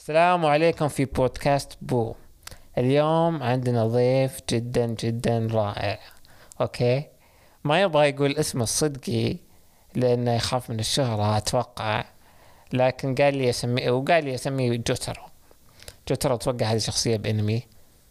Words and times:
السلام 0.00 0.46
عليكم 0.46 0.88
في 0.88 1.04
بودكاست 1.04 1.78
بو. 1.82 2.14
اليوم 2.78 3.42
عندنا 3.42 3.86
ضيف 3.86 4.40
جدا 4.50 4.86
جدا 4.86 5.48
رائع. 5.50 5.98
أوكي؟ 6.60 7.04
ما 7.64 7.80
يبغى 7.80 8.08
يقول 8.08 8.36
اسمه 8.36 8.62
الصدقي 8.62 9.36
لأنه 9.94 10.34
يخاف 10.34 10.70
من 10.70 10.80
الشهرة 10.80 11.36
أتوقع. 11.36 12.04
لكن 12.72 13.14
قال 13.14 13.36
لي 13.36 13.50
اسميه 13.50 13.90
وقال 13.90 14.24
لي 14.24 14.34
أسميه 14.34 14.76
جوترو. 14.76 15.22
جوترو 16.08 16.34
أتوقع 16.34 16.66
هذه 16.66 16.78
شخصية 16.78 17.16
بأنمي 17.16 17.62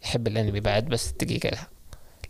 يحب 0.03 0.27
الأنمي 0.27 0.59
بعد 0.59 0.85
بس 0.85 1.11
دقيقة 1.11 1.49
لا. 1.49 1.61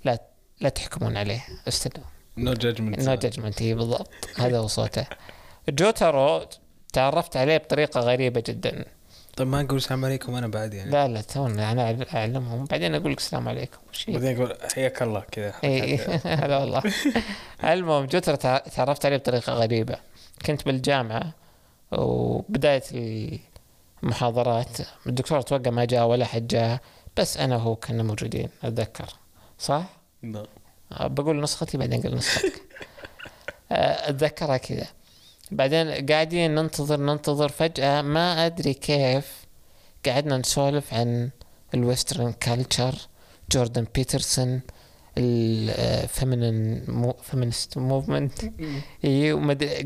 لا 0.05 0.19
لا 0.61 0.69
تحكمون 0.69 1.17
عليه. 1.17 1.45
استنوا. 1.67 2.05
no 2.37 2.53
judgment 2.53 2.99
no 2.99 3.15
judgment 3.15 3.63
بالضبط. 3.63 4.09
هذا 4.37 4.57
هو 4.57 4.67
صوته. 4.67 5.05
جوترو 5.69 6.45
تعرفت 6.93 7.37
عليه 7.37 7.57
بطريقة 7.57 7.99
غريبة 8.01 8.43
جدا. 8.47 8.85
طيب 9.39 9.47
ما 9.47 9.61
نقول 9.61 9.77
السلام 9.77 10.05
عليكم 10.05 10.35
أنا 10.35 10.47
بعد 10.47 10.73
يعني. 10.73 10.91
لا 10.91 11.07
لا 11.07 11.21
تونا 11.21 11.71
أنا 11.71 12.05
أعلمهم. 12.13 12.65
بعدين 12.65 12.95
أقول 12.95 13.11
لك 13.11 13.17
السلام 13.17 13.47
عليكم. 13.49 13.77
وش؟ 13.89 14.09
بعدين 14.09 14.35
أقول 14.37 14.57
حياك 14.75 15.01
الله 15.01 15.23
كذا. 15.31 15.53
اي 15.63 15.95
هلا 16.25 16.57
والله. 16.57 16.83
المهم 17.63 18.05
جوتر 18.05 18.35
تع- 18.35 18.57
تعرفت 18.57 19.05
عليه 19.05 19.17
بطريقة 19.17 19.53
غريبة. 19.53 19.95
كنت 20.45 20.65
بالجامعة 20.65 21.33
وبداية 21.91 22.83
المحاضرات 24.03 24.77
الدكتور 25.07 25.39
أتوقع 25.39 25.71
ما 25.71 25.85
جاء 25.85 26.05
ولا 26.07 26.25
حد 26.25 26.47
جاء 26.47 26.79
بس 27.17 27.37
أنا 27.37 27.55
وهو 27.55 27.75
كنا 27.75 28.03
موجودين 28.03 28.49
أتذكر. 28.63 29.05
صح؟ 29.59 29.83
لا. 30.23 30.43
بقول 30.99 31.41
نسختي 31.41 31.77
بعدين 31.77 31.99
أقول 31.99 32.15
نسختك. 32.15 32.53
آه، 33.71 34.09
أتذكرها 34.09 34.57
كذا. 34.57 34.87
بعدين 35.51 36.05
قاعدين 36.05 36.55
ننتظر 36.55 36.99
ننتظر 36.99 37.49
فجأة. 37.49 38.01
ما 38.01 38.45
أدري 38.45 38.73
كيف 38.73 39.45
قعدنا 40.05 40.37
نسولف 40.37 40.93
عن 40.93 41.29
ال 41.73 41.80
western 41.80 42.31
culture 42.31 42.95
جوردن 43.51 43.85
بيترسون 43.95 44.61
ال 45.17 45.36
feminine 45.36 46.85
feminist 47.21 47.77
movement 47.77 48.39
اي 49.05 49.33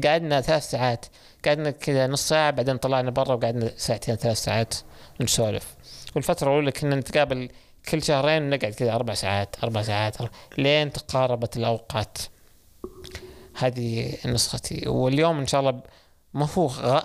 قعدنا 0.07 0.41
ثلاث 0.41 0.69
ساعات. 0.69 1.05
قعدنا 1.45 1.71
كذا 1.71 2.07
نص 2.07 2.29
ساعة 2.29 2.51
بعدين 2.51 2.77
طلعنا 2.77 3.11
برا 3.11 3.33
وقعدنا 3.33 3.71
ساعتين 3.77 4.15
ثلاث 4.15 4.37
ساعات 4.37 4.73
نسولف. 5.21 5.75
والفترة 6.15 6.47
الأولى 6.47 6.71
كنا 6.71 6.95
نتقابل 6.95 7.49
كل 7.89 8.03
شهرين 8.03 8.49
نقعد 8.49 8.73
كذا 8.73 8.95
أربع 8.95 9.13
ساعات 9.13 9.55
أربع 9.63 9.81
ساعات 9.81 10.21
أربع 10.21 10.31
لين 10.57 10.91
تقاربت 10.91 11.57
الأوقات. 11.57 12.17
هذه 13.55 14.17
نسختي 14.25 14.89
واليوم 14.89 15.39
إن 15.39 15.47
شاء 15.47 15.61
الله 15.61 15.81
ما 16.33 16.47
هو 16.57 16.67
غ... 16.67 17.01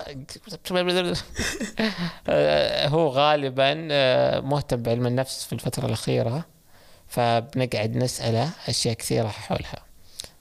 هو 2.94 3.08
غالبا 3.08 3.88
آه، 3.90 4.40
مهتم 4.40 4.82
بعلم 4.82 5.06
النفس 5.06 5.44
في 5.44 5.52
الفترة 5.52 5.86
الأخيرة 5.86 6.44
فبنقعد 7.08 7.96
نسأله 7.96 8.50
أشياء 8.68 8.94
كثيرة 8.94 9.28
حولها 9.28 9.84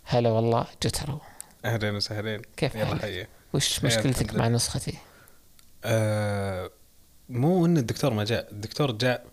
هلا 0.04 0.30
والله 0.30 0.66
جترو 0.84 1.20
اهلين 1.66 1.96
وسهلين 1.96 2.42
كيف 2.58 2.78
حالك؟ 2.78 3.30
وش 3.54 3.84
مشكلتك. 3.86 4.36
مع 4.36 4.48
نسختي؟ 4.48 4.94
آه 5.86 6.70
مو 7.30 7.66
إن 7.66 7.78
الدكتور 7.78 8.14
ما 8.14 8.24
جاء 8.24 8.52
الدكتور 8.52 8.92
جاء 8.92 9.26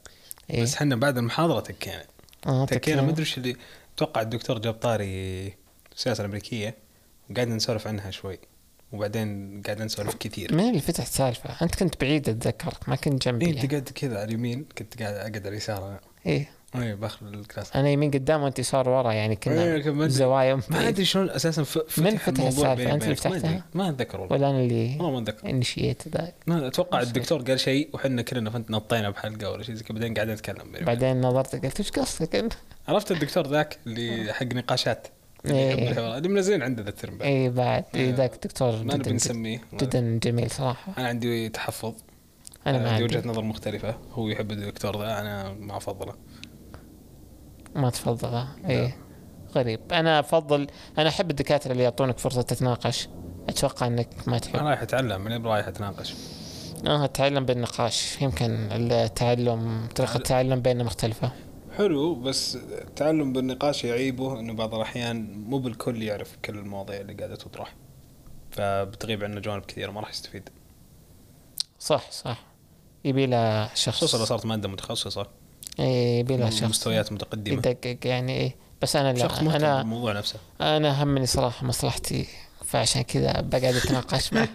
إيه؟ 0.51 0.63
بس 0.63 0.77
حنا 0.77 0.97
بعد 0.97 1.19
المحاضرة 1.19 1.61
تكينا 1.61 2.05
آه 2.47 2.67
تكينا. 2.67 3.03
ما 3.03 3.11
أدري 3.11 3.27
اللي 3.37 3.57
أتوقع 3.97 4.21
الدكتور 4.21 4.59
جاب 4.59 4.75
طاري 4.75 5.64
السياسة 5.97 6.21
الأمريكية 6.21 6.75
وقعدنا 7.31 7.55
نسولف 7.57 7.87
عنها 7.87 8.11
شوي 8.11 8.39
وبعدين 8.93 9.63
قعدنا 9.67 9.85
نسولف 9.85 10.15
كثير 10.15 10.55
مين 10.55 10.69
اللي 10.69 10.81
فتح 10.81 11.07
سالفة؟ 11.07 11.51
أنت 11.63 11.75
كنت 11.75 12.01
بعيد 12.01 12.29
أتذكرك 12.29 12.89
ما 12.89 12.97
كنت 12.97 13.29
جنبي 13.29 13.47
إيه 13.47 13.51
يعني. 13.55 13.63
أنت 13.65 13.71
قاعد 13.73 13.89
كذا 13.95 14.17
على 14.17 14.25
اليمين 14.25 14.67
كنت 14.79 15.03
قاعد 15.03 15.15
أقعد 15.15 15.37
على 15.37 15.49
اليسار 15.49 15.89
أنا 15.89 16.01
إيه 16.27 16.51
اي 16.75 16.97
بأخذ 16.97 17.27
الكلاس 17.27 17.77
أنا 17.77 17.89
يمين 17.89 18.11
قدام 18.11 18.43
وأنت 18.43 18.59
يسار 18.59 18.89
ورا 18.89 19.13
يعني 19.13 19.39
إيه، 19.47 19.83
كنا 19.83 20.07
أدري- 20.07 20.09
زوايا 20.11 20.55
ما. 20.71 20.89
أدري 20.89 21.05
شلون 21.05 21.31
أساسا 21.31 21.63
فتح 21.63 21.99
من 21.99 22.17
فتح؟ 22.17 22.73
بيني 22.75 22.93
أنت 22.93 23.05
اللي. 23.05 23.15
فتحتها؟ 23.17 23.65
ما 23.75 23.89
أتذكر 23.89 24.21
والله 24.21 24.37
ولا 24.37 24.51
أنا 24.51 24.61
اللي 24.61 24.89
والله 24.97 25.11
ما 25.11 25.19
أتذكر 25.19 25.51
إنشيت 25.51 26.09
ذاك 26.09 26.35
ما 26.47 26.67
أتوقع 26.67 27.01
الدكتور 27.01 27.43
قال 27.43 27.61
شيء 27.61 27.89
وحنا 27.93 28.23
كلنا 28.23 28.51
فانت 28.51 28.71
نطينا 28.71 29.11
بحلقة 29.11 29.51
ولا 29.51 29.63
شيء 29.63 29.75
زي 29.75 29.85
كذا 29.85 29.95
بعدين 29.95 30.15
قاعدين 30.15 30.35
نتكلم 30.35 30.73
بعدين 30.81 31.21
نظرت 31.21 31.65
قلت 31.65 31.79
إيش 31.81 31.91
قصدك 31.91 32.37
أنت؟ 32.37 32.53
عرفت 32.89 33.11
الدكتور 33.11 33.47
ذاك 33.47 33.79
اللي 33.87 34.33
حق 34.33 34.43
نقاشات 34.47 35.07
إيه. 35.47 35.91
الحوار. 35.91 36.17
اللي 36.17 36.29
منزلين 36.29 36.63
عنده 36.63 36.83
ذا 36.83 36.89
الترم 36.89 37.19
بعد. 37.19 37.29
اي 37.29 37.51
بعد. 37.51 37.85
إيه 37.95 38.11
آه. 38.11 38.15
ذاك 38.15 38.45
دكتور 38.45 38.73
ما 38.73 38.83
نبي 38.83 38.97
جدا 38.97 39.13
نسميه. 39.13 39.61
جدا 39.75 40.19
جميل 40.23 40.51
صراحة. 40.51 40.93
أنا 40.99 41.09
عندي 41.09 41.49
تحفظ. 41.49 41.95
أنا 42.67 42.79
ما 42.79 42.91
عندي 42.91 43.03
عندي 43.03 43.19
وجهة 43.19 43.29
نظر 43.29 43.43
مختلفة. 43.43 43.99
هو 44.13 44.29
يحب 44.29 44.51
الدكتور 44.51 44.99
ذا 44.99 45.21
أنا 45.21 45.53
ما 45.53 45.77
أفضله. 45.77 46.15
ما 47.75 47.91
تفضل 47.91 48.45
اي 48.69 48.93
غريب. 49.55 49.81
أنا 49.93 50.21
أفضل 50.21 50.67
أنا 50.99 51.09
أحب 51.09 51.31
الدكاترة 51.31 51.73
اللي 51.73 51.83
يعطونك 51.83 52.19
فرصة 52.19 52.43
تتناقش. 52.43 53.09
أتوقع 53.49 53.87
أنك 53.87 54.09
ما 54.27 54.39
تحب. 54.39 54.57
أنا 54.57 54.69
رايح 54.69 54.83
أتعلم 54.83 55.21
من 55.21 55.47
رايح 55.47 55.69
اتناقش 55.69 56.15
آه 56.87 57.05
التعلم 57.05 57.45
بالنقاش. 57.45 58.23
يمكن 58.23 58.69
التعلم 58.73 59.89
طريقة 59.95 60.17
التعلم 60.17 60.61
بيننا 60.61 60.85
مختلفة. 60.85 61.33
حلو 61.77 62.15
بس 62.15 62.57
التعلم 62.57 63.33
بالنقاش 63.33 63.85
يعيبه 63.85 64.41
إنه 64.41 64.53
بعض 64.53 64.75
الأحيان 64.75 65.45
مو 65.45 65.59
بالكل 65.59 66.03
يعرف 66.03 66.37
كل 66.45 66.59
المواضيع 66.59 67.01
اللي 67.01 67.15
قاعدة 67.15 67.37
تطرح. 67.37 67.75
فبتغيب 68.51 69.25
عنه 69.25 69.41
جوانب 69.41 69.65
كثيرة 69.65 69.91
ما 69.91 70.01
راح 70.01 70.11
يستفيد. 70.11 70.49
صح 71.79 72.11
صح. 72.11 72.43
يبي 73.05 73.27
له 73.27 73.75
شخص 73.75 73.97
خصوصا 73.97 74.25
صارت 74.25 74.47
مادة 74.47 74.69
متخصصة. 74.69 75.27
إيه، 75.79 76.21
يبي 76.21 76.37
له 76.37 76.51
شخص. 76.51 76.63
مستويات 76.63 77.13
متقدمة. 77.13 77.55
يدقق 77.55 77.99
يعني 78.05 78.33
إيه 78.33 78.57
بس 78.83 78.97
أنا 78.97 79.19
شخص 79.19 79.39
لا 79.39 79.45
مهتم 79.45 79.65
أنا 79.65 79.79
بالموضوع 79.79 80.13
نفسه. 80.13 80.39
أنا 80.61 81.03
همني 81.03 81.27
صراحة 81.27 81.67
مصلحتي 81.67 82.27
فعشان 82.75 83.03
كذا 83.03 83.41
بقعد 83.41 83.75
أتناقش 83.75 84.33
مع 84.33 84.49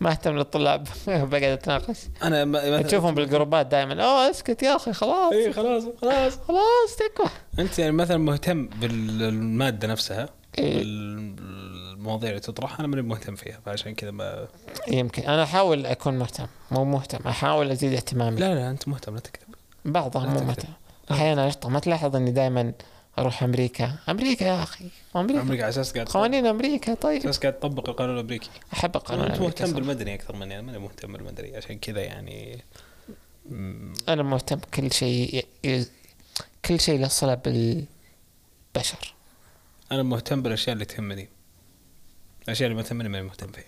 ما 0.00 0.10
اهتم 0.10 0.36
للطلاب 0.36 0.88
بقعد 1.06 1.42
أتناقش. 1.42 1.96
أنا 2.22 2.44
ما 2.44 2.82
تشوفهم 2.82 3.14
بالجروبات 3.14 3.66
دائما 3.66 4.04
أوه 4.04 4.30
اسكت 4.30 4.62
يا 4.62 4.76
أخي 4.76 4.92
خلاص. 4.92 5.32
اي 5.32 5.52
خلاص 5.52 5.84
خلاص. 6.00 6.38
خلاص 6.48 6.96
تكفى. 6.98 7.34
أنت 7.58 7.78
يعني 7.78 7.92
مثلا 7.92 8.16
مهتم 8.16 8.66
بالمادة 8.66 9.88
نفسها؟ 9.88 10.28
إيه. 10.58 10.78
بالمواضيع 10.78 12.30
اللي 12.30 12.40
تطرح 12.40 12.78
أنا 12.78 12.88
ماني 12.88 13.02
مهتم 13.02 13.34
فيها 13.34 13.60
فعشان 13.66 13.94
كذا 13.94 14.10
ما 14.10 14.48
يمكن. 14.88 15.22
أنا 15.22 15.42
أحاول 15.42 15.86
أكون 15.86 16.18
مهتم. 16.18 16.46
مو 16.70 16.84
مهتم. 16.84 17.28
أحاول 17.28 17.70
أزيد 17.70 17.92
اهتمامي. 17.92 18.40
لا 18.40 18.54
لا 18.54 18.70
أنت 18.70 18.88
مهتم 18.88 19.14
لا 19.14 19.20
تكذب. 19.20 19.54
بعضها 19.84 20.26
لا 20.26 20.32
مو. 20.32 20.40
مهتم. 20.40 20.68
أحيانا 21.10 21.48
اشطح 21.48 21.68
ما 21.68 21.78
تلاحظ 21.78 22.16
إني 22.16 22.30
دائما 22.30 22.72
أروح 23.18 23.42
أمريكا. 23.42 23.96
أمريكا 24.08 24.44
يا 24.44 24.62
أخي. 24.62 24.88
أمريكا. 25.16 25.40
عمرك 25.40 25.60
على 25.60 25.68
أساس 25.68 25.92
قاعد 25.92 26.08
قوانين 26.08 26.46
أمريكا 26.46 26.86
على 26.90 26.96
طيب 26.96 27.20
أساس 27.22 27.38
قاعد 27.38 27.52
تطبق 27.52 27.88
القانون 27.88 28.14
الأمريكي. 28.14 28.50
أحب 28.72 28.96
القانون 28.96 29.24
أنت 29.24 29.34
الأمريكي 29.34 29.62
مهتم 29.62 29.66
صراحة. 29.66 29.80
بالمدني 29.80 30.14
أكثر 30.14 30.36
مني. 30.36 30.54
أنا 30.58 30.62
ماني 30.62 30.78
مهتم 30.78 31.12
بالمدني 31.12 31.56
عشان 31.56 31.78
كذا 31.78 32.00
يعني. 32.00 32.62
مم، 33.50 33.92
أنا 34.08 34.22
مهتم 34.22 34.56
بكل 34.56 34.92
شيء 34.92 35.44
ي- 35.64 35.86
كل 36.64 36.80
شيء 36.80 37.00
له 37.00 37.08
صلة 37.08 37.34
بالبشر. 37.34 39.14
أنا 39.92 40.02
مهتم 40.02 40.42
بالأشياء 40.42 40.74
اللي 40.74 40.84
تهمني. 40.84 41.28
الأشياء 42.44 42.66
اللي 42.70 42.82
ما 42.82 42.88
تهمني 42.88 43.08
ماني 43.08 43.24
مهتم 43.26 43.52
فيها. 43.52 43.64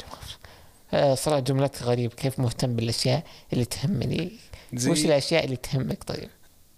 آه، 0.95 1.15
صراحة 1.15 1.41
جملتك 1.41 1.83
غريب 1.83 2.13
كيف 2.13 2.39
مهتم 2.39 2.77
بالأشياء 2.77 3.25
اللي 3.53 3.65
تهمني؟ 3.65 4.33
زي؟ 4.75 4.91
وش 4.91 5.05
الأشياء 5.05 5.45
اللي 5.45 5.57
تهمك؟ 5.57 6.05
طيب. 6.05 6.29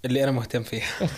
اللي 0.05 0.25
أنا 0.25 0.33
مهتم 0.33 0.63
فيها. 0.63 0.89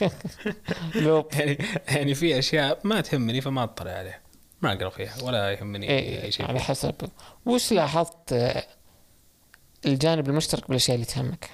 يعني 1.32 1.58
يعني 1.88 2.14
في 2.14 2.38
أشياء 2.38 2.80
ما 2.84 3.00
تهمني 3.00 3.40
فما 3.40 3.64
أطلع 3.64 3.90
عليها. 3.90 4.20
ما 4.62 4.72
أقرأ 4.72 4.90
فيها 4.90 5.22
ولا 5.22 5.52
يهمني 5.52 5.88
إيه 5.88 6.22
أي 6.22 6.32
شيء. 6.32 6.46
على. 6.46 6.60
حسب. 6.60 6.94
وش 7.46 7.72
لاحظت 7.72 8.32
آه، 8.32 8.66
الجانب 9.86 10.28
المشترك 10.28 10.68
بالأشياء 10.68 10.94
اللي 10.94 11.06
تهمك؟ 11.06 11.50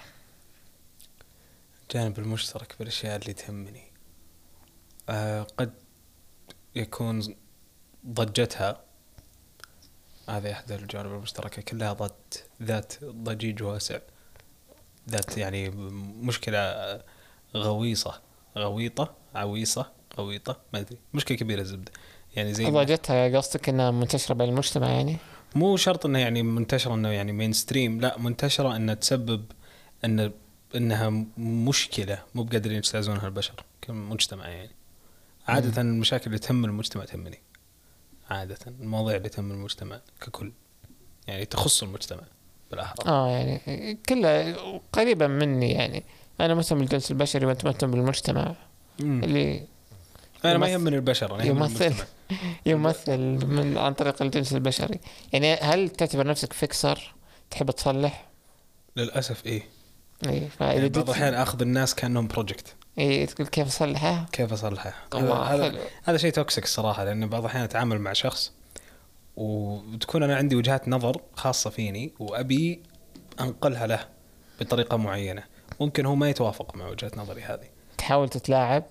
الجانب 1.83 2.19
المشترك 2.19 2.75
بالأشياء 2.79 3.17
اللي 3.17 3.33
تهمني. 3.33 3.93
آه 5.09 5.43
قد 5.43 5.75
يكون 6.75 7.37
ضجتها. 8.07 8.85
هذا 10.29 10.53
أحد 10.53 10.73
الجوانب 10.73 11.13
المشتركة 11.13 11.63
كلها 11.63 11.93
ضد 11.93 12.35
ذات 12.63 13.05
ضجيج 13.05 13.63
واسع. 13.63 13.99
ذات 15.09 15.39
يعني 15.39 15.71
مشكلة 16.23 16.59
غويصة. 17.57 18.21
غويطة 18.59 19.15
عويصة 19.35 19.93
غويطة 20.19 20.61
ما 20.73 20.81
أدري. 20.81 20.99
مشكلة 21.15 21.37
كبيرة 21.37 21.61
الزبدة. 21.61 21.93
يعني 22.37 22.55
زي 22.55 22.71
ضجتها 22.71 23.37
قصدك 23.39 23.69
إنها 23.69 23.91
منتشرة 23.91 24.35
بين 24.35 24.49
المجتمع 24.49 24.89
يعني؟ 24.89 25.17
مو 25.55 25.77
شرط 25.77 26.07
انه 26.07 26.19
يعني 26.19 26.43
منتشرة 26.43 26.95
إنه 26.95 27.09
يعني 27.09 27.33
مين 27.33 27.53
ستريم 27.53 28.01
لا 28.01 28.19
منتشرة 28.19 28.77
إنها 28.77 28.95
تسبب 28.95 29.45
إن 30.05 30.33
إنها 30.75 31.27
مشكلة. 31.39 32.23
مو 32.35 32.43
بقادرين 32.43 32.77
يجتازونها 32.77 33.27
البشر 33.27 33.65
كمجتمع 33.83 34.49
يعني. 34.49 34.71
عادة 35.49 35.83
المشاكل 35.83 36.27
اللي 36.27 36.39
تهم 36.39 36.65
المجتمع 36.65 37.05
تهمني. 37.05 37.43
عادة 38.31 38.59
المواضيع 38.67 39.17
اللي 39.17 39.29
تهم 39.29 39.51
المجتمع 39.51 40.01
ككل. 40.21 40.53
يعني 41.27 41.45
تخص 41.45 41.83
المجتمع 41.83 42.23
بالأحرى. 42.71 42.97
آه 43.07 43.29
يعني 43.29 43.99
كلها 44.09 44.57
قريبة 44.93 45.27
مني 45.27 45.73
يعني. 45.73 46.05
أنا 46.45 46.55
مهتم 46.55 46.79
بالجنس 46.79 47.11
البشري 47.11 47.47
وأنت 47.47 47.65
مهتم 47.65 47.91
بالمجتمع. 47.91 48.55
مم. 49.01 49.25
اللي 49.25 49.67
أنا 50.45 50.59
ما 50.59 50.69
يهمني 50.69 50.97
البشر 50.97 51.35
أنا 51.35 51.45
يمثل. 51.45 51.95
يمثل 52.67 53.19
من 53.47 53.79
عن 53.79 53.95
طريق 53.95 54.23
الجنس 54.23 54.53
البشري. 54.53 55.01
يعني 55.33 55.55
هل 55.55 55.89
تعتبر 55.89 56.27
نفسك 56.27 56.53
فيكسر؟ 56.53 57.15
تحب 57.51 57.71
تصلح؟ 57.71 58.27
للأسف 58.97 59.47
إيه. 59.47 59.63
اي 60.27 60.49
فإذا 60.59 60.73
يعني 60.73 60.89
بعض 60.89 61.11
الأحيان 61.11 61.35
أخذ 61.35 61.63
الناس 61.63 61.95
كأنهم 61.95 62.29
project 62.29 62.75
اي 62.99 63.27
تقول 63.27 63.47
كيف 63.47 63.67
أصلحها؟ 63.67 64.27
كيف 64.33 64.53
اصلحه 64.53 64.95
هذا 65.15 65.75
هذا 66.05 66.17
شيء 66.17 66.33
toxic 66.33 66.65
الصراحه 66.65 67.05
لأن 67.05 67.29
بعض 67.29 67.43
الأحيان 67.43 67.65
أتعامل 67.65 67.99
مع 67.99 68.13
شخص 68.13 68.53
وتكون 69.37 70.23
أنا 70.23 70.37
عندي 70.37 70.57
وجهات 70.57 70.89
نظر 70.89 71.21
خاصة 71.35 71.71
فيني 71.71 72.13
وأبي 72.19 72.81
أنقلها 73.41 73.87
له 73.87 74.07
بطريقة 74.61 74.97
معينة. 74.97 75.43
ممكن 75.81 76.07
هو 76.07 76.15
ما 76.15 76.31
يتوافق 76.31 76.77
مع 76.77 76.89
وجهة 76.89 77.11
نظري 77.17 77.43
هذه 77.43 77.69
تحاول 77.99 78.29
تتلاعب 78.29 78.85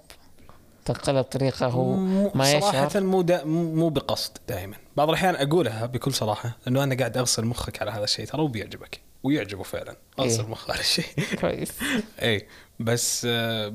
تنقلها 0.86 1.22
بطريقة 1.22 1.68
هو 1.68 1.96
ما 1.96 2.60
صراحة 2.60 2.86
يشعر 2.86 3.04
مو 3.04 3.22
دا 3.22 3.44
مو 3.44 3.76
مو 3.76 3.90
بقصد 3.90 4.38
دائما 4.48 4.78
بعض 4.98 5.10
الأحيان 5.10 5.36
أقولها 5.36 5.86
بكل 5.86 6.14
صراحة 6.14 6.58
إنه 6.68 6.84
أنا 6.84 6.96
قاعد 6.96 7.18
أغسل 7.18 7.46
مخك 7.46 7.82
على 7.82 7.92
هذا 7.92 8.04
الشيء 8.04 8.26
ترى 8.26 8.42
وبيعجبك 8.42 9.02
ويعجبه 9.24 9.64
فعلا 9.64 9.96
أغسل 10.20 10.44
إيه. 10.44 10.50
مخ 10.50 10.72
على 10.72 10.80
الشيء 10.80 11.06
كويس 11.42 11.72
اي 12.22 12.48
بس 12.80 13.28
آه، 13.30 13.74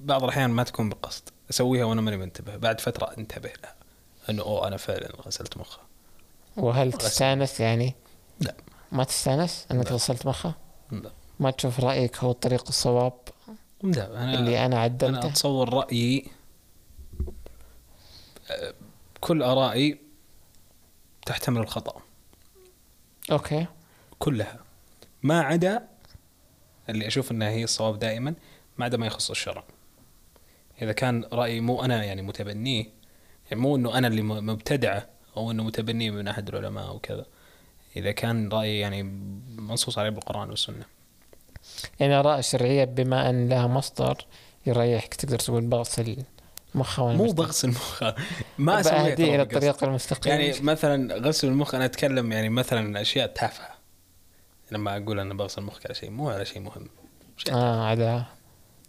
بعض 0.00 0.22
الأحيان 0.22 0.50
ما 0.50 0.62
تكون 0.62 0.88
بقصد 0.88 1.22
أسويها 1.50 1.84
وأنا 1.84 2.00
ماني 2.00 2.16
منتبه 2.16 2.56
بعد 2.56 2.80
فترة 2.80 3.14
انتبه 3.18 3.50
لها 3.62 3.74
إنه 4.30 4.42
أوه 4.42 4.68
أنا 4.68 4.76
فعلا 4.76 5.08
غسلت 5.26 5.56
مخه 5.56 5.80
وهل 6.56 6.92
تستانس 6.92 7.60
يعني؟ 7.60 7.94
لا. 8.40 8.54
ما 8.92 9.04
تستانس 9.04 9.66
إنك. 9.70 9.92
غسلت 9.92 10.26
مخه؟ 10.26 10.54
لا 10.92 11.10
ما 11.40 11.50
تشوف 11.50 11.80
رأيك 11.80 12.16
هو 12.16 12.30
الطريق 12.30 12.64
الصواب 12.68 13.12
لا 13.82 14.24
أنا 14.24 14.34
اللي 14.34 14.58
أنا 14.58 14.66
أنا 14.66 14.80
عدلته؟ 14.80 15.28
أتصور 15.28 15.74
رأيي 15.74 16.30
كل 19.20 19.42
آرائي 19.42 19.98
تحتمل 21.26 21.60
الخطأ. 21.60 22.02
أوكي. 23.30 23.66
كلها. 24.18 24.58
ما 25.22 25.40
عدا 25.40 25.88
اللي 26.88 27.06
أشوف 27.06 27.32
إنها 27.32 27.48
هي 27.48 27.64
الصواب 27.64 27.98
دائما 27.98 28.34
ما 28.78 28.84
عدا 28.84 28.96
ما 28.96 29.06
يخص 29.06 29.30
الشرع. 29.30 29.64
إذا 30.82 30.92
كان 30.92 31.24
رأيي 31.32 31.60
مو 31.60 31.84
أنا 31.84 32.04
يعني 32.04 32.22
متبنيه 32.22 32.86
يعني 33.50 33.62
مو 33.62 33.76
إنه 33.76 33.98
أنا 33.98 34.08
اللي 34.08 34.22
مبتدعة 34.22 35.08
أو 35.36 35.50
إنه 35.50 35.62
متبنيه 35.62 36.10
من 36.10 36.28
أحد 36.28 36.48
العلماء 36.48 36.88
أو 36.88 36.98
كذا. 36.98 37.26
إذا 37.96 38.12
كان 38.12 38.48
رأيي 38.48 38.78
يعني 38.80 39.02
منصوص 39.56 39.98
عليه 39.98 40.10
بالقرآن 40.10 40.50
والسنة. 40.50 40.84
يعني 42.00 42.14
اراء 42.14 42.40
شرعية 42.40 42.84
بما 42.84 43.30
أن 43.30 43.48
لها 43.48 43.66
مصدر 43.66 44.26
يريحك 44.66 45.14
تقدر 45.14 45.38
تقول 45.38 45.66
بغسل 45.66 46.16
مخه 46.74 47.02
وأنا 47.02 47.18
مو. 47.18 47.32
بغسل 47.32 47.68
المخ 47.68 48.02
ما 48.58 48.80
اسويها 48.80 49.14
إلى 49.14 49.36
بقصد. 49.36 49.54
الطريق 49.56 49.84
المستقيم. 49.84 50.32
يعني 50.32 50.60
مثلا 50.60 51.14
غسل 51.16 51.48
المخ 51.48 51.74
أنا 51.74 51.84
أتكلم 51.84 52.32
يعني 52.32 52.48
مثلا 52.48 53.00
أشياء 53.00 53.26
تافهة. 53.26 53.68
لما 54.72 54.96
أقول 54.96 55.20
أنا 55.20 55.34
بغسل 55.34 55.62
مخك 55.62 55.86
على 55.86 55.94
شيء 55.94 56.10
مو 56.10 56.30
على 56.30 56.44
شيء 56.44 56.60
مهم. 56.60 56.88
شيء 57.36 57.54
آه 57.54 57.84
على 57.86 58.24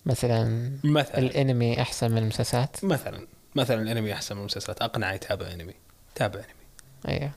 مثلا 0.06 0.72
مثلا. 0.84 1.18
الأنمي 1.18 1.82
أحسن 1.82 2.12
من 2.12 2.18
المسلسلات. 2.18 2.86
مثلا. 2.86 3.28
مثلا 3.56 3.82
الأنمي 3.82 4.14
أحسن 4.14 4.36
من 4.36 4.42
المسلسلات. 4.42 4.82
أقنع 4.82 5.14
يتابع 5.14 5.52
أنمي. 5.52 5.74
تابع 6.16 6.40
أنمي. 6.40 7.18
أيوه. 7.20 7.32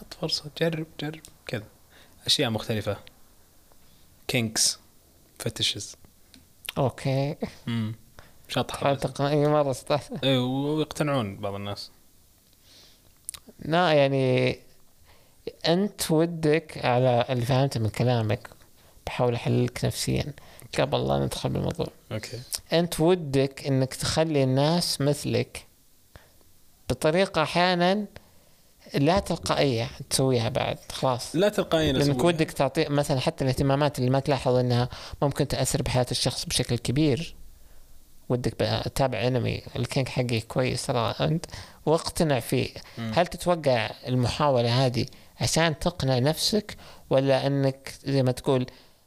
حط 0.00 0.14
فرصة. 0.20 0.44
جرب 0.60 0.86
جرب. 1.00 1.20
كذا. 1.46 1.64
أشياء 2.26 2.50
مختلفة. 2.50 2.96
كينكس 4.28 4.78
فتشز 5.38 5.96
أوكي. 6.78 7.36
امم 7.68 7.94
شطحه 8.48 8.94
تحاول 8.94 9.48
مرة 9.48 9.70
استحسن 9.70 10.16
اي 10.16 10.36
ويقتنعون 10.36 11.36
بعض 11.36 11.54
الناس. 11.54 11.90
لا 13.58 13.92
يعني 13.92 14.58
أنت 15.68 16.10
ودك 16.10 16.84
على 16.84 17.24
اللي 17.30 17.44
فهمته 17.44 17.80
من 17.80 17.88
كلامك 17.88 18.48
بحاول 19.06 19.34
أحللك 19.34 19.84
نفسيا 19.84 20.32
قبل 20.78 21.08
لا 21.08 21.18
ندخل 21.18 21.48
بالموضوع. 21.48 21.86
أوكي. 22.12 22.40
أنت 22.72 23.00
ودك 23.00 23.66
إنك 23.66 23.94
تخلي 23.94 24.44
الناس 24.44 25.00
مثلك 25.00 25.66
بطريقة 26.90 27.42
أحيانا 27.42 28.06
لا 28.94 29.18
تلقائية 29.18 29.90
تسويها 30.10 30.48
بعد 30.48 30.78
خلاص 30.92 31.36
لا 31.36 31.48
تلقائيا 31.48 31.92
لأنك. 31.92 32.24
ودك 32.24 32.50
تعطي 32.50 32.84
مثلا 32.88 33.20
حتى 33.20 33.44
الاهتمامات 33.44 33.98
اللي 33.98 34.10
ما 34.10 34.20
تلاحظ 34.20 34.54
إنها 34.54 34.88
ممكن 35.22 35.48
تأثر 35.48 35.82
بحياة 35.82 36.06
الشخص 36.10 36.44
بشكل 36.44 36.78
كبير 36.78 37.34
ودك 38.28 38.52
تتابع 38.84 39.26
انمي 39.26 39.62
ال 39.76 39.82
kink 39.82 40.08
حقي 40.08 40.40
كويس 40.40 40.86
ترى 40.86 41.14
أنت 41.20 41.46
واقتنع 41.86 42.40
فيه 42.40 42.68
مم. 42.98 43.12
هل 43.14 43.26
تتوقع 43.26 43.90
المحاولة 44.06 44.86
هذه 44.86 45.06
عشان 45.40 45.78
تقنع 45.78 46.18
نفسك 46.18 46.76
ولا 47.10 47.46
إنك 47.46 47.92
زي 48.04 48.22
ما 48.22 48.32
تقول 48.32 48.66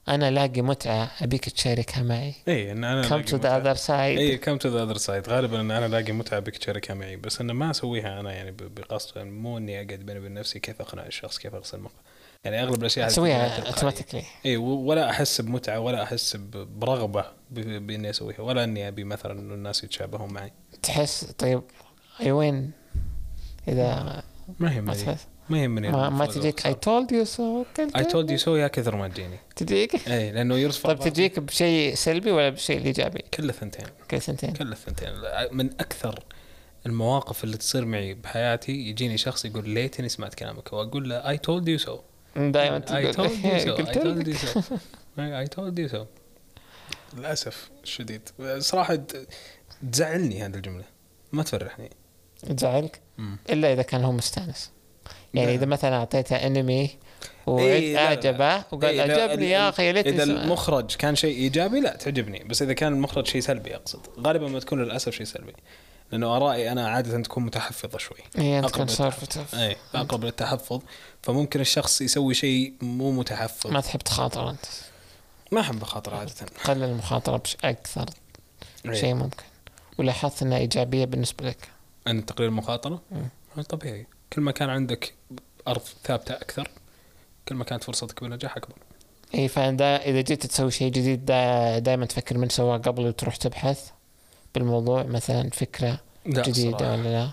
أنا 0.09 0.31
لاقي 0.31 0.61
متعة 0.61 1.11
أبيك 1.21 1.49
تشاركها 1.49 2.03
معي. 2.03 2.33
اي 2.47 2.71
إن 2.71 2.83
أنا 2.83 3.03
to 3.03 3.07
the 3.07 3.33
متعة. 3.33 3.73
other 3.73 3.77
side. 3.77 3.91
اي 3.91 4.37
come 4.37 4.57
to 4.57 4.69
the 4.69 4.83
other 4.83 4.97
side 4.97 5.29
غالبا 5.29 5.61
إن 5.61 5.71
أنا 5.71 5.85
ألاقي 5.85 6.11
متعة 6.11 6.39
بك 6.39 6.57
تشاركها 6.57 6.93
معي. 6.93 7.15
بس 7.15 7.41
إنه 7.41 7.53
ما 7.53 7.71
أسويها 7.71 8.19
أنا 8.19 8.33
يعني 8.33 8.51
بقصد 8.51 9.17
يعني 9.17 9.29
مو 9.31 9.57
إني 9.57 9.75
أقعد 9.75 9.99
بيني 9.99 10.19
وبين 10.19 10.33
نفسي 10.33 10.59
كيف 10.59 10.81
أقنع 10.81 11.05
الشخص 11.05 11.37
كيف 11.37 11.55
أغسل 11.55 11.79
مخه 11.79 11.95
يعني 12.43 12.63
أغلب 12.63 12.81
الأشياء 12.81 13.07
تسويها. 13.07 13.67
automatically 13.67 14.23
اي 14.45 14.57
ولا 14.57 15.09
أحس 15.09 15.41
بمتعة 15.41 15.79
ولا 15.79 16.03
أحس 16.03 16.37
برغبة 16.51 17.25
بإني 17.51 18.09
أسويها 18.09 18.41
ولا 18.41 18.63
إني 18.63 18.87
أبي 18.87 19.03
مثلا 19.03 19.39
انه 19.39 19.53
الناس 19.53 19.83
يتشابهون 19.83 20.33
معي. 20.33 20.51
تحس 20.83 21.25
طيب 21.37 21.61
اي 22.21 22.31
وين 22.31 22.71
إذا 23.67 23.83
ما 23.83 24.23
ما 24.59 24.73
يهمني 24.73 24.95
تحس. 24.95 25.27
ما 25.49 25.63
يهمني. 25.63 25.89
ما, 25.91 26.09
ما 26.09 26.25
تجيك 26.25 26.61
told 26.61 27.07
you 27.11 27.25
so 27.37 27.41
قلت 27.79 27.97
I 27.97 28.01
told 28.01 28.29
you 28.39 28.45
so 28.45 28.47
يا 28.47 28.67
كثر 28.67 28.95
ما 28.95 29.07
تجيني. 29.07 29.39
تجيك؟ 29.55 30.07
اي 30.09 30.31
لأنه 30.31 30.55
يرفع 30.55 30.93
طيب. 30.93 31.13
تجيك 31.13 31.39
بشيء 31.39 31.95
سلبي 31.95 32.31
ولا 32.31 32.49
بشيء 32.49 32.85
إيجابي؟ 32.85 33.23
كل 33.33 33.49
الثنتين. 33.49 33.85
كل 34.11 34.21
سنتين 34.21 34.53
كل 34.53 34.71
الثنتين. 34.71 35.09
من 35.51 35.69
أكثر 35.79 36.23
المواقف 36.85 37.43
اللي 37.43 37.57
تصير 37.57 37.85
معي 37.85 38.13
بحياتي 38.13 38.71
يجيني 38.71 39.17
شخص 39.17 39.45
يقول 39.45 39.69
ليتني 39.69 40.09
سمعت 40.09 40.33
كلامك؟ 40.33 40.73
واقول 40.73 41.09
له 41.09 41.35
I 41.35 41.37
told 41.39 41.63
you 41.81 41.85
so. 41.87 41.91
دائما 42.37 42.79
I 42.79 42.83
تقول. 42.83 43.13
told 43.13 43.31
you 43.31 43.65
so 43.65 43.67
I 43.77 43.81
قلت 43.81 43.97
told 43.97 44.05
لك. 44.07 44.35
you 44.35 44.39
so. 44.39 44.59
I 45.43 45.55
told 45.55 45.79
you 45.79 45.95
so. 45.97 46.05
للأسف 47.17 47.69
الشديد 47.83 48.29
صراحة 48.57 48.99
تزعلني 49.91 50.45
هذه 50.45 50.55
الجملة. 50.55 50.83
ما 51.31 51.43
تفرحني. 51.43 51.89
تزعلك؟ 52.49 52.99
إلا 53.49 53.73
إذا 53.73 53.81
كان 53.81 54.03
هو 54.03 54.11
مستأنس. 54.11 54.71
يعني 55.33 55.47
لا. 55.47 55.55
إذا 55.55 55.65
مثلا 55.65 55.95
أعطيته 55.95 56.35
أنمي 56.35 56.89
إيه،. 57.47 57.95
وأعجبه 57.95 58.57
وقال 58.57 58.85
إيه، 58.85 59.01
عجبني 59.01 59.49
يا 59.49 59.69
أخي 59.69 59.87
يا 59.87 59.91
ليتني 59.91 60.15
اذا. 60.15 60.23
المخرج 60.23 60.95
كان 60.95 61.15
شيء 61.15 61.37
إيجابي 61.37 61.79
لا 61.79 61.95
تعجبني. 61.95 62.43
بس 62.43 62.61
إذا 62.61 62.73
كان 62.73 62.93
المخرج 62.93 63.27
شيء 63.27 63.41
سلبي 63.41 63.75
أقصد. 63.75 63.99
غالبا 64.19 64.47
ما 64.47 64.59
تكون 64.59 64.83
للأسف 64.83 65.13
شيء 65.13 65.25
سلبي. 65.25 65.53
لأنه 66.11 66.35
آرائي 66.35 66.71
أنا 66.71 66.89
عاده 66.89 67.21
تكون 67.21 67.43
متحفظة 67.43 67.97
شوي. 67.97 68.17
اي 68.37 68.59
أنت 68.59 68.71
conservative 68.71 69.55
اي 69.55 69.75
أقرب 69.95 70.25
للتحفظ. 70.25 70.81
فممكن 71.21 71.59
الشخص 71.59 72.01
يسوي 72.01 72.33
شيء 72.33 72.73
مو 72.81 73.11
متحفظ. 73.11 73.71
ما 73.71 73.81
تحب 73.81 73.99
تخاطر 73.99 74.49
أنت. 74.49 74.65
ما 75.51 75.61
أحب 75.61 75.81
أخاطر 75.81 76.15
عاده. 76.15 76.33
قلل 76.65 76.83
المخاطرة 76.83 77.37
بش 77.37 77.57
أكثر 77.63 78.05
إيه. 78.85 78.93
شيء 78.93 79.13
ممكن. 79.13 79.43
ولاحظت 79.97 80.41
إنها 80.41 80.57
إيجابية 80.57 81.05
بالنسبة 81.05 81.45
لك. 81.45 81.67
ان 82.07 82.25
تقليل 82.25 82.49
المخاطره. 82.49 83.01
هذا 83.55 83.63
طبيعي. 83.63 84.07
كل 84.33 84.41
ما 84.41 84.51
كان 84.51 84.69
عندك 84.69 85.13
أرض 85.67 85.81
ثابتة 86.03 86.33
أكثر 86.33 86.69
كل 87.47 87.55
ما 87.55 87.63
كانت 87.63 87.83
فرصتك 87.83 88.21
بالنجاح 88.21 88.57
أكبر. 88.57 88.75
اي 89.35 89.47
فدا 89.47 89.95
إذا 89.95 90.21
جيت 90.21 90.45
تسوي 90.45 90.71
شيء 90.71 90.91
جديد 90.91 91.25
دا 91.25 91.79
دائما 91.79 92.05
تفكر 92.05 92.37
من 92.37 92.49
سواه 92.49 92.77
قبل 92.77 93.05
وتروح 93.05 93.35
تبحث 93.35 93.89
بالموضوع 94.55 95.03
مثلا 95.03 95.49
فكرة 95.49 95.99
لا 96.25 96.41
جديدة 96.41 96.77
صراحة. 96.77 96.93
ولا 96.93 97.03
لا؟ 97.03 97.29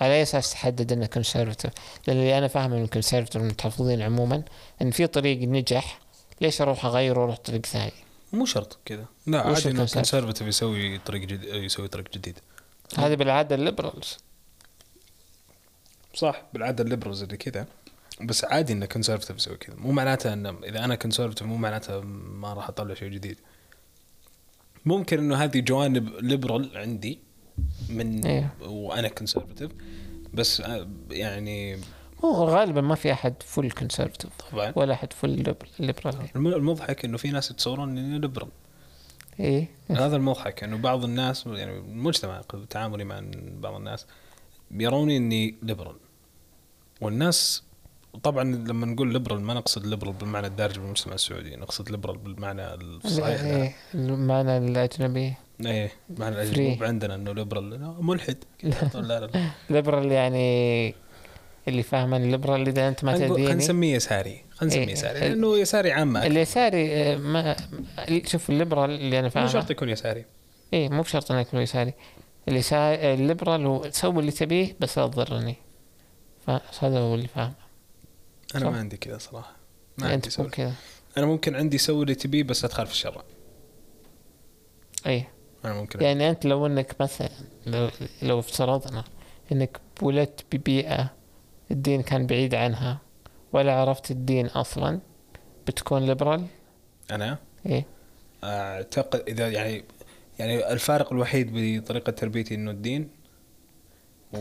على 0.00 0.14
أي 0.14 0.22
أساس 0.22 0.50
تحدد 0.50 0.92
انه 0.92 1.06
conservative 1.06 1.72
لأن 2.06 2.16
اللي 2.16 2.38
أنا 2.38 2.48
فاهمه 2.48 2.76
من 2.76 2.82
ال 2.82 2.87
conservative 2.87 3.42
المتحفظين 3.42 4.02
عموما 4.02 4.42
إن 4.82 4.90
في 4.90 5.06
طريق 5.06 5.38
نجح 5.38 6.00
ليش 6.40 6.60
أروح 6.60 6.84
اغيره 6.84 7.20
وأروح 7.20 7.36
طريق 7.36 7.66
ثاني؟ 7.66 7.92
مو 8.32 8.46
شرط 8.46 8.78
كذا. 8.84 9.04
لا 9.26 9.40
عادي 9.40 9.70
إنه 9.70 9.86
الconservative؟ 9.86 9.94
كونسرفتيف 9.94 10.48
يسوي 10.48 10.98
طريق 10.98 11.20
جديد 11.20 11.44
يسوي 11.44 11.88
طريق 11.88 12.12
جديد. 12.14 12.38
هذه 12.98 13.14
بالعادة 13.14 13.54
ال 13.54 13.61
liberals 13.61 14.18
صح. 16.18 16.42
بالعادة 16.52 16.84
ال 16.84 16.88
liberals 16.88 17.22
اللي 17.22 17.36
كذا. 17.36 17.66
بس 18.22 18.44
عادي 18.44 18.72
انه 18.72 18.86
conservative 18.86 19.36
يسوي 19.36 19.56
كذا. 19.56 19.76
مو 19.76 19.92
معناته 19.92 20.32
انه 20.32 20.50
إذا 20.64 20.84
أنا 20.84 20.94
conservative 20.94 21.46
مو 21.46 21.56
معناته 21.56 22.00
ما 22.00 22.54
راح 22.54 22.68
أطلع 22.68 22.94
شيء 22.94 23.08
جديد. 23.08 23.38
ممكن 24.84 25.18
إنه 25.18 25.36
هذه 25.36 25.60
جوانب 25.60 26.08
liberal 26.20 26.78
عندي 26.78 27.18
من 27.88 28.26
إيه. 28.26 28.54
وأنا 28.60 29.08
conservative 29.08 29.70
بس 30.34 30.60
آه، 30.60 30.88
يعني 31.10 31.78
هو 32.24 32.44
غالبا 32.44 32.80
ما 32.80 32.94
في 32.94 33.12
أحد 33.12 33.34
full 33.42 33.70
conservative 33.70 34.30
طبعا. 34.52 34.72
ولا 34.76 34.94
أحد 34.94 35.12
full 35.12 35.30
liberal 35.78 36.16
الم- 36.36 36.46
المضحك 36.46 37.04
إنه 37.04 37.16
في 37.16 37.30
ناس 37.30 37.50
يتصورون 37.50 37.98
إني 37.98 38.18
liberal 38.18 38.48
إيه. 39.40 39.68
هذا 39.90 40.16
المضحك 40.16 40.64
إنه 40.64 40.76
بعض 40.76 41.04
الناس 41.04 41.46
يعني 41.46 41.78
المجتمع 41.78 42.42
تعاملي 42.70 43.04
مع 43.04 43.20
بعض 43.60 43.74
الناس 43.74 44.06
يروني 44.70 45.16
إني 45.16 45.54
liberal 45.62 45.96
والناس 47.00 47.62
طبعا 48.22 48.44
لما 48.44 48.86
نقول 48.86 49.12
liberal 49.12 49.40
ما 49.40 49.54
نقصد 49.54 49.86
liberal 49.86 50.12
بالمعنى 50.12 50.46
الدارج 50.46 50.78
بالمجتمع 50.78 51.14
السعودي 51.14 51.56
نقصد 51.56 51.90
liberal 51.90 52.18
بالمعنى 52.18 52.74
الصحيح. 52.74 53.40
إيه 53.40 53.74
المعنى 53.94 54.58
الأجنبي 54.58 55.34
إيه 55.66 55.92
معنى. 56.18 56.34
الأجنبي 56.34 56.86
عندنا 56.86 57.14
إنه 57.14 57.32
liberal 57.32 57.94
ملحد 58.00 58.36
لا 58.62 59.20
لا 59.20 59.30
liberal 59.70 60.12
يعني 60.12 60.94
اللي 61.68 61.82
فاهمه 61.82 62.16
ال 62.16 62.23
liberal 62.23 62.68
إذا 62.68 62.88
أنت 62.88 63.04
ما 63.04 63.12
خلينا 63.12 63.34
تديني 63.34 63.54
نسميه 63.54 63.94
يساري 63.94 64.44
خلينا 64.54 64.74
نسميه 64.74 64.86
إيه. 64.86 64.92
يساري 64.92 65.18
ال- 65.18 65.30
لأنه 65.32 65.56
يساري 65.58 65.92
عامه. 65.92 66.26
اليساري 66.26 67.16
ما 67.16 67.56
شوف 68.26 68.50
ال 68.50 68.55
liberal 68.55 68.90
اللي 68.90 69.18
أنا 69.18 69.26
مو 69.26 69.30
فاهمه 69.30 69.48
شرط 69.48 69.70
يكون 69.70 69.88
يساري 69.88 70.24
إيه 70.72 70.88
مو 70.88 71.02
بشرط 71.02 71.30
إنه 71.32 71.40
يكون 71.40 71.60
يساري 71.60 71.94
اليساري 72.48 73.14
ال 73.14 73.20
liberal 73.20 73.66
هو 73.66 73.90
سوي 73.90 74.20
اللي 74.20 74.32
تبيه 74.32 74.76
بس 74.80 74.98
لا 74.98 75.06
تضرني 75.06 75.56
فهذا 76.72 76.98
هو 76.98 77.14
اللي 77.14 77.28
فاهمه 77.28 77.54
أنا 78.54 78.64
صح. 78.64 78.70
ما 78.70 78.78
عندي 78.78 78.96
كذا 78.96 79.18
صراحة. 79.18 79.56
ما 79.98 80.04
يعني 80.04 80.12
عندي 80.12 80.30
سوي 80.30 80.48
كذا. 80.48 80.72
أنا 81.16 81.26
ممكن 81.26 81.54
عندي 81.54 81.78
سوي 81.78 82.02
اللي 82.02 82.14
تبيه 82.14 82.42
بس 82.42 82.64
ادخل 82.64 82.86
في 82.86 82.92
الشرع. 82.92 83.22
إيه 85.06 85.28
أنا 85.64 85.74
ممكن 85.74 86.02
يعني 86.02 86.30
أنت 86.30 86.46
لو 86.46 86.66
إنك 86.66 87.00
مثلا 87.00 87.30
لو, 87.66 87.90
لو 88.22 88.38
افترضنا 88.38 89.04
إنك 89.52 89.80
ولدت 90.02 90.44
ببيئة 90.52 91.14
الدين 91.70 92.02
كان 92.02 92.26
بعيد 92.26 92.54
عنها 92.54 92.98
ولا 93.52 93.72
عرفت 93.72 94.10
الدين 94.10 94.46
أصلا 94.46 95.00
بتكون 95.66 96.06
liberal 96.06 96.46
أنا؟ 97.10 97.38
إيه. 97.66 97.86
أعتقد 98.44 99.22
إذا 99.28 99.48
يعني 99.48 99.84
يعني 100.38 100.72
الفارق 100.72 101.12
الوحيد 101.12 101.50
بطريقة 101.52 102.12
تربيتي 102.12 102.54
إنه 102.54 102.70
الدين. 102.70 103.10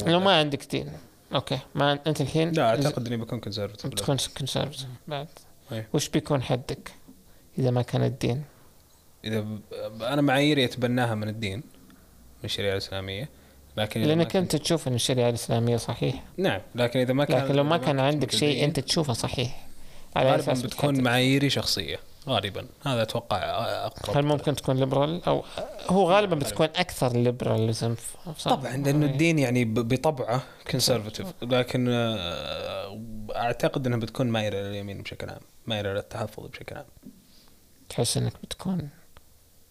لو 0.06 0.20
ما 0.20 0.40
عندك 0.40 0.72
دين. 0.72 0.92
okay 1.36 1.60
ما 1.76 2.00
انت 2.08 2.22
الحين 2.22 2.52
لا 2.52 2.70
أعتقد 2.70 3.08
إني 3.08 3.18
بكون 3.18 3.40
conservative 3.40 3.88
بتكون 3.92 4.18
conservative 4.38 4.88
بعد. 5.08 5.28
إيه. 5.72 5.88
وش 5.94 6.10
بيكون 6.10 6.42
حدك 6.44 6.92
إذا 7.60 7.72
ما 7.72 7.82
كان 7.82 8.04
الدين؟ 8.04 8.44
إذا 9.26 9.40
ب... 9.40 9.60
أنا 10.04 10.22
معاييري 10.22 10.66
اتبناها 10.66 11.16
من 11.16 11.28
الدين 11.30 11.58
من 11.58 12.44
الشريعة 12.46 12.72
الإسلامية. 12.74 13.30
لكن 13.78 14.02
لأنك 14.02 14.28
كان- 14.28 14.42
أنت 14.42 14.56
تشوف 14.56 14.88
إن 14.88 14.94
الشريعة 14.96 15.30
الإسلامية 15.30 15.78
صحيح 15.78 16.24
نعم 16.38 16.62
لكن 16.76 17.00
إذا 17.00 17.14
ما 17.14 17.26
كان 17.26 17.44
لكن 17.46 17.56
لو 17.56 17.64
ما 17.64 17.78
كان 17.78 18.00
عندك 18.00 18.32
شيء 18.32 18.64
أنت 18.66 18.80
تشوفه 18.80 19.14
صحيح. 19.14 19.68
على 20.16 20.36
أساس 20.36 20.62
بتكون. 20.62 21.02
معاييري 21.04 21.50
شخصية. 21.50 22.00
غالبا. 22.28 22.68
هذا 22.86 23.02
أتوقع 23.02 23.38
أقرب. 23.86 24.18
هل 24.18 24.26
ممكن 24.26 24.56
تكون 24.56 24.78
ليبرال 24.78 25.24
أو 25.26 25.44
هو 25.90 26.12
غالبا 26.12 26.36
بتكون 26.36 26.68
أكثر 26.76 27.14
liberalism 27.14 27.96
طبعا 28.46 28.78
لأنه 28.78 29.06
الدين 29.06 29.40
يعني 29.40 29.66
بطبعه 29.66 30.44
conservative 30.72 31.28
لكن 31.42 31.88
آه، 31.90 33.00
أعتقد 33.36 33.88
إنها 33.88 33.98
بتكون 33.98 34.28
مايله 34.28 34.62
لليمين 34.62 35.02
بشكل 35.02 35.30
عام 35.30 35.42
مايله 35.68 35.94
للتحفظ 35.94 36.46
بشكل 36.46 36.76
عام. 36.76 36.86
تحس 37.90 38.18
إنك 38.18 38.34
بتكون 38.44 38.90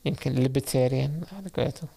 يمكن 0.04 0.32
libertarian 0.32 1.22
على 1.32 1.48
قولتهم. 1.56 1.88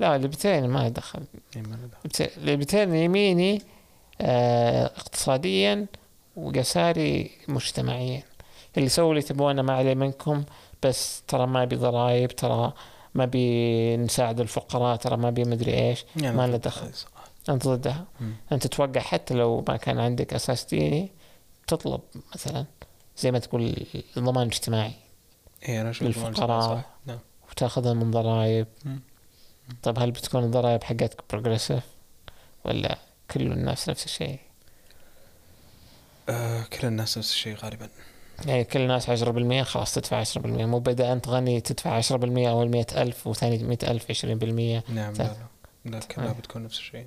لا 0.00 0.18
libertarian 0.18 0.68
ما 0.68 0.78
له 0.78 0.88
دخل. 0.88 1.20
ما 1.56 1.76
له 1.76 1.88
دخل. 2.14 2.30
libertarian 2.44 2.94
يميني 2.94 3.62
آه 4.20 4.86
اقتصاديا 4.86 5.86
ويساري 6.36 7.30
مجتمعيا. 7.48 8.22
سووا 8.78 9.10
اللي 9.10 9.22
تبونه 9.22 9.62
ما 9.62 9.72
عليه 9.72 9.94
منكم 9.94 10.44
بس 10.82 11.22
ترى 11.28 11.46
ما 11.46 11.64
بي 11.64 11.76
ضرائب 11.76 12.36
ترى 12.36 12.72
ما 13.14 13.24
بي 13.24 13.96
نساعد 13.96 14.40
الفقراء 14.40 14.96
ترى 14.96 15.16
ما 15.16 15.30
بي 15.30 15.44
مدري 15.44 15.74
إيش 15.74 16.04
يعني 16.16 16.36
ما 16.36 16.46
له 16.46 16.56
دخل. 16.56 16.90
أنت 17.48 17.68
ضدها 17.68 18.04
مم. 18.20 18.34
أنت 18.52 18.66
تتوقع 18.66 19.00
حتى 19.00 19.34
لو 19.34 19.64
ما 19.68 19.76
كان 19.76 19.98
عندك 19.98 20.34
أساس 20.34 20.64
ديني 20.64 21.08
تطلب 21.66 22.00
مثلا 22.34 22.64
زي 23.18 23.30
ما 23.30 23.38
تقول 23.38 23.86
ضمان 24.18 24.46
اجتماعي 24.46 24.92
اي 25.68 25.80
أنا 25.80 25.90
أشوف 25.90 26.02
للفقراء. 26.02 26.84
نعم 27.06 27.18
وتأخذها 27.50 27.92
من 27.92 28.10
ضرائب. 28.10 28.66
طيب 29.82 29.98
هل 29.98 30.10
بتكون 30.10 30.44
الضرائب 30.44 30.84
حقتك 30.84 31.22
progressive 31.30 31.82
ولا 32.64 32.98
كل 33.30 33.52
الناس 33.52 33.88
نفس 33.88 34.04
الشيء 34.04 34.38
آه 36.28 36.62
كل 36.62 36.86
الناس 36.86 37.18
نفس 37.18 37.30
الشيء 37.30 37.56
غالبا 37.56 37.88
يعني 38.46 38.64
كل 38.64 38.80
الناس 38.80 39.10
عشرة 39.10 39.30
بالمية 39.30 39.62
خلاص 39.62 39.94
تدفع 39.94 40.16
عشرة 40.16 40.40
بالمية 40.40 40.66
مو 40.66 40.78
بدأ 40.78 41.12
أنت 41.12 41.28
غني 41.28 41.60
تدفع 41.60 41.90
عشرة 41.90 42.16
بالمية 42.16 42.50
أول 42.50 42.68
مئة 42.68 43.02
ألف 43.02 43.26
وثاني 43.26 43.58
مئة 43.64 43.90
ألف 43.90 44.10
عشرين 44.10 44.38
بالمية 44.38 44.84
نعم 44.88 45.14
صح. 45.14 45.24
لا 45.24 45.36
لا 45.84 45.90
لا 45.90 45.98
كلها 46.00 46.28
آه. 46.28 46.32
بتكون 46.32 46.62
نفس 46.62 46.78
الشيء 46.78 47.06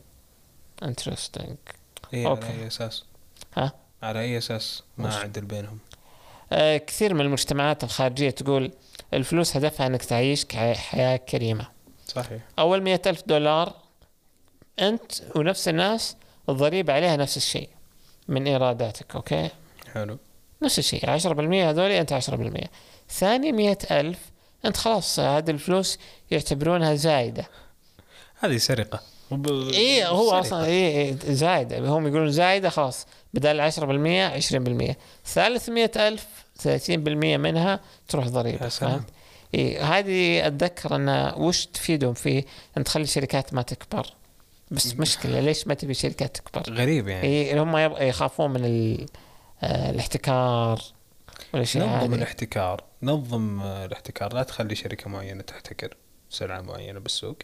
interesting 0.83 1.57
اي 2.13 2.19
على 2.25 2.29
okay. 2.29 2.47
أي 2.47 2.67
أساس 2.67 3.05
ها؟ 3.57 3.71
على 4.03 4.19
أي 4.19 4.37
أساس 4.37 4.83
ما 4.97 5.07
وش؟ 5.07 5.13
اعدل 5.13 5.45
بينهم 5.45 5.79
آه 6.51 6.77
كثير 6.77 7.13
من 7.13 7.21
المجتمعات 7.21 7.83
الخارجية 7.83 8.29
تقول 8.29 8.71
الفلوس 9.13 9.57
هدفها 9.57 9.87
أنك 9.87 10.03
تعيش 10.05 10.45
حياة 10.55 11.17
كريمة 11.17 11.67
صحيح 12.07 12.41
أول 12.59 12.81
مئة 12.81 13.01
ألف 13.09 13.23
دولار 13.27 13.73
أنت 14.79 15.11
ونفس 15.35 15.67
الناس 15.67 16.15
الضريبة 16.49 16.93
عليها 16.93 17.15
نفس 17.17 17.37
الشيء 17.37 17.69
من 18.27 18.47
إيراداتك 18.47 19.15
أوكي 19.15 19.49
حلو 19.93 20.17
نفس 20.61 20.79
الشيء 20.79 21.09
عشرة 21.09 21.33
بالمية 21.33 21.69
هذول 21.69 21.91
أنت 21.91 22.13
عشرة 22.13 22.35
بالمية. 22.35 22.71
ثاني 23.09 23.51
مئة 23.51 23.99
ألف. 23.99 24.19
أنت 24.65 24.77
خلاص 24.77 25.19
هذه 25.19 25.51
الفلوس 25.51 25.99
يعتبرونها 26.31 26.95
زايدة. 26.95 27.45
هذه 28.39 28.57
سرقة. 28.57 29.01
وب... 29.31 29.47
إيه 29.73 30.07
هو 30.07 30.29
سرقة. 30.29 30.39
أصلا 30.39 30.65
إيه 30.65 30.95
إيه 30.97 31.15
زايدة. 31.33 31.89
هم 31.89 32.07
يقولون 32.07 32.31
زايدة 32.31 32.69
خلاص 32.69 33.05
بدل 33.33 33.59
عشرة 33.59 33.85
بالمية 33.85 34.25
عشرين 34.25 34.63
بالمية. 34.63 34.97
ثالث 35.25 35.69
مئة 35.69 36.07
ألف 36.07 36.25
ثلاثين 36.57 37.03
بالمية 37.03 37.37
منها 37.37 37.79
تروح 38.07 38.27
ضريبة. 38.27 38.63
يا 38.63 38.69
سلام. 38.69 38.91
فهمت؟ 38.91 39.05
إيه 39.53 39.83
هذه 39.97 40.47
أتذكر 40.47 40.95
أن 40.95 41.33
وش 41.37 41.65
تفيدهم 41.65 42.13
فيه؟ 42.13 42.45
أن 42.77 42.83
تخلي 42.83 43.03
الشركات 43.03 43.53
ما 43.53 43.61
تكبر. 43.61 44.07
بس 44.71 44.95
مشكلة 44.95 45.39
ليش 45.39 45.67
ما 45.67 45.73
تبي 45.73 45.91
الشركات 45.91 46.37
تكبر؟ 46.37 46.73
غريب 46.73 47.07
يعني. 47.07 47.27
إيه 47.27 47.63
هم 47.63 47.77
يبغى 47.77 48.07
يخافون 48.07 48.51
من 48.51 48.65
ال- 48.65 49.05
الاحتكار 49.63 50.81
والاشياء 51.53 51.87
نظم 51.87 51.95
هذه؟ 51.95 52.15
الاحتكار. 52.15 52.83
نظم 53.03 53.59
آه، 53.59 53.85
الاحتكار. 53.85 54.33
لا 54.33 54.43
تخلي 54.43 54.75
شركة 54.75 55.09
معينة 55.09 55.41
تحتكر 55.41 55.97
سلعة 56.29 56.61
معينة 56.61 56.99
بالسوق. 56.99 57.37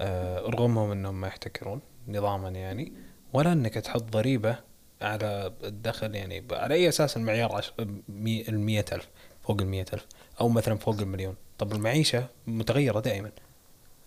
آه، 0.00 0.46
ارغمهم 0.46 0.90
إنهم 0.90 1.20
ما 1.20 1.28
يحتكرون 1.28 1.80
نظاما 2.08 2.48
يعني 2.48 2.92
ولا 3.32 3.52
إنك 3.52 3.74
تحط 3.74 4.02
ضريبة 4.02 4.56
على 5.02 5.52
الدخل 5.64 6.14
يعني 6.14 6.44
على 6.52 6.74
أي 6.74 6.88
أساس 6.88 7.16
المعيار 7.16 7.56
عش... 7.56 7.72
مي... 8.08 8.48
المية 8.48 8.84
ألف 8.92 9.08
فوق 9.42 9.60
المية 9.60 9.86
ألف 9.92 10.06
أو 10.40 10.48
مثلا 10.48 10.78
فوق 10.78 11.00
المليون. 11.00 11.36
طب 11.58 11.72
المعيشة 11.72 12.26
متغيرة 12.46 13.00
دائما. 13.00 13.30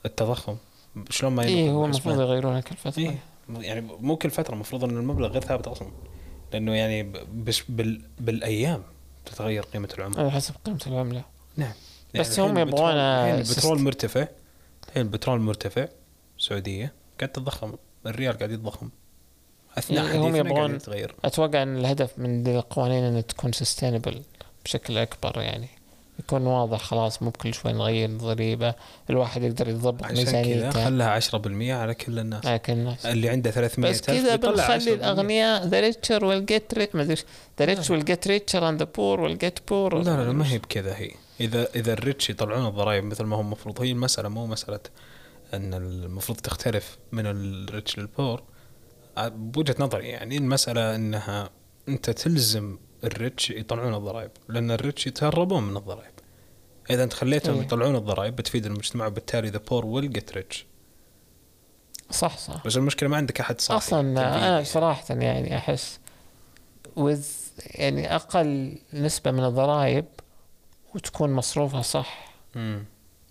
التضخم 0.06 0.58
شلون 1.10 1.34
ما 1.34 1.44
ينظم 1.44 1.76
هو؟ 1.76 1.86
المفروض 1.86 2.20
يغيرونه 2.20 2.62
كل 2.62 2.76
فترة. 2.76 3.02
إيه 3.02 3.18
يعني 3.50 3.82
مو 3.82 4.16
كل 4.16 4.30
فترة 4.30 4.54
المفروض 4.54 4.84
إن 4.84 4.98
المبلغ 4.98 5.28
غير 5.28 5.42
ثابت 5.42 5.68
أصلا. 5.68 5.92
لأنه 6.54 6.76
يعني 6.76 7.04
بس 7.36 7.62
بال 7.70 8.02
بالأيام 8.20 8.84
تتغير 9.26 9.64
قيمة 9.64 9.90
العمله 9.98 10.20
على 10.20 10.32
حسب 10.32 10.56
قيمة 10.66 10.80
العملة. 10.88 11.24
نعم. 11.58 11.74
بس 12.16 12.40
الحين 12.40 12.44
هم 12.52 12.58
البترول- 12.58 12.68
يبغون 12.68 12.96
البترول 12.96 13.46
سيست- 13.78 13.86
مرتفع. 13.86 14.28
الحين 14.90 15.02
البترول 15.02 15.40
مرتفع. 15.40 15.88
السعوديه 16.40 16.94
قاعد 17.20 17.32
تتضخم. 17.32 17.74
الريال 18.06 18.38
قاعد 18.38 18.52
يتضخم. 18.52 18.90
أثناء 19.78 20.06
إيه، 20.12 20.20
هم 20.20 20.36
يبغون- 20.36 20.76
يتغير. 20.76 21.16
أتوقع 21.26 21.64
إن 21.64 21.78
الهدف 21.78 22.20
من 22.20 22.48
القوانين 22.48 23.04
انها 23.04 23.22
تكون 23.22 23.52
sustainable 23.52 24.22
بشكل 24.66 24.98
أكبر 24.98 25.42
يعني. 25.42 25.68
يكون 26.22 26.48
واضح 26.48 26.84
خلاص 26.84 27.22
مو 27.22 27.30
بكل 27.30 27.54
شوي 27.54 27.74
نغير 27.74 28.10
الضريبة 28.10 28.74
الواحد 29.10 29.44
يقدر 29.44 29.70
يضبط 29.70 30.04
عشان 30.04 30.16
كذا 30.16 30.42
ميزانيته 30.42 30.86
خلها 30.86 31.20
10% 31.20 31.36
على 31.62 31.94
كل 31.94 32.20
الناس. 32.20 32.46
لكن 32.46 32.74
الناس. 32.74 33.06
اللي 33.06 33.30
عنده 33.30 33.52
300 33.52 33.92
بس 33.92 34.02
كذا 34.02 34.36
بنخلي 34.36 34.94
الأغنياء 34.94 35.70
richer 35.70 36.20
will 36.20 36.46
get 36.54 36.78
rich 36.80 36.96
ما 36.96 37.02
أدري 37.60 37.76
will 37.76 38.04
get 38.04 38.26
richer 38.28 38.62
and 38.62 38.82
the 38.82 38.86
poor 38.86 39.18
will 39.18 39.38
get 39.46 39.60
poor 39.70 39.94
لا 39.94 40.04
لا 40.04 40.24
لا 40.24 40.32
ما 40.32 40.52
هي 40.52 40.58
بكذا 40.58 40.96
هي. 40.96 41.12
إذا 41.42 41.68
إذا 41.76 41.94
الريتش 41.94 42.30
يطلعون 42.30 42.68
الضرائب 42.68 43.04
مثل 43.04 43.24
ما 43.24 43.36
هو 43.36 43.42
المفروض 43.42 43.82
هي 43.82 43.92
المسألة 43.92 44.30
مو 44.30 44.48
مسألة 44.48 44.80
إن 45.54 45.74
المفروض 45.74 46.38
تختلف 46.38 46.98
من 47.12 47.24
الريتش 47.26 48.00
للبور 48.00 48.44
بوجهة 49.18 49.76
نظري 49.80 50.08
يعني 50.08 50.38
المسألة 50.38 50.96
إنها 50.96 51.50
أنت 51.90 52.10
تلزم 52.10 52.78
ال 53.04 53.13
rich 53.13 53.50
يطلعون 53.50 53.94
الضرائب 53.94 54.32
لأن 54.50 54.72
ال 54.72 54.79
rich 54.79 55.08
يتهربون 55.08 55.64
من 55.64 55.78
الضرائب. 55.78 56.12
إذا 56.90 57.04
أنت 57.04 57.14
خليتهم 57.14 57.56
إيه. 57.56 57.62
يطلعون 57.62 57.96
الضرائب 57.96 58.36
بتفيد 58.36 58.66
المجتمع 58.66 59.08
وبالتالي 59.08 59.50
the 59.50 59.58
poor 59.58 59.86
will 59.86 60.14
get 60.14 60.34
rich 60.34 60.66
صح 62.12 62.38
صح. 62.38 62.68
بس 62.68 62.78
المشكلة 62.78 63.10
ما 63.10 63.18
عندك 63.18 63.40
أحد 63.40 63.62
صاحي. 63.62 63.78
أصلا 63.78 64.00
أنا 64.00 64.48
يعني. 64.48 64.66
صراحة 64.66 65.16
يعني 65.16 65.58
أحس 65.58 66.00
with 67.00 67.26
يعني 67.66 68.16
أقل 68.16 68.78
نسبة 68.94 69.32
من 69.32 69.44
الضرائب 69.44 70.06
وتكون 70.96 71.34
مصروفها 71.34 71.82
صح. 71.82 72.34
امم 72.56 72.86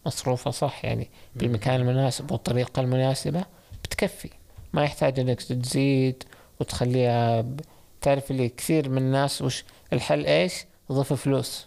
مصروفة 0.07 0.51
صح 0.51 0.85
يعني 0.85 1.11
بالمكان 1.37 1.81
المناسب 1.81 2.33
والطريقة 2.33 2.81
المناسبة 2.81 3.45
بتكفي. 3.85 4.31
ما 4.73 4.85
يحتاج 4.85 5.21
إنك 5.21 5.43
تزيد 5.43 6.25
وتخليها 6.61 7.41
ب... 7.41 7.61
تعرف 8.01 8.31
اللي 8.31 8.49
كثير 8.49 8.89
من 8.89 8.99
الناس 8.99 9.43
وش 9.43 9.65
الحل 9.93 10.27
إيش؟ 10.27 10.53
ضيف 10.93 11.13
فلوس. 11.13 11.67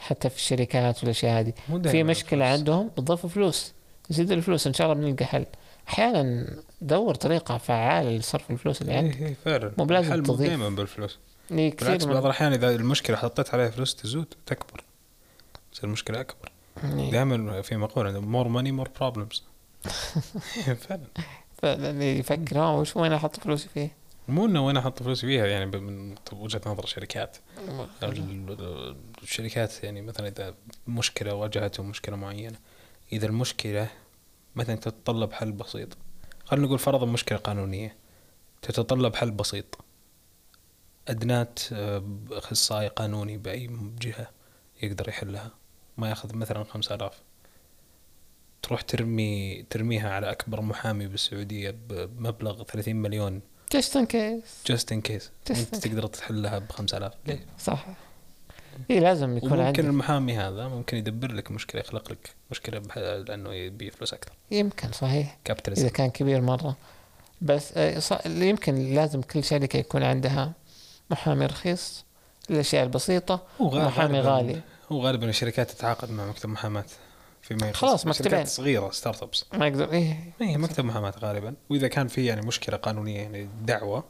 حتى 0.00 0.30
في 0.30 0.36
الشركات 0.36 1.00
والاشياء 1.00 1.40
هذه. 1.40 1.52
في 1.90 2.02
مشكلة 2.02 2.44
الفلوس. 2.44 2.58
عندهم 2.58 2.88
بتضيف 2.88 3.26
فلوس. 3.26 3.72
زيد 4.10 4.32
الفلوس 4.32 4.66
إن 4.66 4.74
شاء 4.74 4.92
الله 4.92 5.04
بنلقى 5.04 5.24
حل. 5.24 5.46
أحيانا 5.88 6.46
دور 6.80 7.14
طريقة 7.14 7.58
فعالة 7.58 8.10
لصرف 8.10 8.50
الفلوس 8.50 8.82
اللي 8.82 8.92
عندك. 8.92 9.16
إيه 9.16 9.26
إيه 9.26 9.36
فعلا. 9.44 9.72
مو 9.78 9.84
بلازم 9.84 10.12
الحل 10.12 10.22
تضيف. 10.22 10.48
دائما 10.48 10.68
بالفلوس. 10.68 11.18
إيه 11.50 11.76
بالعكس 11.76 12.04
كثير 12.04 12.12
بعض 12.12 12.22
من... 12.22 12.26
الأحيان 12.26 12.52
إذا 12.52 12.74
المشكلة 12.74 13.16
حطيت 13.16 13.54
عليها 13.54 13.70
فلوس 13.70 13.94
تزود 13.94 14.34
تكبر. 14.46 14.84
تصير 15.72 15.84
المشكلة 15.84 16.20
أكبر. 16.20 16.52
إيه. 16.84 17.10
دائما 17.10 17.62
في 17.62 17.76
مقولة 17.76 18.20
more 18.20 18.48
money 18.48 18.72
more 18.72 18.88
problems 19.00 19.44
فعلا. 20.80 21.06
فعلا 21.62 22.04
يفكر 22.04 22.58
آه 22.58 22.78
وش 22.78 22.96
وين 22.96 23.12
أحط 23.12 23.40
فلوسي 23.40 23.68
فيه؟ 23.74 24.03
مو 24.28 24.46
إنه 24.46 24.66
وين 24.66 24.76
أحط 24.76 25.02
فلوسي 25.02 25.26
فيها 25.26 25.46
يعني 25.46 25.66
من 25.66 26.14
وجهة 26.32 26.60
نظر 26.66 26.84
الشركات 26.84 27.36
ال- 28.02 28.96
الشركات 29.22 29.84
يعني 29.84 30.02
مثلا 30.02 30.28
إذا 30.28 30.54
مشكلة 30.88 31.34
واجهتهم 31.34 31.88
مشكلة 31.90 32.16
معينة 32.16 32.58
إذا 33.12 33.26
المشكلة 33.26 33.88
مثلا 34.56 34.74
تتطلب 34.76 35.32
حل 35.32 35.52
بسيط. 35.52 35.88
خلينا 36.44 36.66
نقول 36.66 36.78
فرضا 36.78 37.06
مشكلة 37.06 37.38
قانونية 37.38 37.96
تتطلب 38.62 39.14
حل 39.16 39.30
بسيط. 39.30 39.78
أدنات 41.08 41.58
آه، 41.72 42.04
أخصائي 42.30 42.88
قانوني 42.88 43.36
بأي 43.38 43.70
جهة 44.00 44.30
يقدر 44.82 45.08
يحلها. 45.08 45.50
ما 45.98 46.08
يأخذ 46.08 46.36
مثلا 46.36 46.64
خمسة 46.64 46.94
آلاف. 46.94 47.22
تروح 48.62 48.80
ترمي 48.82 49.62
ترميها 49.70 50.10
على 50.10 50.30
أكبر 50.30 50.60
محامي 50.60 51.06
بالسعودية 51.06 51.70
بمبلغ 51.88 52.62
30 52.62 52.96
مليون 52.96 53.40
just 53.74 53.96
in 53.96 54.06
case 54.06 54.42
just 54.66 54.92
in 54.92 55.00
case 55.00 55.30
in 55.50 55.80
تقدر 55.80 56.06
تحلها 56.06 56.58
ب 56.58 56.72
5000 56.72 57.12
ليه؟ 57.26 57.46
صح. 57.58 57.86
اي 58.90 59.00
لازم 59.00 59.36
يكون 59.36 59.60
عندك. 59.60 59.80
المحامي 59.80 60.36
هذا 60.36 60.68
ممكن 60.68 60.96
يدبر 60.96 61.32
لك 61.32 61.50
مشكلة 61.50 61.80
يخلق 61.80 62.10
لك 62.12 62.34
مشكلة. 62.50 62.78
لأنه 62.96 63.54
يبي 63.54 63.90
فلوس 63.90 64.14
أكثر. 64.14 64.32
يمكن 64.50 64.92
صحيح. 64.92 65.26
إذا 65.26 65.36
capitalism 65.44 65.88
كان 65.88 66.10
كبير 66.10 66.40
مرة. 66.40 66.76
بس 67.42 67.72
آه، 67.76 68.02
يمكن 68.26 68.94
لازم 68.94 69.22
كل 69.22 69.44
شركة 69.44 69.76
يكون 69.76 70.02
عندها 70.02 70.52
محامي 71.10 71.46
رخيص 71.46 72.04
للأشياء 72.50 72.84
البسيطة 72.84 73.42
ومحامي 73.60 74.20
غالي. 74.20 74.60
هو 74.92 75.06
غالبا 75.06 75.28
الشركات 75.28 75.70
تتعاقد 75.70 76.10
مع 76.10 76.26
مكتب 76.26 76.48
محاماة. 76.48 76.84
فيما 77.44 77.68
يخص 77.68 77.80
خلاص، 77.80 78.06
مكتبين. 78.06 78.44
صغيرة 78.44 78.90
startups 78.90 79.44
ما 79.54 79.66
يقدر 79.66 79.92
إيه. 79.92 80.32
هي 80.40 80.56
مكتب 80.56 80.84
محاماه 80.84 81.14
غالبا. 81.18 81.54
وإذا 81.70 81.88
كان 81.88 82.08
في 82.08 82.26
يعني 82.26 82.46
مشكلة 82.46 82.76
قانونية 82.76 83.20
يعني 83.20 83.48
دعوة 83.62 84.04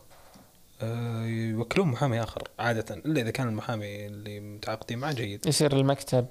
آه، 0.83 1.25
يوكلون 1.25 1.89
محامي 1.89 2.23
آخر 2.23 2.43
عادة. 2.59 2.95
إلا 2.95 3.21
إذا 3.21 3.31
كان 3.31 3.49
المحامي 3.49 4.07
اللي 4.07 4.41
متعاقدين 4.41 4.99
معه 4.99 5.13
جيد. 5.13 5.47
يصير 5.47 5.73
المكتب 5.77 6.27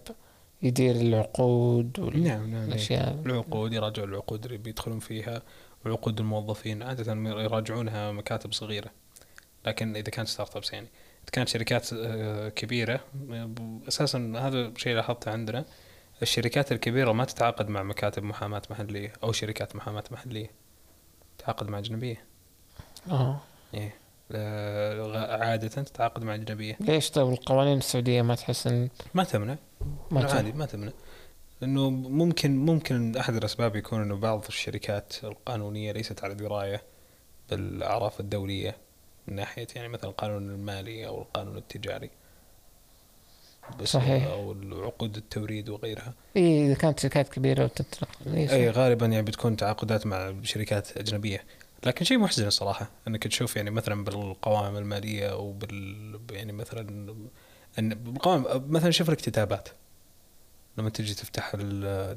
يدير 0.61 0.95
العقود 0.95 1.99
نعم 1.99 2.51
نعم 2.51 2.55
إيه. 2.55 2.67
والاشياء 2.67 3.21
العقود 3.25 3.73
يراجعوا 3.73 4.07
العقود 4.07 4.45
اللي 4.45 4.57
بيدخلون 4.57 4.99
فيها 4.99 5.41
وعقود 5.85 6.19
الموظفين 6.19 6.83
عادة 6.83 7.13
يراجعونها 7.41 8.11
مكاتب 8.11 8.53
صغيرة. 8.53 8.91
لكن 9.65 9.95
إذا 9.95 10.09
كانت 10.09 10.27
ستارت 10.27 10.55
ابس 10.55 10.73
يعني. 10.73 10.87
إذا 11.23 11.31
كانت 11.31 11.49
شركات 11.49 11.89
آه، 11.93 12.49
كبيرة 12.49 12.99
آه، 13.31 13.49
أساسا 13.87 14.33
هذا 14.37 14.71
شيء 14.77 14.95
لاحظته 14.95 15.31
عندنا. 15.31 15.65
الشركات 16.23 16.71
الكبيرة 16.71 17.11
ما 17.11 17.25
تتعاقد 17.25 17.69
مع 17.69 17.83
مكاتب 17.83 18.23
محاماة 18.23 18.61
محلية 18.69 19.13
أو 19.23 19.31
شركات 19.31 19.75
محاماة 19.75 20.03
محلية. 20.11 20.51
تتعاقد 21.37 21.69
مع 21.69 21.79
أجنبية. 21.79 22.25
آه. 23.11 23.39
إيه. 23.73 23.93
عادة 25.41 25.67
تتعاقد 25.67 26.23
مع 26.23 26.35
أجنبية. 26.35 26.77
ليش؟ 26.79 27.09
طيب 27.09 27.29
القوانين 27.29 27.77
السعودية 27.77 28.21
ما 28.21 28.35
تحس 28.35 28.67
إن 28.67 28.89
ما 29.13 29.23
تمنع. 29.23 29.55
ما 30.11 30.21
تحس 30.21 30.33
عادي 30.33 30.51
ما 30.51 30.65
تمنع. 30.65 30.91
لأنه 31.61 31.89
ممكن 31.89 32.57
ممكن 32.65 33.17
أحد 33.17 33.35
الأسباب 33.35 33.75
يكون 33.75 34.01
إنه 34.01 34.15
بعض 34.15 34.45
الشركات 34.47 35.13
القانونية 35.23 35.91
ليست 35.91 36.23
على 36.23 36.35
دراية 36.35 36.81
بالأعراف 37.49 38.19
الدولية 38.19 38.77
من 39.27 39.35
ناحية 39.35 39.67
يعني 39.75 39.87
مثلا 39.87 40.09
القانون 40.09 40.49
المالي 40.49 41.07
أو 41.07 41.21
القانون 41.21 41.57
التجاري. 41.57 42.09
بس 43.79 43.87
صحيح. 43.87 44.27
أو 44.27 44.51
العقود 44.51 45.17
التوريد 45.17 45.69
وغيرها. 45.69 46.13
إيه 46.35 46.65
إذا 46.65 46.73
كانت 46.73 46.99
شركات 46.99 47.29
كبيرة 47.29 47.71
صح. 48.01 48.07
إي 48.27 48.69
غالبا 48.69 49.05
يعني 49.05 49.21
بتكون 49.21 49.55
تعاقدات 49.57 50.05
مع 50.05 50.33
شركات 50.43 50.97
أجنبية. 50.97 51.43
لكن 51.85 52.05
شيء 52.05 52.17
محزن 52.17 52.47
الصراحة 52.47 52.89
إنك 53.07 53.27
تشوف 53.27 53.55
يعني 53.55 53.69
مثلا 53.69 54.03
بالقوائم 54.03 54.77
المالية 54.77 55.27
أو 55.31 55.51
بال 55.51 56.19
يعني 56.31 56.51
مثلا 56.51 57.13
إن 57.79 57.89
بالقوائم 57.89 58.45
مثلا 58.71 58.91
شوف 58.91 59.09
الاكتتابات. 59.09 59.69
لما 60.77 60.89
تجي 60.89 61.13
تفتح 61.13 61.51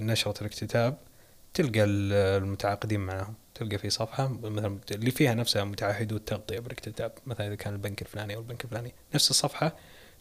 نشرة 0.01 0.41
الاكتتاب 0.41 0.97
تلقى 1.55 1.85
ال- 1.85 2.43
المتعاقدين 2.43 3.01
معهم 3.01 3.35
تلقى 3.55 3.79
في 3.79 3.91
صفحة 3.91 4.29
مثلا 4.29 4.79
اللي 4.91 5.11
فيها 5.11 5.35
نفسها 5.35 5.65
متعهدو 5.65 6.17
التغطية 6.17 6.59
بالاكتتاب. 6.59 7.13
مثلا 7.27 7.47
إذا 7.47 7.55
كان 7.55 7.73
البنك 7.73 8.03
الفلاني 8.03 8.35
أو 8.35 8.41
البنك 8.41 8.65
الفلاني 8.65 8.95
نفس 9.15 9.31
الصفحة 9.31 9.77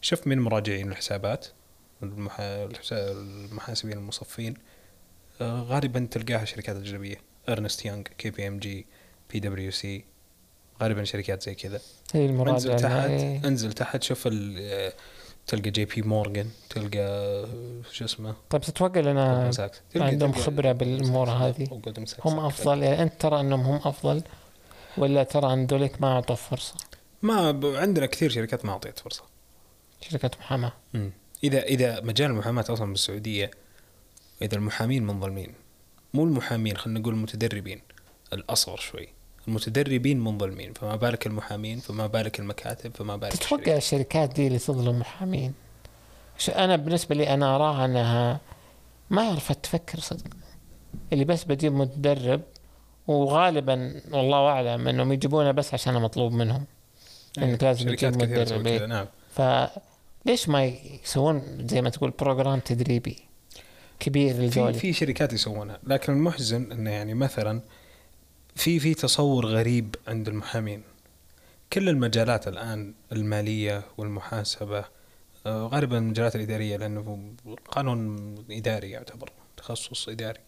شوف 0.06 0.26
من 0.26 0.38
مراجعين 0.38 0.90
الحسابات 0.92 1.46
المحا... 2.02 2.64
الحسا- 2.64 3.10
المحاسبين 3.10 3.98
المصفين 3.98 4.54
آه، 5.40 5.62
غالبا 5.62 6.08
تلقاها 6.10 6.44
شركات 6.44 6.76
أجنبية 6.76 7.16
ارنست 7.48 7.84
يونغ 7.84 8.02
كي 8.02 8.30
بي 8.30 8.48
ام 8.48 8.58
جي 8.58 8.86
بي 9.32 9.40
دبليو 9.40 9.70
سي 9.70 10.04
غالبا 10.82 11.04
شركات 11.04 11.42
زي 11.42 11.54
كذا. 11.54 11.80
هي 12.14 12.26
المراجعة 12.26 12.54
انزل 12.54 12.76
تحت 12.76 13.08
إيه. 13.08 13.44
انزل 13.44 13.72
تحت 13.72 14.02
شوف 14.02 14.28
تلقى 15.46 15.70
جي 15.70 15.84
بي 15.84 16.02
مورغان 16.02 16.50
تلقى 16.70 16.98
آه، 16.98 17.46
شو 17.92 18.04
اسمه؟ 18.04 18.34
طيب 18.50 18.60
تتوقع 18.60 19.00
لنا. 19.00 19.50
عندهم 19.96 20.32
خبرة 20.32 20.72
بالأمور 20.72 21.30
هذه. 21.30 21.80
هم 22.24 22.38
أفضل؟ 22.38 22.82
يعني 22.82 23.02
أنت 23.02 23.12
ترى 23.20 23.40
إنهم 23.40 23.60
هم 23.60 23.80
أفضل 23.84 24.22
ولا 24.98 25.22
ترى 25.22 25.52
ان 25.52 25.66
ذوليك 25.66 26.02
ما 26.02 26.08
اعطوا 26.12 26.36
فرصة؟ 26.36 26.74
ما 27.22 27.50
ب... 27.50 27.66
عندنا 27.66 28.06
كثير 28.06 28.30
شركات 28.30 28.64
ما 28.64 28.72
أعطيت 28.72 28.98
فرصة. 28.98 29.35
شركة 30.00 30.30
محاماة. 30.38 30.72
مم. 30.94 31.10
إذا 31.44 31.62
إذا 31.62 32.00
مجال 32.00 32.30
المحاماة 32.30 32.64
أصلا 32.68 32.92
بالسعودية 32.92 33.50
إذا 34.42 34.56
المحامين 34.56 35.06
منظلمين 35.06 35.54
مو 36.14 36.24
المحامين 36.24 36.76
خلينا 36.76 37.00
نقول 37.00 37.14
المتدربين. 37.14 37.80
الأصغر 38.32 38.76
شوي. 38.76 39.08
المتدربين 39.48 40.20
منظلمين 40.20 40.72
فما 40.72 40.96
بالك 40.96 41.26
المحامين 41.26 41.78
فما 41.78 42.06
بالك 42.06 42.40
المكاتب 42.40 42.96
فما 42.96 43.16
بالك 43.16 43.32
تتوقع 43.32 43.54
الشركات. 43.56 43.76
الشركات 43.76 44.30
دي 44.34 44.46
اللي 44.46 44.58
تظلم 44.58 44.98
محامين؟ 44.98 45.54
أنا 46.48 46.76
بالنسبة 46.76 47.14
لي 47.14 47.34
أنا 47.34 47.56
أراها 47.56 47.84
أنها 47.84 48.40
ما 49.10 49.22
عرفت 49.22 49.64
تفكر 49.64 50.00
صدق. 50.00 50.30
اللي 51.12 51.24
بس 51.24 51.44
بجيب 51.44 51.72
متدرب 51.72 52.42
وغالبا 53.06 54.00
والله 54.12 54.48
أعلم 54.48 54.88
إنهم 54.88 55.12
يجيبونه 55.12 55.50
بس 55.50 55.74
عشان 55.74 55.94
مطلوب 55.94 56.32
منهم. 56.32 56.64
إنك 57.38 57.62
لازم 57.64 57.96
شركات 57.96 58.14
تجيب. 58.14 58.68
كذا. 58.68 58.86
نعم. 58.86 59.06
فليش 59.36 60.48
ما 60.48 60.64
يسوون 60.64 61.66
زي 61.68 61.82
ما 61.82 61.90
تقول 61.90 62.10
بروجرام 62.10 62.60
تدريبي 62.60 63.16
كبير 64.00 64.34
في 64.34 64.40
للذول 64.40 64.74
في 64.74 64.92
شركات 64.92 65.32
يسوونها 65.32 65.78
لكن 65.86 66.12
المحزن 66.12 66.72
إنه 66.72 66.90
يعني 66.90 67.14
مثلا 67.14 67.62
في 68.56 68.80
في 68.80 68.94
تصور 68.94 69.46
غريب 69.46 69.96
عند 70.08 70.28
المحامين. 70.28 70.82
كل 71.72 71.88
المجالات 71.88 72.48
الآن 72.48 72.94
المالية 73.12 73.82
والمحاسبة 73.98 74.84
آه، 75.46 75.66
غالبا 75.66 75.98
المجالات 75.98 76.36
الإدارية 76.36 76.76
لأنه 76.76 77.32
قانون 77.68 78.34
إداري 78.50 78.90
يعتبر 78.90 79.30
تخصص 79.56 80.08
إداري. 80.08 80.40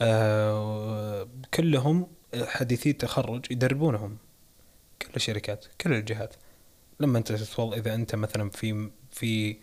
آه، 0.00 1.28
كلهم 1.54 2.06
حديثي 2.34 2.90
التخرج 2.90 3.46
يدربونهم 3.50 4.16
كل 5.02 5.10
الشركات 5.16 5.66
كل 5.80 5.92
الجهات. 5.92 6.34
لما 7.00 7.18
انت 7.18 7.32
تتوظ... 7.32 7.72
إذا 7.74 7.94
انت 7.94 8.14
مثلا 8.14 8.50
في 8.50 8.90
في 9.10 9.56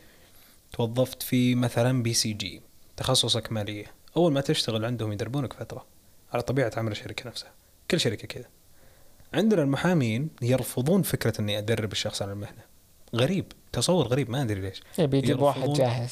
توظفت 0.72 1.24
في 1.24 1.56
مثلا 1.56 2.04
BCG 2.04 2.62
تخصصك 2.98 3.52
ماليه 3.52 3.86
أول 4.18 4.34
ما 4.34 4.42
تشتغل 4.42 4.86
عندهم 4.86 5.12
يدربونك 5.12 5.54
فترة 5.54 5.86
على 6.34 6.42
طبيعة 6.42 6.72
عمل 6.78 6.92
الشركة 6.92 7.28
نفسها 7.28 7.52
كل 7.92 8.00
شركة 8.00 8.28
كذا 8.28 8.46
عندنا 9.34 9.62
المحامين 9.62 10.30
يرفضون 10.42 11.02
فكرة 11.02 11.42
إني 11.42 11.58
أدرب 11.58 11.92
الشخص 11.92 12.22
على 12.22 12.32
المهنة. 12.32 12.64
غريب 13.16 13.46
تصور 13.72 14.08
غريب 14.08 14.30
ما 14.30 14.42
أدري 14.42 14.62
ليش. 14.62 14.84
يبي 15.00 15.18
يجيب 15.18 15.40
واحد. 15.42 15.74
جاهز. 15.74 16.12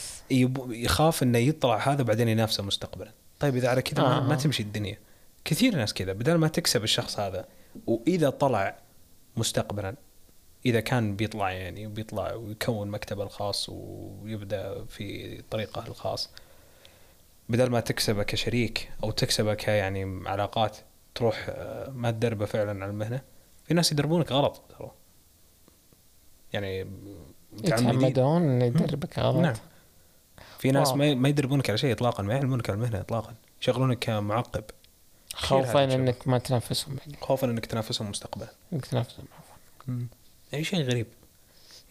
يخاف 0.69 1.23
إنه 1.23 1.37
يطلع 1.37 1.77
هذا 1.77 2.03
بعدين 2.03 2.27
ينافسه 2.27 2.63
مستقبلا. 2.63 3.11
طيب 3.39 3.55
إذا 3.55 3.69
على 3.69 3.81
كذا 3.81 4.03
ما, 4.03 4.17
آه. 4.17 4.21
ما 4.21 4.35
تمشي 4.35 4.63
الدنيا. 4.63 4.97
كثير 5.45 5.75
ناس 5.75 5.93
كذا 5.93 6.13
بدل 6.13 6.35
ما 6.35 6.47
تكسب 6.47 6.83
الشخص 6.83 7.19
هذا 7.19 7.45
وإذا 7.87 8.29
طلع 8.29 8.77
مستقبلا 9.37 9.95
إذا 10.65 10.79
كان 10.79 11.15
بيطلع 11.15 11.51
يعني 11.51 11.87
بيطلع 11.87 12.33
ويكون 12.33 12.87
مكتبه 12.87 13.23
الخاص 13.23 13.69
ويبدأ 13.69 14.85
في 14.85 15.37
طريقه 15.49 15.87
الخاص 15.87 16.29
بدل 17.49 17.69
ما 17.69 17.79
تكسبه 17.79 18.23
كشريك 18.23 18.91
أو 19.03 19.11
تكسبه 19.11 19.53
كيعني 19.53 20.29
علاقات 20.29 20.77
تروح 21.15 21.45
آه، 21.49 21.89
ما 21.89 22.11
تدربه 22.11 22.45
فعلا 22.45 22.83
على 22.83 22.91
المهنة 22.91 23.21
في 23.65 23.73
ناس 23.73 23.91
يدربونك 23.91 24.31
غلط 24.31 24.61
ترى. 24.79 24.91
يعني 26.53 26.87
يتعمدون 27.63 28.41
إنه 28.41 28.65
يدربك 28.65 29.19
غلط. 29.19 29.37
نعم. 29.37 29.55
في 30.59 30.71
ناس. 30.71 30.91
ما 30.91 31.13
ما 31.13 31.29
يدربونك 31.29 31.69
على 31.69 31.77
شيء 31.77 31.91
اطلاقا 31.91 32.23
ما 32.23 32.33
يعلمونك 32.33 32.69
على 32.69 32.77
المهنة 32.77 32.99
اطلاقا 32.99 33.33
يشغلونك 33.61 33.99
كمعقب. 33.99 34.63
خوفا. 35.33 35.83
إنك 35.83 36.27
ما 36.27 36.37
تنافسهم 36.37 36.95
بعدين. 36.95 37.15
خوفا 37.21 37.47
إنك 37.47 37.65
تنافسهم 37.65 38.09
مستقبلا. 38.09 38.49
إنك 38.73 38.85
تنافسهم 38.85 39.25
عفواً. 39.39 40.07
أي 40.53 40.63
شيء 40.63 40.81
غريب. 40.81 41.07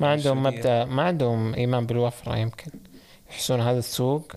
ما 0.01 0.09
عندهم 0.09 0.46
السعودية. 0.46 0.59
مبدا 0.59 0.85
ما 0.85 1.03
عندهم 1.03 1.55
إيمان 1.55 1.87
بالوفرة 1.87 2.37
يمكن. 2.37 2.70
يحسون 3.31 3.61
هذا 3.61 3.79
السوق 3.79 4.33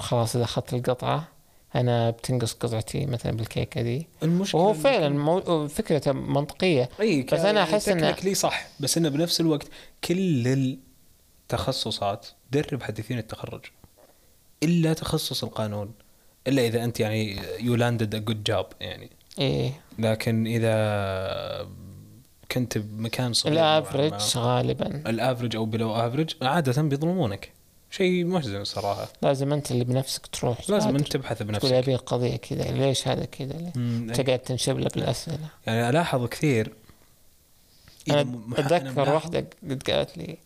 وخلاص 0.00 0.36
إذا 0.36 0.44
أخذت 0.44 0.74
القطعة 0.74 1.28
أنا 1.74 2.10
بتنقص 2.10 2.52
قطعتي 2.52 3.06
مثلا 3.06 3.32
بالكيكة 3.32 3.82
دي. 3.82 4.06
المشكلة 4.22 4.60
وهو 4.60 4.74
فعلا 4.74 5.08
مو... 5.08 5.68
فكرته 5.68 6.12
منطقية. 6.12 6.88
أي 7.00 7.22
بس 7.22 7.40
أنا 7.40 7.62
أحس 7.62 7.90
إن- 7.90 8.24
لي 8.24 8.34
صح. 8.34 8.66
بس 8.80 8.98
إنه 8.98 9.08
بنفس 9.08 9.40
الوقت 9.40 9.66
كل 10.04 10.48
التخصصات 11.48 12.26
درب 12.50 12.82
حديثين 12.82 13.18
التخرج. 13.18 13.60
إلا 14.62 14.92
تخصص 14.92 15.44
القانون. 15.44 15.92
إلا 16.46 16.66
إذا 16.66 16.84
أنت 16.84 17.00
يعني 17.00 17.40
you 17.60 17.74
landed 17.74 18.14
a 18.14 18.18
good 18.18 18.44
job 18.44 18.66
يعني. 18.80 19.10
إيه. 19.38 19.80
لكن 19.98 20.46
إذا 20.46 21.68
كنت 22.52 22.78
بمكان 22.78 23.32
صغير 23.32 23.52
ال 23.52 23.62
average 23.62 24.36
غالبا. 24.36 24.86
ال 24.86 24.95
average 24.95 25.56
أو 25.56 25.64
below 25.64 25.94
average 25.94 26.34
عادة 26.42 26.82
بيظلمونك. 26.82 27.52
شيء 27.90 28.24
محزن 28.24 28.64
صراحة. 28.64 29.08
لازم 29.22 29.52
أنت 29.52 29.70
اللي 29.70 29.84
بنفسك 29.84 30.26
تروح. 30.26 30.70
لازم. 30.70 30.96
انت 30.96 31.12
تبحث 31.12 31.38
تقول 31.38 31.48
بنفسك. 31.48 31.72
أبي 31.72 31.94
القضية 31.94 32.36
كذا 32.36 32.62
ليش 32.70 33.08
هذا 33.08 33.24
كذا؟ 33.24 33.72
مم، 33.74 34.06
إيه. 34.10 34.22
تقعد 34.22 34.38
تنشب 34.38 34.78
له 34.78 34.88
بالاسئله 34.94 35.48
يعني 35.66 35.88
ألاحظ 35.88 36.26
كثير. 36.26 36.72
أنا 38.10 38.40
أتذكر 38.56 39.10
واحدة 39.10 39.46
قد 39.70 39.82
قالت 39.90 40.18
لي 40.18 40.38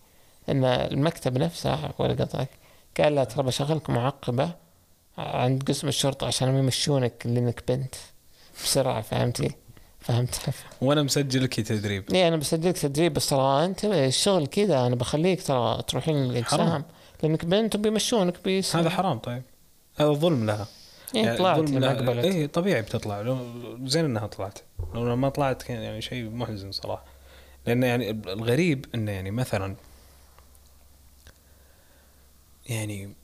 إن 0.49 0.65
المكتب 0.65 1.39
نفسه 1.39 1.91
ولا 1.99 2.25
قطعك 2.25 2.49
قال 3.01 3.15
لها 3.15 3.25
ترى 3.25 3.43
بشغلك 3.43 3.91
معقبة 3.91 4.51
عند 5.19 5.63
قسم 5.69 5.89
الشرطة 5.89 6.27
عشان 6.27 6.59
يمشونك 6.59 7.13
لأنك 7.25 7.63
بنت. 7.69 7.95
بسرعة 8.65 9.01
فهمتي؟ 9.01 9.51
فهمت؟ 10.07 10.41
وأنا 10.83 11.03
مسجلك 11.03 11.61
تدريب. 11.61 12.11
ليه 12.11 12.29
أنا 12.29 12.37
بسجلك 12.37 12.79
تدريب 12.79 13.15
بس 13.15 13.29
ترى 13.29 13.65
أنت 13.65 13.85
الشغل 13.85 14.47
كذا 14.47 14.87
أنا 14.87 14.95
بخليك 14.95 15.43
ترى 15.43 15.83
تروحين 15.89 16.17
الاجسام. 16.17 16.85
لأنك 17.23 17.45
بنت 17.45 17.75
وبيمشونك 17.75 18.35
بيس. 18.45 18.77
هذا 18.77 18.91
حرام 18.91 19.19
طيب. 19.19 19.43
هذا 19.97 20.13
ظلم 20.13 20.47
لها. 20.47 20.67
إيه 21.15 21.37
طلعت 21.37 21.59
ظلم 21.59 21.79
لها. 21.79 21.95
قبلت 21.95 22.25
إيه 22.25 22.47
طبيعي 22.47 22.83
بتطلع. 22.83 23.21
لو 23.21 23.39
زين 23.85 24.05
إنها 24.05 24.27
طلعت. 24.27 24.59
لو 24.95 25.17
ما 25.17 25.29
طلعت 25.29 25.63
كان 25.63 25.83
يعني 25.83 26.01
شيء 26.01 26.31
محزن 26.31 26.73
صراحة. 26.73 27.05
لأن 27.67 27.83
يعني 27.83 28.11
الغريب 28.11 28.87
إنه 28.95 29.13
يعني 29.13 29.31
مثلا 29.31 29.77
يعني 32.69 33.15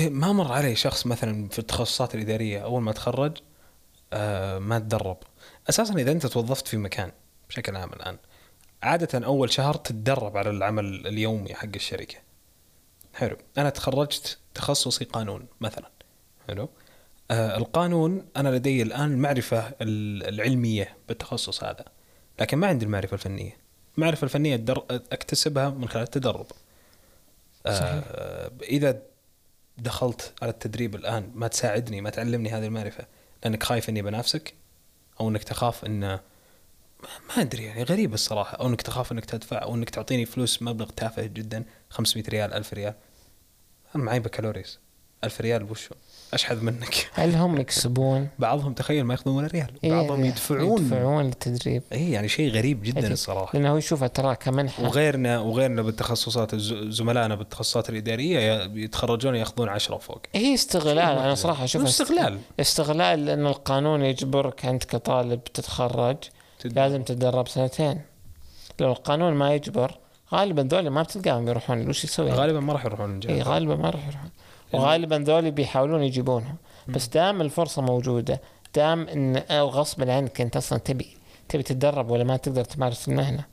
ما 0.00 0.32
مر 0.32 0.52
علي 0.52 0.76
شخص 0.76 1.06
مثلا 1.06 1.48
في 1.48 1.58
التخصصات 1.58 2.14
الإدارية 2.14 2.58
أول 2.58 2.82
ما 2.82 2.92
تخرج 2.92 3.36
آه 4.12 4.58
ما 4.58 4.78
تدرب. 4.78 5.16
أساسا 5.68 5.94
إذا 5.94 6.12
أنت 6.12 6.26
توظفت 6.26 6.68
في 6.68 6.76
مكان 6.76 7.12
بشكل 7.48 7.76
عام 7.76 7.92
الآن 7.92 8.16
عادة 8.82 9.26
أول 9.26 9.52
شهر 9.52 9.74
تتدرب 9.74 10.36
على 10.36 10.50
العمل 10.50 11.06
اليومي 11.06 11.54
حق 11.54 11.68
الشركة. 11.74 12.16
حلو. 13.14 13.36
أنا 13.58 13.70
تخرجت 13.70 14.38
تخصصي 14.54 15.04
قانون 15.04 15.46
مثلا. 15.60 15.90
حلو. 16.48 16.68
آه 17.30 17.56
القانون 17.56 18.26
أنا 18.36 18.48
لدي 18.48 18.82
الآن 18.82 19.12
المعرفه 19.12 19.58
ال- 19.58 20.28
العلمية 20.28 20.96
بالتخصص 21.08 21.64
هذا 21.64 21.84
لكن 22.40 22.58
ما 22.58 22.66
عندي 22.66 22.84
المعرفة 22.84 23.14
الفنية. 23.14 23.56
المعرفة 23.98 24.24
الفنية 24.24 24.54
الدر... 24.54 24.84
أكتسبها 24.90 25.70
من 25.70 25.88
خلال 25.88 26.02
التدرب. 26.04 26.46
آه 27.66 28.52
إذا 28.62 29.02
دخلت 29.78 30.32
على 30.42 30.50
التدريب 30.50 30.94
الآن 30.94 31.30
ما 31.34 31.48
تساعدني 31.48 32.00
ما 32.00 32.10
تعلمني 32.10 32.50
هذه 32.50 32.66
المعرفة 32.66 33.06
لأنك 33.44 33.62
خايف 33.62 33.88
إني 33.88 34.02
بنافسك 34.02 34.54
أو 35.20 35.28
إنك 35.28 35.44
تخاف 35.44 35.84
ان 35.84 36.00
ما 37.00 37.42
أدري 37.42 37.64
يعني 37.64 37.82
غريب 37.82 38.14
الصراحة. 38.14 38.56
أو 38.56 38.66
إنك 38.66 38.82
تخاف 38.82 39.12
إنك 39.12 39.24
تدفع 39.24 39.62
أو 39.62 39.74
إنك 39.74 39.90
تعطيني 39.90 40.26
فلوس 40.26 40.62
مبلغ 40.62 40.88
تافه 40.88 41.22
جدا 41.26 41.64
500 41.90 42.24
ريال 42.28 42.52
1000 42.52 42.74
ريال. 42.74 42.94
معي 43.94 44.20
بكالوريوس 44.20 44.78
1000 45.24 45.40
ريال 45.40 45.70
وشو؟ 45.70 45.94
أشحذ 46.34 46.64
منك. 46.64 47.10
هل 47.14 47.34
هم 47.34 47.60
يكسبون؟ 47.60 48.28
بعضهم 48.38 48.72
تخيل 48.72 49.04
ما 49.04 49.14
يأخذون 49.14 49.36
ولا 49.36 49.46
ريال. 49.46 49.70
إيه، 49.84 49.90
بعضهم 49.92 50.24
يدفعون. 50.24 50.82
يدفعون 50.82 51.24
للتدريب. 51.24 51.82
اي 51.92 52.10
يعني 52.10 52.28
شيء 52.28 52.50
غريب 52.52 52.82
جدا 52.82 52.98
عجيب. 52.98 53.12
الصراحة. 53.12 53.50
لأنه 53.58 53.70
هو 53.70 53.76
يشوفها 53.76 54.08
ترى 54.08 54.36
كمنحة. 54.36 54.84
وغيرنا 54.84 55.38
وغيرنا 55.38 55.82
بالتخصصات 55.82 56.54
زملائنا 56.90 57.34
بالتخصصات 57.34 57.90
الإدارية 57.90 58.62
يتخرجون 58.74 59.34
يأخذون 59.34 59.68
10 59.68 59.98
فوق. 59.98 60.20
هي 60.34 60.54
استغلال. 60.54 60.98
أنا 60.98 61.34
صراحة 61.34 61.64
أشوفها 61.64 61.88
استغلال. 61.88 62.38
استغلال 62.60 63.26
لأن 63.26 63.46
القانون 63.46 64.02
يجبرك 64.02 64.66
أنت 64.66 64.84
كطالب 64.84 65.44
تتخرج 65.44 66.16
تد- 66.60 66.72
لازم 66.78 67.02
تتدرب 67.02 67.48
سنتين. 67.48 68.00
لو 68.80 68.92
القانون 68.92 69.32
ما 69.32 69.54
يجبر 69.54 69.98
غالبا 70.34 70.62
ذولي 70.62 70.90
ما 70.90 71.02
بتلقاهم 71.02 71.48
يروحون. 71.48 71.88
وش 71.88 72.04
يسوي؟ 72.04 72.30
غالبا 72.30 72.60
ما 72.60 72.72
راح 72.72 72.84
يروحون 72.84 73.10
اي 73.10 73.14
الجامعة 73.14 73.42
غالبا 73.42 73.76
ما 73.76 73.90
راح 73.90 74.02
يروحون. 74.08 74.30
وغالبا 74.76 75.14
ذولي 75.14 75.50
بيحاولون 75.50 76.02
يجيبونهم 76.02 76.56
بس 76.88 77.08
دام 77.08 77.40
الفرصة 77.40 77.82
موجودة 77.82 78.40
دام 78.74 79.08
إن 79.08 79.42
غصبا 79.50 80.12
عنك 80.12 80.40
انت 80.40 80.56
أصلا 80.56 80.78
تبي 80.78 81.06
تبي 81.48 81.62
تتدرب 81.62 82.10
ولا 82.10 82.24
ما 82.24 82.36
تقدر 82.36 82.64
تمارس 82.64 83.08
المهنه 83.08 83.44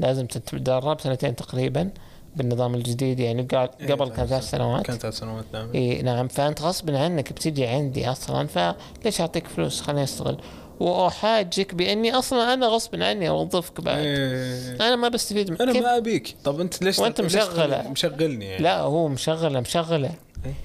لازم 0.00 0.26
تتدرب 0.26 1.00
سنتين 1.00 1.36
تقريبا 1.36 1.90
بالنظام 2.36 2.74
الجديد. 2.74 3.20
يعني 3.20 3.48
إيه، 3.52 3.92
قبل 3.92 4.08
كان 4.08 4.26
ثلاث 4.26 4.50
سنوات. 4.50 4.86
كانت 4.86 5.02
ثلاث 5.02 5.18
سنوات 5.18 5.44
نعم. 5.52 5.70
إي 5.74 6.02
نعم. 6.02 6.28
فأنت 6.28 6.62
غصبا 6.62 6.98
عنك 6.98 7.32
بتجي 7.32 7.66
عندي 7.66 8.10
أصلا. 8.10 8.46
فليش 8.46 9.20
أعطيك 9.20 9.46
فلوس؟ 9.46 9.80
خليني 9.80 10.02
أشتغل. 10.02 10.38
وأحاجك 10.80 11.74
بإني 11.74 12.14
أصلا 12.14 12.54
أنا 12.54 12.66
غصبا 12.66 13.06
عني 13.06 13.28
أوظفك 13.28 13.80
بعد. 13.80 13.98
إيه. 13.98 14.74
أنا 14.74 14.96
ما 14.96 15.08
بستفيد 15.08 15.50
من 15.50 15.62
أنا 15.62 15.80
ما 15.80 15.96
أبيك. 15.96 16.36
طب 16.44 16.60
أنت 16.60 16.82
ليش 16.82 16.98
وأنت 16.98 17.20
ليش 17.20 17.36
مشغلة. 17.36 17.88
مشغلني 17.88 18.44
يعني؟ 18.44 18.62
لا 18.62 18.80
هو 18.80 19.08
مشغلة 19.08 19.60
مشغلة. 19.60 20.10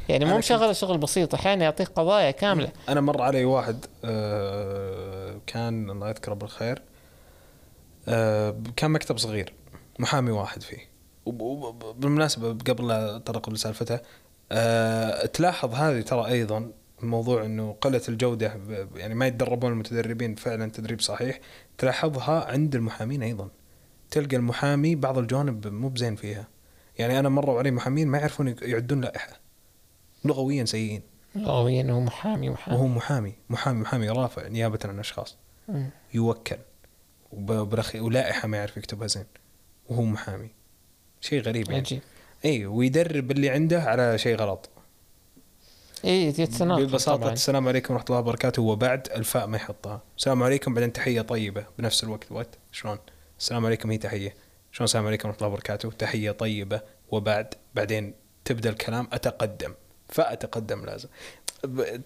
يعني 0.10 0.26
مو 0.26 0.38
مشغله 0.38 0.74
شغل 0.74 0.98
بسيط 0.98 1.34
أحيانا 1.34 1.64
يعطيك 1.64 1.88
قضايا 1.88 2.32
كاملة. 2.32 2.70
أنا 2.90 3.02
مر 3.02 3.22
علي 3.22 3.46
واحد 3.46 3.86
آه، 4.06 5.40
كان 5.48 5.90
الله 5.90 6.10
يذكره 6.10 6.34
بالخير 6.34 6.82
آه، 8.08 8.56
كان 8.76 8.92
مكتب 8.92 9.18
صغير 9.18 9.54
محامي 10.00 10.32
واحد 10.32 10.64
فيه. 10.64 10.78
وب- 11.26 11.42
وب- 11.42 12.00
بالمناسبة 12.00 12.50
قبل 12.54 12.88
لا 12.88 13.16
اتطرق 13.16 13.50
لسالفته 13.50 14.00
آه، 14.52 15.26
تلاحظ 15.26 15.74
هذه 15.74 16.02
ترى 16.02 16.28
أيضا 16.28 16.72
موضوع 17.02 17.46
إنه 17.46 17.76
قلة 17.82 18.02
الجودة 18.10 18.60
يعني 18.96 19.16
ما 19.16 19.28
يتدربون 19.28 19.72
المتدربين 19.72 20.36
فعلا 20.36 20.72
تدريب 20.72 21.02
صحيح 21.02 21.40
تلاحظها 21.78 22.52
عند 22.52 22.76
المحامين 22.76 23.24
أيضا. 23.24 23.50
تلقى 24.12 24.36
المحامي 24.36 24.96
بعض 24.96 25.18
الجوانب 25.18 25.68
مو 25.68 25.90
بزين 25.90 26.16
فيها. 26.16 26.48
يعني 26.98 27.20
أنا 27.20 27.30
مروا 27.30 27.60
علي 27.60 27.72
محامين 27.72 28.08
ما 28.08 28.18
يعرفون 28.18 28.56
يعدون 28.62 29.02
لائحة. 29.02 29.40
لغويا 30.26 30.66
سيئين. 30.66 31.02
لغويا 31.36 31.92
هو 31.92 32.00
محامي 32.00 32.50
محامي 32.50 32.78
وهو 32.78 32.88
محامي 32.88 33.34
محامي 33.50 33.80
محامي 33.80 34.10
رافع 34.10 34.48
نيابة 34.48 34.80
عن 34.86 35.00
أشخاص. 35.00 35.38
مم. 35.68 35.90
يوكل. 36.14 36.58
وبرخي 37.32 38.00
ولائحة 38.00 38.48
ما 38.48 38.58
يعرف 38.58 38.78
يكتبها 38.78 39.08
زين. 39.08 39.26
وهو 39.90 40.04
محامي. 40.04 40.50
شيء 41.22 41.42
غريب 41.42 41.66
يعني. 41.66 41.80
عجيب. 41.80 42.02
اي 42.46 42.66
ويدرب 42.66 43.32
اللي 43.32 43.50
عنده 43.50 43.82
على 43.82 44.18
شيء 44.18 44.36
غلط. 44.36 44.70
اي 46.06 46.26
يتناقض 46.28 46.82
ببساطة 46.82 47.22
طبعا. 47.22 47.34
السلام 47.34 47.68
عليكم 47.68 47.94
ورحمة 47.94 48.06
الله 48.10 48.20
وبركاته. 48.20 48.62
وبعد 48.62 49.08
الفاء 49.16 49.48
ما 49.48 49.58
يحطها. 49.58 50.02
السلام 50.18 50.44
عليكم 50.44 50.74
بعدين 50.74 50.94
تحية 50.94 51.22
طيبة. 51.22 51.66
بنفس 51.80 52.04
الوقت 52.04 52.32
وقت 52.32 52.58
شلون؟ 52.72 52.98
السلام 53.40 53.66
عليكم 53.66 53.92
هي 53.92 53.98
تحية. 53.98 54.36
شلون 54.72 54.86
السلام 54.86 55.08
عليكم 55.08 55.28
ورحمة 55.30 55.42
الله 55.42 55.54
وبركاته؟ 55.54 55.92
تحية 55.92 56.32
طيبة. 56.32 56.82
وبعد 57.10 57.54
بعدين 57.76 58.14
تبدأ 58.46 58.70
الكلام 58.70 59.08
أتقدم. 59.14 59.74
فأتقدم 60.10 60.86
لازم 60.86 61.10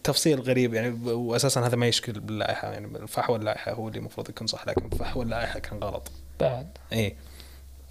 تفصيل 0.03 0.41
غريب 0.41 0.73
يعني 0.73 0.89
واساسا 1.11 1.67
هذا 1.67 1.75
ما 1.75 1.87
يشكل 1.87 2.19
باللائحة 2.19 2.71
يعني 2.71 3.07
فحوى 3.07 3.35
اللائحة 3.37 3.71
هو 3.71 3.87
اللي 3.87 3.99
المفروض 3.99 4.29
يكون 4.29 4.47
صح 4.47 4.67
لكن 4.67 4.89
فحوى 4.89 5.23
اللائحة 5.23 5.59
كان 5.59 5.79
غلط. 5.83 6.11
بعد؟ 6.39 6.77
اي 6.93 7.15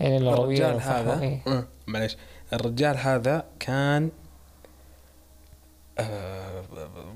يعني 0.01 0.16
الرجال 0.16 0.81
هذا 0.81 1.21
إيه. 1.21 1.42
أه، 1.47 1.68
معليش. 1.87 2.16
الرجال 2.53 2.97
هذا 2.97 3.44
كان 3.61 4.11
آه، 5.99 6.64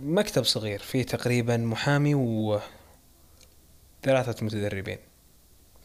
مكتب 0.03 0.45
صغير 0.45 0.79
فيه 0.79 1.03
تقريبا 1.03 1.57
محامي 1.57 2.15
و 2.15 2.61
ثلاثة 4.03 4.47
متدربين. 4.47 4.99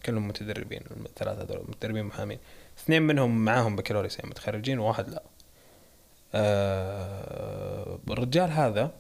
كلهم 0.06 0.28
متدربين 0.28 0.82
الثلاثه 1.06 1.44
هذول 1.44 1.66
متدربين 1.68 2.04
محامين. 2.04 2.40
اثنين 2.80 3.02
منهم 3.02 3.46
معاهم 3.46 3.76
بكالوريوس 3.76 4.20
يعني 4.20 4.30
متخرجين 4.30 4.80
وواحد 4.80 5.10
لا. 5.10 5.24
آه 6.38 8.00
الرجال 8.10 8.52
هذا 8.52 8.92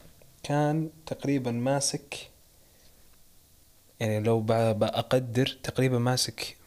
كان 0.44 0.90
تقريبا 1.06 1.52
ماسك 1.52 2.30
يعني 4.00 4.20
لو 4.20 4.40
بأقدر 4.42 5.58
تقريبا 5.64 6.00
ماسك 6.00 6.58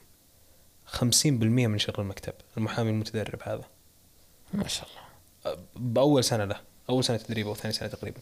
خمسين 0.86 1.38
بالمية 1.38 1.66
من 1.66 1.78
شغل 1.78 2.00
المكتب 2.00 2.32
المحامي 2.56 2.90
المتدرب 2.90 3.38
هذا. 3.42 3.64
ما 4.54 4.68
شاء 4.68 4.88
الله. 4.88 5.00
بأول 5.76 6.24
سنة 6.24 6.44
له 6.44 6.60
أول 6.88 7.04
سنة 7.04 7.16
تدريب 7.16 7.46
أو 7.46 7.54
ثاني 7.54 7.74
سنة 7.74 7.88
تقريبا. 7.88 8.20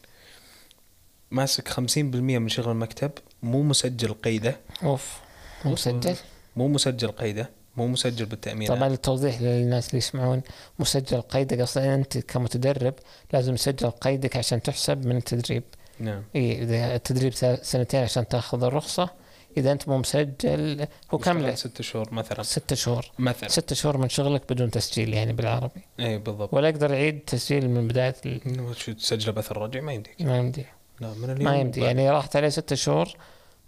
ماسك 1.30 1.68
خمسين 1.68 2.10
بالمية 2.10 2.38
من 2.38 2.48
شغل 2.48 2.70
المكتب 2.70 3.10
مو 3.42 3.62
مسجل 3.62 4.14
قيدة. 4.14 4.60
أوف 4.82 5.20
مو 5.64 5.72
مسجل؟ 5.72 6.16
مو 6.56 6.68
مسجل 6.68 7.08
قيدة. 7.08 7.50
مو 7.78 7.86
مسجل 7.86 8.26
بالتأمينات. 8.26 8.76
طبعا 8.76 8.88
التوضيح 8.88 9.42
للناس 9.42 9.88
اللي 9.88 9.98
يسمعون 9.98 10.42
مسجل 10.78 11.20
قيدك. 11.20 11.60
أصلا 11.60 11.94
أنت 11.94 12.18
كمتدرب 12.18 12.94
لازم 13.32 13.54
تسجل 13.54 13.90
قيدك 13.90 14.36
عشان 14.36 14.62
تحسب 14.62 15.06
من 15.06 15.16
التدريب. 15.16 15.62
نعم. 16.00 16.22
إي 16.36 16.62
إذا 16.62 16.94
التدريب 16.94 17.34
سنتين 17.62 18.02
عشان 18.02 18.28
تأخذ 18.28 18.64
الرخصة. 18.64 19.10
إذا 19.56 19.72
أنت 19.72 19.88
مو 19.88 19.98
مسجل 19.98 20.86
هو 21.14 21.18
كم 21.18 21.54
ست 21.54 21.82
شهور 21.82 22.14
مثلا. 22.14 22.42
ستة 22.42 22.76
شهور. 22.76 23.06
مثلا. 23.18 23.48
ستة 23.48 23.74
شهور 23.74 23.96
من 23.96 24.08
شغلك 24.08 24.52
بدون 24.52 24.70
تسجيل 24.70 25.14
يعني 25.14 25.32
بالعربي. 25.32 25.80
إي 26.00 26.18
بالضبط. 26.18 26.54
ولا 26.54 26.68
يقدر 26.68 26.92
يعيد 26.92 27.20
تسجيل 27.20 27.70
من 27.70 27.88
بداية 27.88 28.14
ال... 28.26 28.76
شو 28.76 28.92
تسجله 28.92 29.32
بث 29.32 29.50
الرجعي 29.52 29.82
ما 29.82 29.92
يمديك. 29.92 30.22
ما 30.22 30.38
يمدي. 30.38 30.66
لا 31.00 31.14
من 31.14 31.30
اليوم 31.30 31.44
ما 31.44 31.56
يمدي. 31.56 31.80
يعني 31.80 32.10
راحت 32.10 32.36
عليه 32.36 32.48
ستة 32.48 32.76
شهور 32.76 33.08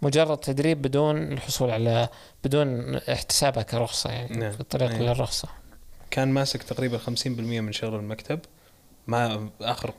مجرد 0.01 0.37
تدريب 0.37 0.81
بدون 0.81 1.31
الحصول 1.33 1.71
على 1.71 2.09
بدون 2.43 2.95
احتسابها 2.95 3.63
كرخصة 3.63 4.09
يعني 4.11 4.37
نعم. 4.37 4.51
في 4.51 4.59
الطريق 4.59 4.91
أيوة. 4.91 5.13
للرخصة. 5.13 5.47
كان 6.11 6.27
ماسك 6.27 6.63
تقريبا 6.63 6.97
50% 6.97 7.27
من 7.27 7.71
شغل 7.71 7.95
المكتب. 7.95 8.39
ما 9.07 9.49
آخر 9.61 9.93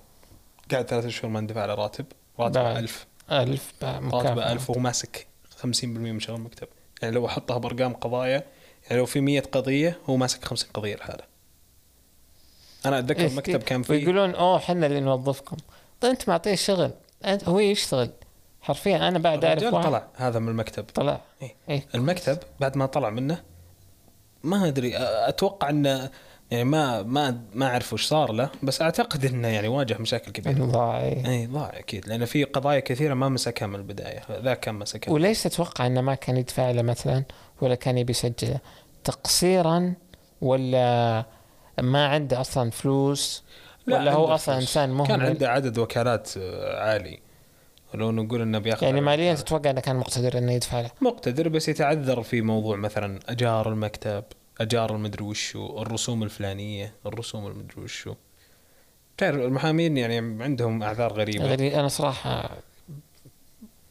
قاعد 0.71 0.87
ثلاثة 0.87 1.09
شهور 1.09 1.31
ما 1.31 1.39
اندفع 1.39 1.65
له 1.65 1.75
راتب 1.75 2.07
راتبه 2.39 2.63
بعد. 2.63 2.77
1000 2.77 3.07
ألف 3.31 3.73
بقى 3.83 3.95
راتبه 3.95 4.19
مكافأة. 4.19 4.53
1000 4.53 4.71
وهو 4.71 4.81
ماسك 4.81 5.27
50% 5.63 5.85
من 5.85 6.21
شغل 6.21 6.37
المكتب. 6.37 6.69
يعني 7.03 7.15
لو 7.15 7.27
أحطها 7.27 7.59
بأرقام 7.59 7.93
قضايا 7.95 8.45
يعني 8.85 8.97
لو 8.97 9.07
في 9.07 9.21
100 9.21 9.41
قضية 9.41 9.99
هو 10.07 10.17
ماسك 10.17 10.45
50 10.45 10.71
قضية 10.75 10.95
لحاله. 10.95 11.25
أنا 12.87 12.99
أتذكر 12.99 13.27
المكتب 13.27 13.63
كان 13.63 13.83
فيه 13.83 13.95
ويقولون 13.95 14.35
أوه 14.35 14.57
إحنا 14.57 14.87
اللي 14.87 15.01
نوظفكم. 15.01 15.57
طيب 16.01 16.11
أنت 16.13 16.29
معطيه 16.29 16.55
شغل. 16.55 16.91
أنت 17.25 17.49
هو 17.49 17.59
يشتغل. 17.61 18.11
حرفيا 18.63 19.09
أنا 19.09 19.19
بعد 19.19 19.45
أعرف 19.45 19.63
واحد 19.63 19.87
طلع 19.87 20.07
هذا 20.17 20.39
من 20.39 20.49
المكتب 20.49 20.85
طلع 20.95 21.21
إيه. 21.43 21.55
إيه. 21.69 21.87
المكتب 21.95 22.39
بعد 22.61 22.77
ما 22.77 22.87
طلع 22.87 23.11
منه 23.11 23.43
ما 24.43 24.69
أدري 24.69 24.93
أتوقع 24.99 25.71
إنه 25.71 26.11
يعني 26.51 26.65
ما 26.65 27.03
ما 27.03 27.41
ما 27.55 27.67
أعرف 27.67 27.93
وش 27.93 28.07
صار 28.07 28.33
له 28.33 28.51
بس 28.63 28.83
أعتقد 28.83 29.25
إنه 29.25 29.49
يعني 29.49 29.69
واجه 29.69 29.97
مشاكل 29.99 30.33
كبيرة 30.33 30.57
إنه 30.57 30.67
ضاع 30.67 31.01
إيه. 31.01 31.27
اي 31.27 31.47
ضاع 31.47 31.79
أكيد 31.79 32.09
لأن 32.09 32.25
في 32.25 32.45
قضايا 32.45 32.81
كثيرة 32.81 33.15
ما 33.15 33.29
مسكها 33.29 33.67
من 33.67 33.75
البداية 33.75 34.23
ذاك 34.43 34.61
كان 34.61 34.75
مسكها 34.75 35.13
وليش 35.13 35.43
تتوقع 35.43 35.87
إنه 35.87 36.01
ما 36.01 36.15
كان 36.15 36.37
يدفع 36.37 36.71
له 36.71 36.83
مثلا 36.83 37.25
ولا 37.61 37.75
كان 37.75 37.99
يبي 37.99 38.11
يسجله 38.11 38.59
تقصيرا 39.05 39.95
ولا 40.41 41.25
ما 41.81 42.07
عنده 42.07 42.41
أصلا 42.41 42.71
فلوس 42.71 43.43
لا، 43.87 43.99
ولا 43.99 44.13
هو 44.13 44.35
أصلا. 44.35 44.57
إنسان 44.57 44.91
مهمل 44.91 45.09
كان 45.09 45.21
عنده 45.21 45.49
عدد 45.49 45.79
وكالات 45.79 46.31
آه، 46.37 46.81
عالي 46.85 47.21
ولو 47.95 48.13
نقول 48.13 48.41
إنه 48.43 48.59
بياخذ 48.59 48.83
يعني 48.87 49.01
ماليا 49.01 49.35
تتوقع 49.35 49.71
إنه 49.71 49.81
كان 49.81 49.97
مقتدر 49.97 50.39
إنه 50.39 50.53
يدفع 50.53 50.81
له؟ 50.81 50.91
مقتدر 51.01 51.49
بس 51.49 51.69
يتعذر 51.69 52.23
في 52.23 52.41
موضوع 52.43 52.77
مثلا 52.77 53.21
أجار 53.29 53.69
المكتب 53.73 54.25
أجار 54.61 54.95
المدري 54.97 55.25
وشو 55.25 55.83
الرسوم 55.83 56.23
الفلانية 56.23 56.95
الرسوم 57.07 57.47
المدري 57.47 57.83
وشو. 57.83 58.15
تعرف 59.17 59.37
المحامين 59.37 59.97
يعني 59.97 60.45
عندهم 60.45 60.83
أعذار 60.83 61.13
غريبة. 61.13 61.45
غريب. 61.45 61.73
أنا 61.73 61.89
صراحة 61.89 62.51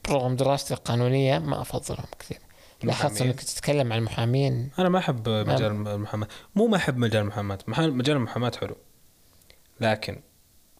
رغم 0.10 0.36
دراستي 0.36 0.74
القانونية 0.74 1.40
ما 1.40 1.62
أفضلهم 1.62 2.06
كثير. 2.20 2.38
لاحظت. 2.84 3.22
إنك 3.22 3.42
تتكلم 3.42 3.94
عن 3.94 4.00
المحامين. 4.00 4.70
أنا 4.80 4.90
ما 4.90 5.00
أحب 5.00 5.30
مجال 5.30 5.72
المحاماة. 5.88 6.28
مو 6.56 6.68
ما 6.68 6.78
أحب 6.78 6.98
مجال 6.98 7.22
المحاماة. 7.22 7.60
محا- 7.68 7.80
مجال 7.82 8.16
المحاماة 8.18 8.52
حلو. 8.62 8.76
لكن 9.82 10.22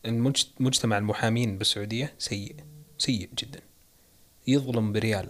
المجت- 0.06 0.54
مجتمع 0.60 0.98
المحامين 0.98 1.58
بالسعودية 1.58 2.14
سيء. 2.18 2.56
سيء 3.02 3.30
جدا. 3.38 3.60
يظلم 4.48 4.92
بريال. 4.92 5.30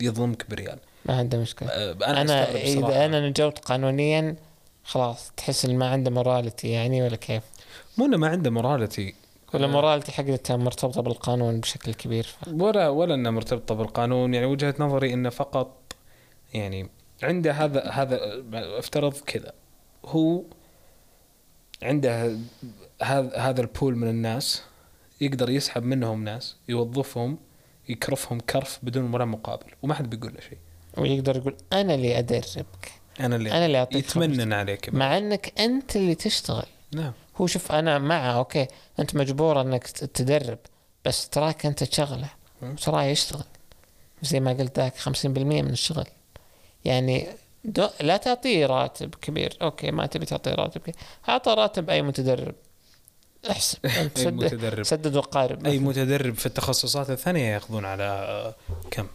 يظلمك 0.00 0.50
بريال. 0.50 0.78
ما 1.04 1.18
عنده 1.18 1.38
مشكلة. 1.38 1.68
أه، 1.68 1.92
أنا, 1.92 2.42
أستغرب 2.42 2.84
إذا. 2.84 3.04
أنا 3.04 3.28
نجوت 3.28 3.58
قانونيا 3.58 4.36
خلاص 4.84 5.32
تحس 5.36 5.64
ان 5.64 5.78
ما 5.78 5.88
عنده 5.88 6.10
morality 6.10 6.68
يعني 6.68 7.02
ولا 7.02 7.16
كيف؟ 7.16 7.42
مو 7.98 8.06
إنه 8.06 8.16
ما 8.16 8.28
عنده 8.28 8.50
morality 8.50 9.14
ولا 9.54 9.66
آه. 9.66 9.70
morality 9.70 10.12
حقته 10.12 10.56
مرتبطة 10.56 11.00
بالقانون 11.02 11.60
بشكل 11.60 11.94
كبير. 11.94 12.24
ف... 12.24 12.48
ولا 12.48 12.88
ولا 12.88 13.14
انها 13.14 13.30
مرتبطة 13.30 13.74
بالقانون. 13.74 14.34
يعني 14.34 14.46
وجهة 14.46 14.74
نظري 14.78 15.12
إنه 15.14 15.30
فقط 15.30 15.94
يعني 16.54 16.88
عنده 17.22 17.52
هذا 17.52 17.90
هذا 17.90 18.18
افترض 18.78 19.14
كذا. 19.26 19.52
هو 20.04 20.42
عنده 21.82 22.38
هذا 23.02 23.36
هذا 23.36 23.60
ال 23.60 23.67
pool 23.67 23.96
من 23.96 24.08
الناس. 24.08 24.62
يقدر 25.20 25.50
يسحب 25.50 25.82
منهم 25.82 26.24
ناس 26.24 26.56
يوظفهم 26.68 27.38
يكرفهم 27.88 28.40
كرف 28.40 28.78
بدون 28.82 29.14
ولا 29.14 29.24
مقابل 29.24 29.66
وما 29.82 29.94
حد 29.94 30.10
بيقول 30.10 30.34
له 30.34 30.40
شيء. 30.40 30.58
ويقدر 30.96 31.36
يقول 31.36 31.56
أنا 31.72 31.94
اللي 31.94 32.18
أدربك. 32.18 32.92
أنا 33.20 33.36
اللي 33.36 33.50
أنا 33.50 33.66
اللي 33.66 33.78
اعطيك 33.78 34.06
خبرتي. 34.06 34.32
يتمنن 34.32 34.52
عليك. 34.52 34.90
بعد. 34.90 34.98
مع 34.98 35.18
أنك 35.18 35.60
أنت 35.60 35.96
اللي 35.96 36.14
تشتغل. 36.14 36.66
نعم. 36.92 37.12
هو 37.36 37.46
شوف 37.46 37.72
أنا 37.72 37.98
معه 37.98 38.32
okay 38.32 38.66
أنت 38.98 39.16
مجبور 39.16 39.60
أنك 39.60 39.86
تدرب 39.86 40.58
بس 41.04 41.28
تراك 41.28 41.66
أنت 41.66 41.84
تشغله. 41.84 42.28
تراه 42.82 43.02
يشتغل؟ 43.02 43.44
زي 44.22 44.40
ما 44.40 44.52
قلت 44.52 44.78
ذاك 44.78 44.96
50% 44.96 45.26
من 45.26 45.70
الشغل. 45.70 46.06
يعني 46.84 47.26
دو 47.64 47.88
لا 48.00 48.16
تعطيه 48.16 48.66
راتب 48.66 49.14
كبير. 49.14 49.58
okay 49.62 49.90
ما 49.90 50.06
تبي 50.06 50.26
تعطيه 50.26 50.54
راتب 50.54 50.80
كبير. 50.80 50.94
أعطى 51.28 51.54
راتب 51.54 51.90
أي 51.90 52.02
متدرب. 52.02 52.54
احسب. 53.50 53.78
متدرب. 54.26 54.82
سدد 54.82 55.16
وقارب 55.16 55.66
أي. 55.66 55.78
متدرب 55.78 56.34
في 56.34 56.46
التخصصات 56.46 57.10
الثانية 57.10 57.54
ياخذون 57.54 57.84
على 57.84 58.02
آه، 58.04 58.54
كم؟ 58.90 59.06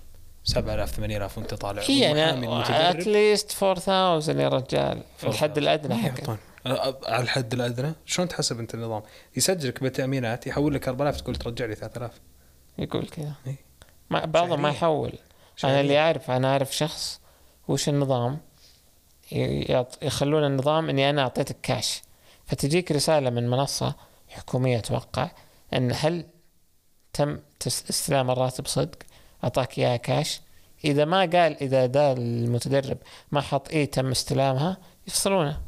7000 0.43 0.91
8000 0.91 1.37
وانت 1.37 1.53
طالع 1.53 1.81
هي 1.85 2.29
المتدرب 2.33 2.69
at 2.71 2.98
least 2.98 3.63
4000 3.63 4.29
يا 4.29 4.47
رجال. 4.47 5.03
في 5.17 5.27
الحد 5.27 5.57
الأدنى 5.57 5.95
حقه 5.95 6.37
أه، 6.67 6.99
على 7.05 7.23
الحد 7.23 7.53
الأدنى؟ 7.53 7.93
شلون 8.05 8.27
تحسب 8.27 8.59
أنت 8.59 8.73
النظام؟ 8.73 9.01
يسجلك 9.37 9.83
بالتأمينات 9.83 10.47
يحول 10.47 10.73
لك 10.73 10.87
4000 10.87 11.21
تقول 11.21 11.35
ترجع 11.35 11.65
لي 11.65 11.75
3000 11.75 12.11
يقول 12.77 13.07
كذا. 13.07 13.33
ما 14.09 14.25
بعضهم 14.25 14.61
ما. 14.61 14.69
يحول. 14.69 15.13
أنا. 15.63 15.81
اللي 15.81 15.99
أعرف 15.99 16.31
أنا 16.31 16.51
أعرف 16.51 16.75
شخص 16.75 17.19
وش 17.67 17.89
النظام؟ 17.89 18.37
يخلون 20.01 20.45
النظام 20.45 20.89
إني 20.89 21.09
أنا 21.09 21.21
أعطيتك 21.21 21.55
كاش 21.63 22.01
فتجيك 22.45 22.91
رسالة 22.91 23.29
من 23.29 23.49
منصة 23.49 23.95
حكوميه 24.29 24.77
أتوقع 24.77 25.31
أن 25.73 25.91
هل 25.95 26.25
تم 27.13 27.39
استلام 27.67 28.31
الراتب 28.31 28.67
صدق 28.67 28.97
أعطاك 29.43 29.79
إياها 29.79 29.97
كاش 29.97 30.41
إذا 30.85 31.05
ما 31.05 31.19
قال 31.19 31.63
إذا 31.63 31.85
ده 31.85 32.11
المتدرب 32.11 32.97
ما 33.31 33.41
حط 33.41 33.69
إيه 33.69 33.91
تم 33.91 34.11
استلامها 34.11 34.77
يفصلونه 35.07 35.61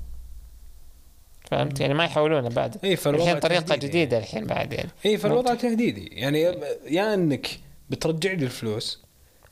فهمت؟ 1.51 1.79
يعني 1.79 1.93
ما 1.93 2.05
يحولونه 2.05 2.49
بعد. 2.49 2.77
اي 2.83 2.95
فالوضع 2.95 3.23
الحين 3.23 3.39
طريقة 3.39 3.61
تهديدي 3.61 3.87
جديدة 3.87 4.17
الحين 4.17 4.45
بعد 4.45 4.73
يعني. 4.73 4.89
اي 5.05 5.17
فالوضع 5.17 5.53
تهديدي. 5.53 6.05
يعني 6.05 6.41
يا 6.85 7.13
إنك 7.13 7.59
بترجع 7.89 8.31
لي 8.31 8.45
الفلوس 8.45 9.01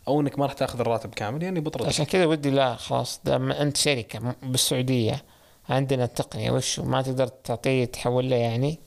أو 0.07 0.21
إنك 0.21 0.39
ما 0.39 0.45
راح 0.45 0.53
تأخذ 0.53 0.79
الراتب 0.79 1.13
كامل 1.13 1.43
يعني 1.43 1.59
بطرد. 1.59 1.85
عشان 1.85 2.05
كذا 2.05 2.25
ودي 2.25 2.49
لا 2.49 2.75
خلاص 2.75 3.19
دام 3.23 3.51
أنت 3.51 3.77
شركة 3.77 4.35
بالسعودية 4.43 5.23
عندنا 5.69 6.03
التقنية 6.03 6.51
وش 6.51 6.79
ما 6.79 7.01
تقدر 7.01 7.27
تعطيه 7.27 7.85
تحول 7.85 8.29
له 8.29 8.35
يعني؟ 8.35 8.79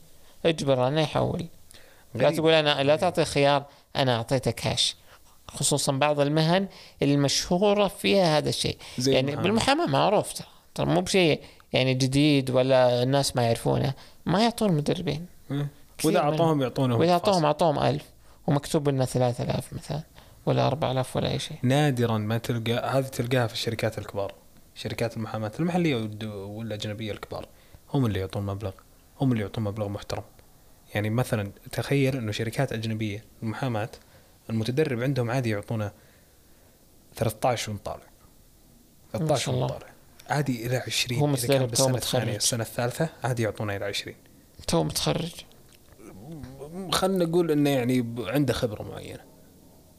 اجبر 0.45 0.87
انه 0.87 1.01
يحول 1.01 1.45
لا 2.15 2.25
غريب. 2.25 2.37
تقول 2.37 2.53
أنا 2.53 2.83
لا 2.83 2.95
تعطي 2.95 3.25
خيار 3.25 3.65
أنا 3.95 4.15
اعطيته 4.15 4.51
كاش 4.51 4.95
خصوصا 5.47 5.91
بعض 5.91 6.19
المهن 6.19 6.67
المشهورة 7.01 7.87
فيها 7.87 8.37
هذا 8.37 8.49
الشيء 8.49 8.77
يعني 9.07 9.19
المحامي. 9.19 9.43
بالمحاماة 9.43 9.85
معروف 9.85 10.33
ترى 10.75 10.85
مو 10.85 11.01
بشيء 11.01 11.41
يعني 11.73 11.93
جديد 11.93 12.49
ولا 12.49 13.03
الناس 13.03 13.35
ما 13.35 13.43
يعرفونه 13.43 13.93
ما 14.25 14.43
يعطون 14.43 14.69
المدربين 14.69 15.25
إيه. 15.51 15.67
وإذا. 16.05 16.19
أعطوهم 16.19 16.61
يعطونهم 16.61 16.99
وإذا. 16.99 17.11
أعطوهم 17.11 17.45
أعطوهم 17.45 17.79
ألف 17.79 18.03
ومكتوب 18.47 18.89
لنا 18.89 19.05
3000 19.05 19.73
مثلا 19.73 20.01
ولا 20.45 20.67
4000 20.67 21.15
ولا 21.15 21.31
أي 21.31 21.39
شيء 21.39 21.57
نادرا 21.63 22.17
ما 22.17 22.37
تلقى 22.37 22.73
هذه 22.73 23.07
تلقاها 23.07 23.47
في 23.47 23.53
الشركات 23.53 23.97
الكبار 23.97 24.33
شركات 24.75 25.17
المحاماة 25.17 25.51
المحلية 25.59 26.09
والأجنبية 26.25 27.11
الكبار 27.11 27.47
هم 27.93 28.05
اللي 28.05 28.19
يعطون 28.19 28.45
مبلغ 28.45 28.71
هم 29.21 29.31
اللي 29.31 29.43
يعطون 29.43 29.63
مبلغ 29.63 29.87
محترم 29.87 30.23
يعني 30.95 31.09
مثلا 31.09 31.51
تخيل 31.71 32.17
إنه 32.17 32.31
شركات 32.31 32.73
أجنبية 32.73 33.23
المحاماة 33.43 33.89
المتدرب 34.49 35.01
عندهم 35.01 35.31
عادي 35.31 35.49
يعطونه 35.49 35.91
13 37.15 37.71
وانت 37.71 37.85
طالع 37.85 38.03
13 39.13 39.51
الله. 39.51 39.65
مطالع. 39.65 39.87
عادي 40.29 40.65
إلى 40.65 40.77
20 40.77 41.21
هو 41.21 41.27
متدرب 41.27 41.59
تو 41.59 41.65
بالسنه 41.67 41.87
متخرج. 41.87 42.21
الثانية 42.21 42.37
السنة 42.37 42.63
الثالثة 42.63 43.09
عادي 43.23 43.43
يعطونا 43.43 43.75
إلى 43.75 43.85
20 43.85 44.15
تو 44.67 44.83
متخرج؟ 44.83 45.33
خلينا 46.91 47.25
نقول 47.25 47.51
إنه 47.51 47.69
يعني 47.69 48.15
عنده 48.19 48.53
خبرة 48.53 48.83
معينة. 48.83 49.23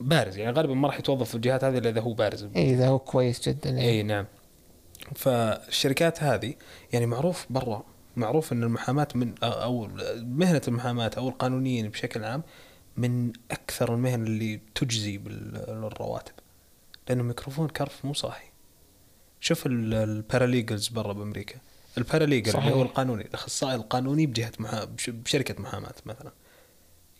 بارز 0.00 0.37
يعني 0.37 0.52
غالبا 0.52 0.74
ما 0.74 0.88
راح 0.88 0.98
يتوظف 0.98 1.28
في 1.28 1.35
الجهات 1.35 1.64
هذه 1.64 1.78
إلا 1.78 1.90
إذا 1.90 2.00
هو 2.00 2.12
بارز. 2.12 2.44
اي 2.57 2.74
إذا 2.74 2.88
هو 2.88 2.98
كويس 2.98 3.48
جدا 3.48 3.78
اي 3.78 3.85
يعني. 3.96 4.02
نعم. 4.02 4.26
فالشركات 5.14 6.22
هذه 6.22 6.54
يعني 6.92 7.07
معروف 7.07 7.46
برا 7.50 7.85
معروف 8.16 8.53
إن 8.53 8.62
المحاماة 8.62 9.09
من 9.14 9.35
أو 9.42 9.88
مهنة 10.16 10.62
المحاماة 10.68 11.11
أو 11.16 11.29
القانونيين 11.29 11.88
بشكل 11.88 12.24
عام 12.24 12.42
من 12.96 13.33
أكثر 13.50 13.94
المهن 13.94 14.27
اللي 14.27 14.61
تجزي 14.74 15.18
بالرواتب. 15.18 16.33
لأنه 17.09 17.22
يكرفون 17.22 17.68
كرف 17.68 18.05
مو 18.05 18.14
صاحي. 18.14 18.46
شوف 19.40 19.66
ال- 19.66 19.94
ال 19.94 20.03
paralegals 20.03 20.88
برا 20.88 21.12
بأمريكا. 21.12 21.57
ال 21.98 22.04
paralegal 22.04 22.52
اللي. 22.53 22.72
هو 22.74 22.83
القانوني 22.83 23.22
الأخصائي 23.22 23.74
القانوني 23.74 24.27
بجهة 24.27 24.53
محا... 24.59 24.85
بش- 24.85 25.11
بشركة 25.11 25.62
محاماة 25.62 25.94
مثلا 26.07 26.33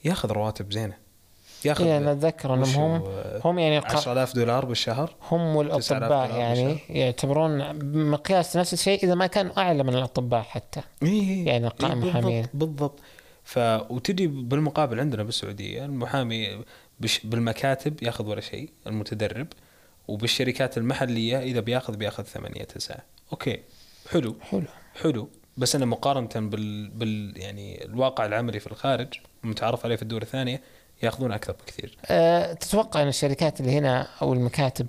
ياخذ 0.05 0.33
رواتب 0.33 0.73
زينة. 0.73 0.97
ياخذ 1.67 1.87
أنا 1.87 2.13
أتذكر 2.13 2.55
أنهم 2.55 2.75
هو؟ 3.01 3.41
هم 3.45 3.59
يعني 3.59 3.79
الق- 3.79 3.93
10000 3.97 4.35
دولار 4.35 4.65
بالشهر؟ 4.65 5.15
هم 5.31 5.41
9000 5.41 5.57
والاطباء 5.57 6.39
يعني 6.41 6.79
يعتبرون 6.91 7.79
بمقياس 7.79 8.57
نفس 8.57 8.73
الشيء 8.73 9.05
إذا 9.05 9.15
ما 9.15 9.27
كانوا 9.27 9.59
أعلى 9.61 9.83
من 9.83 9.95
الأطباء 9.95 10.43
حتى. 10.43 10.81
إيه 11.03 11.47
يعني 11.47 11.69
قائم 11.69 11.95
بالضبط- 12.01 12.11
محامين. 12.17 12.47
بالضبط. 12.55 12.99
ف 13.45 13.59
وتجي 13.91 14.27
بالمقابل 14.27 15.01
عندنا 15.01 15.23
بالسعودية 15.23 15.85
المحامي 15.85 16.65
بش 17.01 17.21
بالمكاتب 17.27 18.03
ياخذ 18.03 18.27
ولا 18.29 18.41
شيء 18.41 18.71
المتدرب. 18.87 19.47
وبالشركات 20.09 20.79
المحلية 20.79 21.39
إذا 21.39 21.61
بياخذ 21.61 21.97
بياخذ 21.97 22.23
ثمانية 22.25 22.65
تسعة 22.65 22.99
أوكي 23.33 23.61
حلو. 24.11 24.37
حلو. 24.51 24.63
حلو. 25.03 25.29
بس 25.57 25.77
أنا 25.77 25.85
مقارنة 25.87 26.29
بال, 26.49 26.89
بال 26.89 27.33
يعني 27.37 27.85
الواقع 27.85 28.27
العملي 28.27 28.61
في 28.61 28.67
الخارج 28.67 29.09
المتعارف 29.45 29.85
عليه 29.85 29.97
في 29.97 30.03
الدول 30.03 30.23
الثانية 30.23 30.61
ياخذون 31.05 31.33
أكثر 31.33 31.53
بكثير. 31.53 31.97
أه 32.07 32.53
تتوقع 32.53 33.03
إن 33.03 33.09
الشركات 33.09 33.61
اللي 33.61 33.73
هنا 33.79 34.07
أو 34.23 34.33
المكاتب 34.33 34.87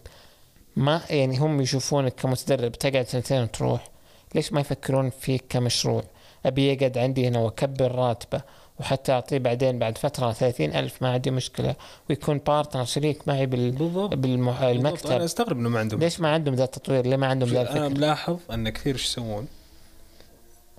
ما 0.75 1.01
يعني 1.09 1.37
هم 1.37 1.61
يشوفونك 1.61 2.13
كمتدرب 2.13 2.71
تقعد 2.71 3.07
سنتين 3.07 3.41
وتروح 3.43 3.89
ليش 4.35 4.53
ما 4.53 4.61
يفكرون 4.61 5.09
فيك 5.09 5.43
كمشروع؟ 5.49 6.03
أبي 6.45 6.73
يقعد 6.73 6.97
عندي 6.97 7.27
هنا 7.27 7.39
وأكبر 7.39 7.91
راتبه 7.91 8.41
وحتى 8.79 9.11
أعطيه 9.11 9.37
بعدين 9.37 9.79
بعد 9.79 9.97
فترة 9.97 10.31
ثلاثين 10.31 10.75
ألف 10.75 11.01
ما 11.01 11.09
عندي 11.09 11.31
مشكلة. 11.31 11.75
ويكون 12.09 12.37
partner 12.37 12.85
شريك 12.85 13.27
معي 13.27 13.45
بال 13.45 13.71
بالضبط. 13.71 14.13
أنا 14.13 14.71
بالمكتب 14.71 15.11
أستغرب 15.11 15.57
إنه 15.57 15.69
ما 15.69 15.79
عندهم. 15.79 15.99
ليش 15.99 16.19
ما 16.19 16.29
عندهم 16.29 16.55
ذا 16.55 16.63
التطوير؟ 16.63 17.05
ليه 17.05 17.15
ما 17.15 17.27
عندهم 17.27 17.49
ذا 17.49 17.61
أنا 17.61 17.69
الفكر 17.69 17.89
ملاحظ 17.89 18.39
إن 18.51 18.69
كثير 18.69 18.95
إيش 18.95 19.05
يسوون؟ 19.05 19.47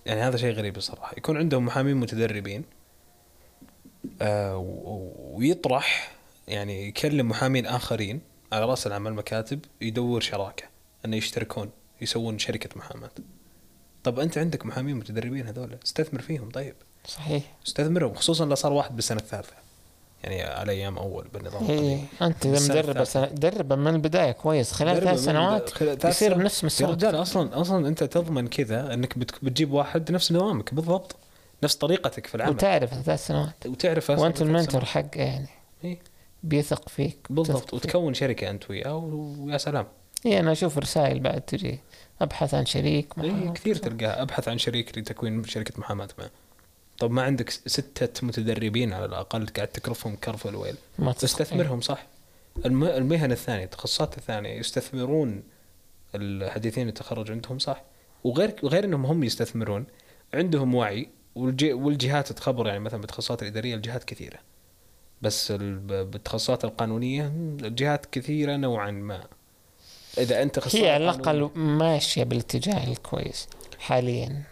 يعني 0.07 0.21
هذا 0.21 0.37
شيء 0.37 0.53
غريب 0.53 0.77
الصراحه 0.77 1.15
يكون 1.17 1.37
عندهم 1.37 1.67
محامين 1.67 1.97
متدربين 1.97 2.65
ويطرح 5.35 6.13
يعني 6.49 6.89
يكلم 6.89 7.29
محامين 7.29 7.67
آخرين 7.67 8.21
على 8.53 8.65
رأس 8.65 8.87
العمل 8.87 9.15
مكاتب 9.15 9.61
يدور 9.81 10.21
شراكة 10.21 10.65
إنه 11.05 11.17
يشتركون 11.17 11.71
يسوون 12.01 12.39
شركة 12.39 12.69
محاماة. 12.77 13.11
طب 14.05 14.19
أنت 14.21 14.39
عندك 14.39 14.67
محامين 14.67 14.97
متدربين 14.97 15.47
هذول 15.47 15.77
استثمر 15.87 16.21
فيهم 16.23 16.51
طيب. 16.51 16.75
صحيح. 17.09 17.43
استثمرهم 17.67 18.15
خصوصا 18.15 18.45
لو 18.45 18.55
صار 18.55 18.73
واحد 18.73 18.97
بالسنه 18.97 19.19
الثالثه 19.21 19.53
يعني 20.25 20.43
على 20.43 20.73
أيام 20.73 20.99
أول 20.99 21.29
بالنظام 21.35 21.65
إيه 21.71 21.77
القديم 21.79 22.07
أنت 22.23 22.47
إذا 22.47 22.57
السنة 22.57 22.75
مدرب 22.77 22.89
الثالثة. 22.89 23.13
سنة 23.13 23.27
دربه 23.27 23.77
من 23.77 23.95
البداية 23.95 24.33
كويس. 24.33 24.73
خلال 24.73 25.01
ثلاث 25.01 25.25
سنوات 25.25 25.71
يصير. 26.05 26.35
بنفس 26.35 26.63
يا 26.63 26.67
مستواك 26.67 26.91
رجال 26.91 27.15
أصلا 27.23 27.61
أصلا 27.61 27.89
أنت 27.89 28.05
تضمن 28.05 28.49
كذا 28.49 28.95
إنك 28.95 29.19
بت- 29.19 29.45
بتجيب 29.45 29.73
واحد 29.73 30.13
نفس 30.13 30.33
نظامك 30.33 30.75
بالضبط. 30.75 31.17
نفس 31.63 31.75
طريقتك 31.75 32.27
في 32.27 32.35
العمل. 32.35 32.51
وتعرف 32.53 32.95
ثلاث 32.95 33.27
سنوات. 33.27 33.67
وتعرف 33.67 34.11
وأنت 34.11 34.43
المنتور 34.43 34.85
حقه 34.85 35.21
يعني. 35.21 35.49
إيه. 35.85 35.99
بيثق 36.43 36.89
فيك. 36.89 37.19
بالضبط. 37.31 37.75
وتكون 37.75 38.15
شركة 38.15 38.51
أنت 38.51 38.71
وياه 38.71 38.97
ويا 39.39 39.59
سلام. 39.59 39.87
اي 40.27 40.41
أنا 40.41 40.53
أشوف 40.53 40.79
رسائل 40.79 41.21
بعد 41.21 41.41
تجي. 41.41 41.81
أبحث 42.21 42.55
عن 42.55 42.67
شريك 42.67 43.19
محامي. 43.19 43.53
كثير 43.53 43.77
تلقاها. 43.77 44.23
أبحث 44.23 44.49
عن 44.49 44.59
شريك 44.59 44.99
لتكوين 44.99 45.45
شركة 45.45 45.81
محاماة 45.81 46.09
معه 46.19 46.31
طب 46.99 47.11
ما 47.11 47.23
عندك 47.23 47.51
ستة 47.51 48.27
متدربين 48.27 48.93
على 48.93 49.05
الأقل 49.05 49.47
قاعد 49.47 49.69
تكرفهم 49.69 50.17
كرف 50.17 50.47
الويل. 50.47 50.75
ما 50.99 51.13
تستثمرهم 51.13 51.81
صح. 51.81 52.07
الم- 52.67 52.85
المهن 52.85 53.33
الثانية 53.33 53.65
التخصصات 53.65 54.19
الثانية 54.19 54.59
يستثمرون 54.59 55.43
الحديثين 56.15 56.89
التخرج 56.89 57.31
عندهم 57.31 57.59
صح. 57.59 57.83
وغير 58.25 58.55
وغير 58.63 58.85
إنهم 58.85 59.07
هم 59.07 59.25
يستثمرون 59.25 59.87
عندهم 60.35 60.75
وعي. 60.75 61.09
والج- 61.37 61.73
والجهات 61.75 62.33
تخبر 62.33 62.67
يعني 62.67 62.79
مثلا 62.79 63.01
بالتخصصات 63.01 63.43
الإدارية 63.43 63.75
الجهات 63.75 64.05
كثيرة. 64.05 64.39
بس 65.23 65.53
بالتخصصات 65.53 66.65
القانونية 66.65 67.27
الجهات 67.63 68.07
كثيرة 68.07 68.57
نوعا 68.57 68.91
ما. 68.91 69.25
إذا 70.19 70.43
أنت 70.43 70.77
هي 70.77 70.91
على 70.91 71.05
الأقل 71.05 71.51
ماشية 71.55 72.25
بالاتجاه 72.25 72.89
الكويس 72.91 73.49
حاليا. 73.79 74.43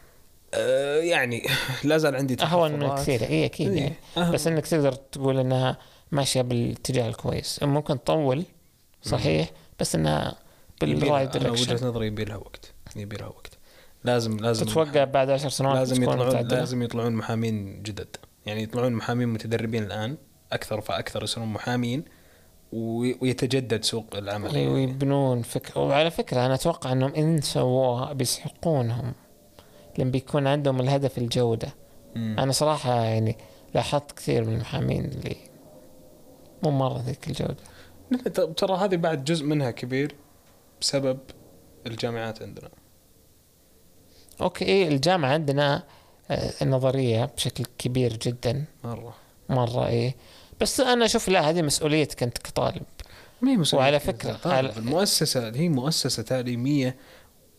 آه 0.55 0.97
يعني 1.01 1.43
لا 1.85 1.99
زال 1.99 2.17
عندي 2.17 2.43
أهون 2.43 2.73
من. 2.73 2.95
كثير 2.95 3.23
اي 3.23 3.45
أكيد 3.45 3.73
إيه، 3.73 3.81
يعني. 4.17 4.33
بس 4.33 4.47
إنك 4.47 4.67
تقدر 4.67 4.93
تقول 4.93 5.39
إنها 5.39 5.79
ماشية 6.13 6.43
بالاتجاه 6.43 7.09
الكويس. 7.09 7.63
ممكن 7.63 8.05
تطول 8.05 8.45
صحيح 9.03 9.51
بس 9.81 9.95
إنها 9.95 10.35
بال 10.81 10.97
right 10.97 11.37
أنا 11.37 11.45
direction 11.45 11.75
وجهه 11.75 11.87
نظري 11.89 12.07
يبي 12.07 12.25
لها 12.25 12.37
وقت. 12.37 12.73
يبي 12.97 13.17
لها 13.17 13.27
وقت. 13.27 13.54
لازم 14.05 14.37
لازم 14.37 14.67
تتوقع 14.67 15.05
بعد 15.05 15.31
عشر 15.31 15.49
سنوات 15.49 15.77
لازم 15.77 16.03
يطلعون 16.03 16.29
متعدلة؟ 16.29 16.59
لازم 16.59 16.83
يطلعون 16.83 17.13
محامين 17.13 17.83
جدد. 17.83 18.17
يعني 18.47 18.63
يطلعون 18.63 18.93
محامين 18.93 19.29
متدربين 19.29 19.83
الآن 19.83 20.17
أكثر 20.53 20.81
فأكثر 20.81 21.23
يصيرون 21.23 21.49
محامين 21.49 22.05
وي- 22.73 23.19
ويتجدد 23.23 23.85
سوق 23.85 24.17
العمل. 24.17 24.55
اي 24.55 24.69
ويبنون 24.69 25.43
فكرة 25.43 25.81
وعلى 25.81 26.11
فكرة 26.11 26.47
أنا 26.47 26.55
أتوقع 26.55 26.93
أنهم 26.93 27.15
إن 27.15 27.41
سووها 27.41 28.13
بيسحقونهم 28.13 29.13
لأن 29.99 30.11
بيكون 30.11 30.47
عندهم 30.47 30.81
الهدف 30.81 31.19
الجودة. 31.19 31.69
مم. 32.17 32.37
أنا 32.39 32.53
صراحة 32.53 32.95
يعني 33.05 33.37
لاحظت 33.75 34.13
كثير 34.13 34.45
من 34.45 34.55
المحامين 34.55 35.05
اللي 35.05 35.37
مو 36.63 36.71
مرة 36.71 36.99
ذيك 36.99 37.29
الجودة. 37.29 37.57
ت- 38.25 38.41
ترى 38.41 38.77
هذه 38.77 38.97
بعد 38.97 39.25
جزء 39.25 39.45
منها 39.47 39.71
كبير 39.71 40.15
بسبب 40.81 41.19
الجامعات 41.87 42.43
عندنا. 42.43 42.69
أوكي 44.41 44.65
إيه 44.65 44.89
الجامعة 44.89 45.33
عندنا 45.33 45.83
آه، 46.31 46.53
النظرية 46.63 47.25
بشكل 47.25 47.65
كبير 47.79 48.17
جدا. 48.17 48.65
مرة. 48.85 49.15
مرة 49.49 49.87
إيه. 49.87 50.17
بس 50.61 50.81
أنا 50.81 51.05
أشوف 51.05 51.29
لا 51.29 51.51
هذه 51.51 51.63
مسؤوليتك 51.63 52.23
أنت 52.23 52.39
كطالب. 52.39 52.83
ما 53.43 53.51
هي 53.53 53.57
مسؤولية 53.57 53.85
وعلى 53.85 53.99
طيب 53.99 54.73
على- 54.73 54.77
المؤسسة 54.79 55.49
هي 55.49 55.69
مؤسسة 55.69 56.23
تعليمية 56.23 56.97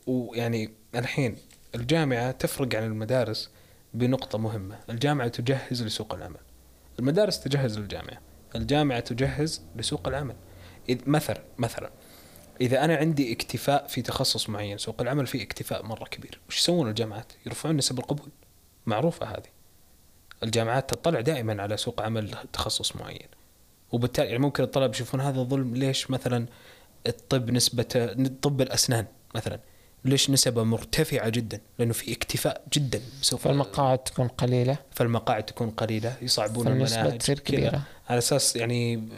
ويعني 0.07 0.71
الحين 0.95 1.37
الجامعة 1.75 2.31
تفرق 2.31 2.75
عن 2.75 2.83
المدارس 2.83 3.49
بنقطة 3.93 4.37
مهمة. 4.37 4.79
الجامعة 4.89 5.27
تجهز 5.27 5.83
لسوق 5.83 6.13
العمل. 6.13 6.39
المدارس 6.99 7.39
تجهز 7.39 7.79
للجامعة. 7.79 8.17
الجامعة 8.55 8.99
تجهز 8.99 9.61
لسوق 9.75 10.07
العمل. 10.07 10.35
مثلا 10.89 11.41
مثلا 11.57 11.89
إذا 12.61 12.85
أنا 12.85 12.95
عندي 12.95 13.33
اكتفاء 13.33 13.87
في 13.87 14.01
تخصص 14.01 14.49
معين 14.49 14.77
سوق 14.77 15.01
العمل 15.01 15.27
فيه 15.27 15.43
اكتفاء 15.43 15.85
مرة 15.85 16.05
كبير. 16.05 16.39
وش 16.49 16.57
يسوون 16.59 16.89
الجامعات؟ 16.89 17.31
يرفعون 17.45 17.77
نسب 17.77 17.99
القبول. 17.99 18.29
معروفة 18.85 19.25
هذه. 19.25 19.55
الجامعات 20.43 20.89
تطلع 20.89 21.21
دائما 21.21 21.61
على 21.61 21.77
سوق 21.77 22.01
عمل 22.01 22.35
تخصص 22.53 22.95
معين. 22.95 23.27
وبالتالي 23.91 24.27
يعني 24.27 24.39
ممكن 24.39 24.63
الطلاب 24.63 24.93
يشوفون 24.93 25.21
هذا 25.21 25.43
ظلم 25.43 25.75
ليش 25.75 26.11
مثلا 26.11 26.45
الطب 27.07 27.51
نسبة 27.51 28.15
طب 28.41 28.61
الأسنان 28.61 29.05
مثلا 29.35 29.59
ليش 30.05 30.29
نسبة 30.29 30.63
مرتفعة 30.63 31.29
جدا؟ 31.29 31.61
لأنه 31.79 31.93
في 31.93 32.13
اكتفاء 32.13 32.63
جدا. 32.73 33.01
بسوق 33.21 33.39
فالمقاعد 33.39 33.97
تكون 33.97 34.27
قليلة. 34.27 34.77
فالمقاعد 34.91 35.45
تكون 35.45 35.69
قليلة. 35.69 36.17
يصعبون 36.21 36.67
المناهج. 36.67 37.31
كبيرة. 37.31 37.81
على 38.09 38.17
أساس 38.17 38.55
يعني 38.55 39.09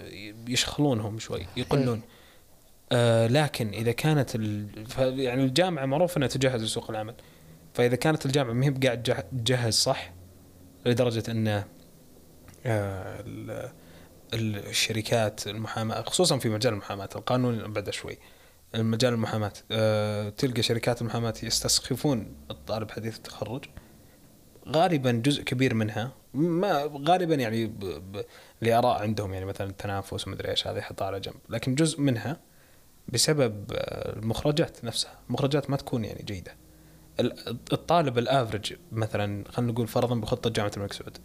يشخلونهم 0.48 1.20
شوي 1.20 1.48
يقلون. 1.58 2.02
آه 2.92 3.28
لكن 3.28 3.70
إذا 3.70 3.92
كانت 3.92 4.36
يعني 5.00 5.44
الجامعة 5.44 5.86
معروف 5.86 6.18
أنها 6.18 6.28
تجهز 6.28 6.64
لسوق 6.64 6.90
العمل. 6.90 7.16
فإذا 7.74 7.96
كانت 7.96 8.26
الجامعة 8.26 8.54
ما 8.54 8.66
هي 8.66 8.70
قاعد 8.70 9.04
تجه- 9.04 9.26
تجهز 9.32 9.74
صح 9.74 10.14
لدرجة 10.86 11.32
أن 11.32 11.48
آه 11.48 11.64
ال- 13.20 13.70
الشركات 14.34 15.48
المحاماة 15.48 16.02
خصوصا 16.02 16.38
في 16.38 16.50
مجال 16.50 16.74
المحاماة 16.74 17.10
القانون 17.16 17.74
بعد 17.74 17.90
شوي 17.90 18.18
المجال 18.76 19.14
المحاماة 19.14 19.54
أه 19.72 20.30
تلقى 20.30 20.62
شركات 20.62 21.02
المحاماة 21.02 21.34
يستسخفون 21.44 22.36
الطالب 22.52 22.92
حديث 22.92 23.18
التخرج. 23.18 23.66
غالبا 24.68 25.12
جزء 25.12 25.44
كبير 25.44 25.74
منها 25.74 26.12
ما 26.34 26.92
غالبا 27.08 27.36
يعني 27.36 27.72
لآراء 28.62 29.02
عندهم 29.02 29.34
يعني 29.34 29.46
مثلا 29.46 29.70
التنافس 29.70 30.28
ومدري 30.28 30.50
إيش 30.50 30.68
هذا 30.68 30.80
يحطها 30.80 31.06
على 31.08 31.20
جنب. 31.20 31.36
لكن 31.50 31.76
جزء 31.76 32.02
منها 32.02 32.38
بسبب 33.10 33.72
آه، 33.72 34.14
المخرجات 34.20 34.86
نفسها. 34.86 35.12
المخرجات 35.30 35.70
ما 35.70 35.78
تكون 35.78 36.06
يعني 36.06 36.24
جيدة. 36.24 36.56
ال- 37.20 37.58
الطالب 37.74 38.18
الأفرج 38.18 38.74
مثلا 38.92 39.44
خلينا 39.52 39.72
نقول 39.72 39.88
فرضا 39.88 40.16
بخطة 40.16 40.50
جامعة 40.50 40.72
الملك 40.78 40.94
سعود. 40.94 41.18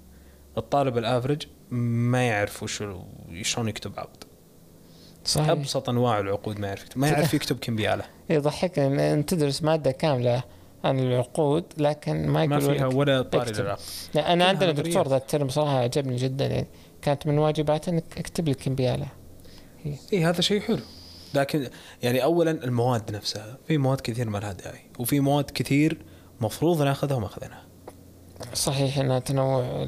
الطالب 0.59 0.99
الأفرج 0.99 1.47
ما 1.71 2.29
يعرف 2.29 2.63
وش 2.63 2.83
شلون 3.43 3.69
يكتب 3.69 3.93
عقد 3.99 4.25
صحيح. 5.25 5.49
أبسط 5.49 5.89
أنواع 5.89 6.21
العقود 6.21 6.61
ما 6.61 6.67
يعرف 6.69 6.83
يكتب. 6.83 6.99
ما 6.99 7.09
يعرف 7.09 7.35
يكتب 7.35 7.59
كمبيالة. 7.59 8.05
يضحك. 8.31 8.79
ان 8.79 9.01
أنت 9.01 9.35
تدرس 9.35 9.63
مادة 9.63 9.91
كاملة 9.91 10.43
عن 10.85 10.99
العقود 10.99 11.65
لكن 11.79 12.27
ما 12.29 12.47
ما 12.47 12.57
يقول 12.57 12.77
فيها 12.77 12.89
لك 12.89 12.95
ولا 12.97 13.23
طاري. 13.23 13.53
للعقد. 13.53 13.81
لا 14.15 14.33
أنا 14.33 14.45
عندنا. 14.45 14.73
دكتور 14.73 15.09
ذا 15.09 15.17
الترم 15.17 15.49
صراحة 15.49 15.79
عجبني 15.79 16.17
جدا. 16.17 16.47
يعني 16.47 16.67
كانت 17.03 17.27
من 17.27 17.39
واجباته 17.39 17.91
إنك 17.91 18.05
أكتب 18.19 18.49
لي 18.49 18.55
كمبيالة. 18.55 19.07
اي 19.87 19.97
إيه، 20.13 20.29
هذا 20.31 20.41
شيء 20.41 20.61
حلو. 20.61 20.79
لكن 21.35 21.69
يعني 22.03 22.23
اولا 22.23 22.51
المواد 22.51 23.11
نفسها 23.17 23.59
في 23.67 23.79
مواد 23.79 24.01
كثير 24.01 24.31
ما 24.31 24.39
لها 24.39 24.53
داعي 24.53 24.81
وفي 24.99 25.21
مواد 25.21 25.51
كثير 25.51 25.99
مفروض 26.41 26.83
ناخذها 26.83 27.17
وما 27.17 27.27
أخذناها. 27.27 27.63
صحيح 28.55 28.99
ان 28.99 29.25
تنوع 29.25 29.87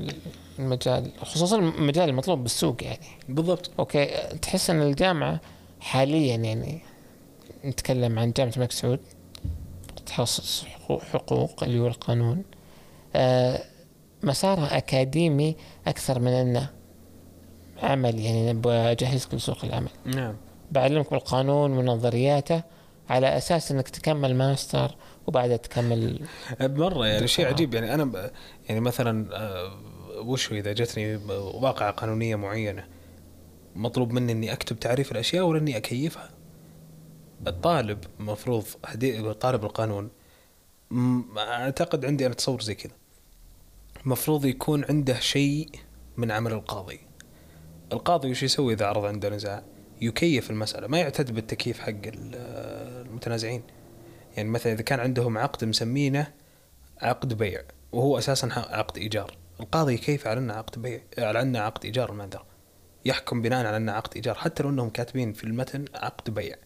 المجال 0.59 1.11
خصوصا 1.23 1.59
المجال 1.59 2.09
المطلوب 2.09 2.43
بالسوق 2.43 2.85
يعني. 2.85 3.07
بالضبط. 3.29 3.71
okay 3.79 4.07
تحس 4.43 4.71
إن 4.71 4.83
الجامعة 4.83 5.41
حاليا 5.81 6.37
يعني 6.37 6.81
نتكلم 7.65 8.19
عن 8.19 8.33
جامعة 8.33 8.53
الملك 8.57 8.73
سعود 8.73 9.01
تخصص 10.07 10.65
حقوق- 10.65 11.03
حقوق 11.03 11.65
اللي 11.65 11.79
هو 11.79 11.87
القانون. 11.87 12.43
آه، 13.17 13.63
مسارها 14.23 14.77
أكاديمي 14.77 15.57
أكثر 15.87 16.19
من 16.19 16.29
إنه 16.33 16.71
عمل 17.83 18.21
يعني 18.21 18.53
نبغى 18.53 18.75
اجهزك 18.93 19.35
لسوق 19.35 19.65
العمل. 19.65 19.89
نعم. 20.05 20.37
بعلمك 20.73 21.11
بالقانون 21.11 21.71
ونظرياته 21.73 22.62
على 23.11 23.37
أساس 23.37 23.73
إنك 23.73 23.89
تكمل 23.89 24.35
ماستر 24.37 24.95
وبعدها 25.27 25.57
تكمل 25.57 26.27
مرة 26.61 27.07
يعني 27.07 27.27
شيء. 27.29 27.47
عجيب. 27.47 27.75
يعني 27.75 27.95
أنا 27.95 28.05
ب- 28.05 28.31
يعني 28.69 28.81
مثلا 28.81 29.37
آه، 29.37 29.73
وش 30.21 30.53
إذا 30.53 30.73
جتني 30.73 31.17
واقعة 31.55 31.91
قانونية 31.91 32.37
معينة 32.37 32.87
مطلوب 33.77 34.12
مني 34.12 34.33
إني 34.33 34.53
أكتب 34.53 34.79
تعريف 34.79 35.12
الأشياء 35.12 35.45
ولا 35.45 35.59
إني 35.59 35.77
أكيفها؟ 35.77 36.31
الطالب 37.47 37.99
مفروض 38.19 38.65
طالب 39.41 39.65
القانون 39.65 40.11
أعتقد 41.39 42.05
عندي 42.05 42.27
أنا 42.27 42.35
تصور 42.35 42.61
زي 42.62 42.75
كذا. 42.75 42.93
مفروض 44.05 44.45
يكون 44.45 44.85
عنده 44.89 45.21
شيء 45.21 45.69
من 46.17 46.31
عمل 46.31 46.53
القاضي. 46.53 47.01
القاضي 47.93 48.31
وش 48.31 48.43
يسوي 48.43 48.75
إذا 48.75 48.87
عرض 48.87 49.05
عنده 49.05 49.29
نزاع؟ 49.29 49.62
يكيف 50.05 50.51
المسألة 50.51 50.87
ما 50.87 50.99
يعتد 50.99 51.31
بالتكييف 51.35 51.81
حق 51.81 51.89
ال- 51.89 52.35
المتنازعين. 53.07 53.63
يعني 54.37 54.49
مثلا 54.49 54.73
إذا 54.73 54.83
كان 54.83 55.01
عندهم 55.01 55.39
عقد 55.39 55.65
مسمينه 55.65 56.33
عقد 57.03 57.35
بيع 57.35 57.63
وهو 57.93 58.19
أساسا 58.19 58.47
عقد 58.57 58.99
إيجار. 58.99 59.37
القاضي 59.61 59.99
كيف 59.99 60.27
على 60.27 60.41
إنه 60.41 60.55
عقد 60.55 60.83
بيع 60.83 61.01
على 61.19 61.43
إنه 61.43 61.59
عقد 61.59 61.85
إيجار 61.85 62.11
المعذره 62.13 62.47
يحكم 63.05 63.43
بناء 63.43 63.67
على 63.67 63.77
إنه 63.77 63.93
عقد 63.93 64.15
إيجار 64.15 64.35
حتى 64.35 64.63
لو 64.63 64.69
إنهم 64.69 64.91
كاتبين 64.91 65.33
في 65.33 65.45
المتن 65.45 65.85
عقد 65.95 66.35
بيع. 66.35 66.57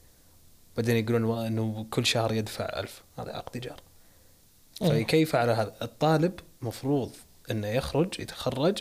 بعدين 0.77 0.97
يقولون 0.97 1.47
إنه 1.47 1.87
كل 1.91 2.07
شهر 2.07 2.33
يدفع 2.33 2.65
ألف 2.65 3.03
هذا 3.19 3.33
عقد 3.33 3.51
إيجار. 3.55 3.81
إيه. 4.83 5.05
فكيف 5.05 5.37
على 5.37 5.53
هذا. 5.53 5.75
الطالب 5.83 6.41
مفروض 6.63 7.13
إنه 7.51 7.67
يخرج 7.67 8.21
يتخرج 8.21 8.79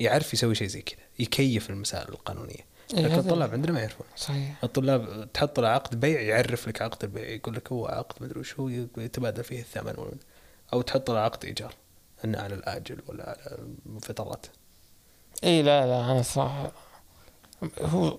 يعرف 0.00 0.34
يسوي 0.34 0.54
شيء 0.54 0.68
زي 0.68 0.82
كذا 0.82 1.00
يكيف 1.18 1.70
المسائل 1.70 2.08
القانونية. 2.08 2.73
لكن 2.92 3.04
هذا- 3.04 3.20
الطلاب 3.20 3.50
عندنا 3.52 3.72
ما 3.72 3.80
يعرفون. 3.80 4.06
صحيح. 4.16 4.54
الطلاب 4.64 5.28
تحط 5.32 5.60
له 5.60 5.68
عقد 5.68 6.00
بيع 6.00 6.20
يعرف 6.20 6.68
لك 6.68 6.82
عقد 6.82 7.04
البيع 7.04 7.28
يقول 7.28 7.54
لك 7.54 7.72
هو 7.72 7.86
عقد 7.86 8.22
مدري 8.22 8.40
وش 8.40 8.54
هو 8.60 8.68
يتبادل 8.98 9.44
فيه 9.44 9.60
الثمن 9.60 9.94
أو 10.72 10.82
تحط 10.82 11.10
له 11.10 11.18
عقد 11.18 11.44
إيجار 11.44 11.74
إنه 12.24 12.38
على 12.38 12.54
الآجل 12.54 12.98
ولا 13.08 13.28
على 13.28 13.58
فترات 14.02 14.46
اي 15.44 15.62
لا 15.62 15.86
لا 15.86 16.12
أنا 16.12 16.22
صراحة 16.22 16.72
هو 17.80 18.18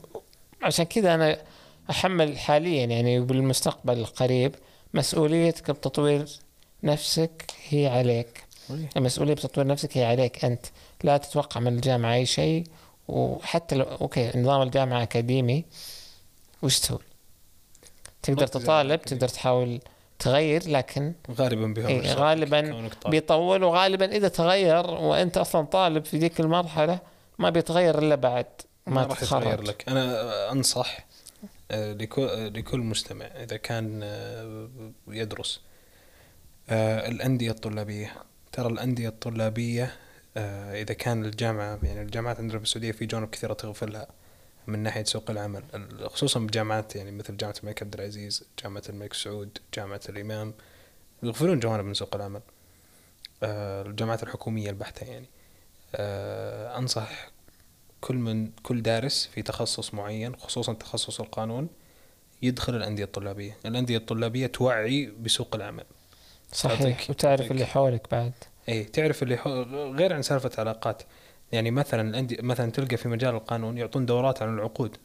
عشان 0.64 0.86
كذا 0.86 1.16
أنا 1.16 1.38
أحمل 1.90 2.38
حاليا 2.38 2.86
يعني 2.86 3.20
بالمستقبل 3.20 3.98
القريب 4.00 4.56
مسؤوليتك 4.94 5.72
بتطوير 5.72 6.26
نفسك 6.84 7.46
هي 7.70 7.88
عليك. 7.88 8.44
المسؤولية 8.98 9.34
بتطوير 9.34 9.68
نفسك 9.68 9.98
هي 9.98 10.06
عليك 10.06 10.46
أنت. 10.46 10.66
لا 11.04 11.18
تتوقع 11.18 11.60
من 11.62 11.76
الجامعة 11.76 12.14
أي 12.14 12.26
شيء 12.26 12.64
وحتى 13.08 13.76
لو 13.76 13.86
okay 13.86 14.32
نظام 14.36 14.62
الجامعة 14.62 15.04
اكاديمي 15.04 15.66
وش 16.62 16.80
تسوي؟ 16.80 17.00
تقدر 18.24 18.48
تطالب 18.48 18.92
أكاديمي. 18.92 19.20
تقدر 19.20 19.28
تحاول 19.28 19.80
تغير 20.20 20.70
لكن 20.70 21.14
غالبا 21.32 21.68
بها 21.68 21.88
إيه، 21.88 22.14
غالباً. 22.14 22.90
بيطول 23.08 23.64
وغالبا 23.64 24.06
إذا 24.06 24.28
تغير 24.28 24.92
وأنت 24.92 25.38
أصلا 25.38 25.66
طالب 25.66 26.06
في 26.06 26.18
ذيك 26.18 26.40
المرحلة 26.40 27.00
ما 27.40 27.50
بيتغير 27.50 28.00
إلا 28.00 28.16
بعد 28.16 28.46
ما 28.88 29.04
راح 29.04 29.24
يتغير 29.24 29.62
لك 29.62 29.90
أنا 29.90 30.52
أنصح 30.52 31.06
آه، 31.72 31.94
لكل 31.94 32.22
آه، 32.22 32.48
لكل 32.48 32.80
مستمع 32.80 33.26
إذا 33.26 33.58
كان 33.58 34.00
آه، 34.04 34.70
يدرس 35.08 35.62
الأندية 36.70 37.52
الطلابية 37.52 38.14
ترى 38.52 38.68
الأندية 38.68 39.10
الطلابية 39.10 39.96
إذا 40.38 40.94
كان 40.94 41.26
الجامعة 41.26 41.80
يعني 41.84 42.02
الجامعات 42.02 42.40
عندنا 42.40 42.58
في 42.60 42.64
السعودية 42.64 42.92
في 42.92 43.06
جوانب 43.06 43.30
كثيره 43.30 43.54
تغفل 43.54 43.94
لها 43.94 44.08
من 44.68 44.80
ناحية 44.80 45.04
سوق 45.04 45.32
العمل 45.32 45.64
ال- 45.74 46.10
خصوصا 46.10 46.40
بجامعات 46.40 46.96
يعني 46.96 47.12
مثل 47.12 47.38
جامعة 47.38 47.56
الملك 47.64 47.84
عبد 47.84 47.94
العزيز 47.94 48.44
جامعة 48.64 48.84
الملك 48.90 49.14
سعود 49.14 49.58
جامعة 49.74 50.02
الإمام 50.10 50.54
يغفلون 51.24 51.60
جوانب 51.60 51.86
من 51.86 51.94
سوق 51.94 52.16
العمل. 52.16 52.42
آه، 53.44 53.82
الجامعات 53.82 54.24
الحكومية 54.24 54.70
البحتة 54.70 55.06
يعني. 55.06 55.30
آه، 55.96 56.78
أنصح 56.78 57.30
كل 58.02 58.16
من 58.16 58.52
كل 58.64 58.82
دارس 58.82 59.30
في 59.34 59.42
تخصص 59.42 59.94
معين 59.94 60.36
خصوصا 60.36 60.74
تخصص 60.74 61.20
القانون 61.20 61.70
يدخل 62.42 62.76
الأندية 62.76 63.04
الطلابية. 63.04 63.58
الأندية 63.66 63.98
الطلابية 63.98 64.48
توعي 64.48 65.06
بسوق 65.06 65.56
العمل. 65.56 65.84
صحيح 66.52 67.10
وتعرف. 67.10 67.52
اللي 67.52 67.66
حولك 67.66 68.08
بعد. 68.12 68.34
أي 68.70 68.84
تعرف 68.84 69.24
اللي 69.24 69.38
حو... 69.38 69.62
غير 69.92 70.14
عن 70.14 70.22
سالفة 70.22 70.52
علاقات 70.58 71.04
يعني 71.52 71.72
مثلا 71.72 72.10
الأندية 72.10 72.38
مثلا 72.42 72.72
تلقى 72.72 72.98
في 72.98 73.08
مجال 73.08 73.36
القانون 73.36 73.78
يعطون 73.78 74.06
دورات 74.06 74.42
عن 74.42 74.54
العقود 74.54 74.98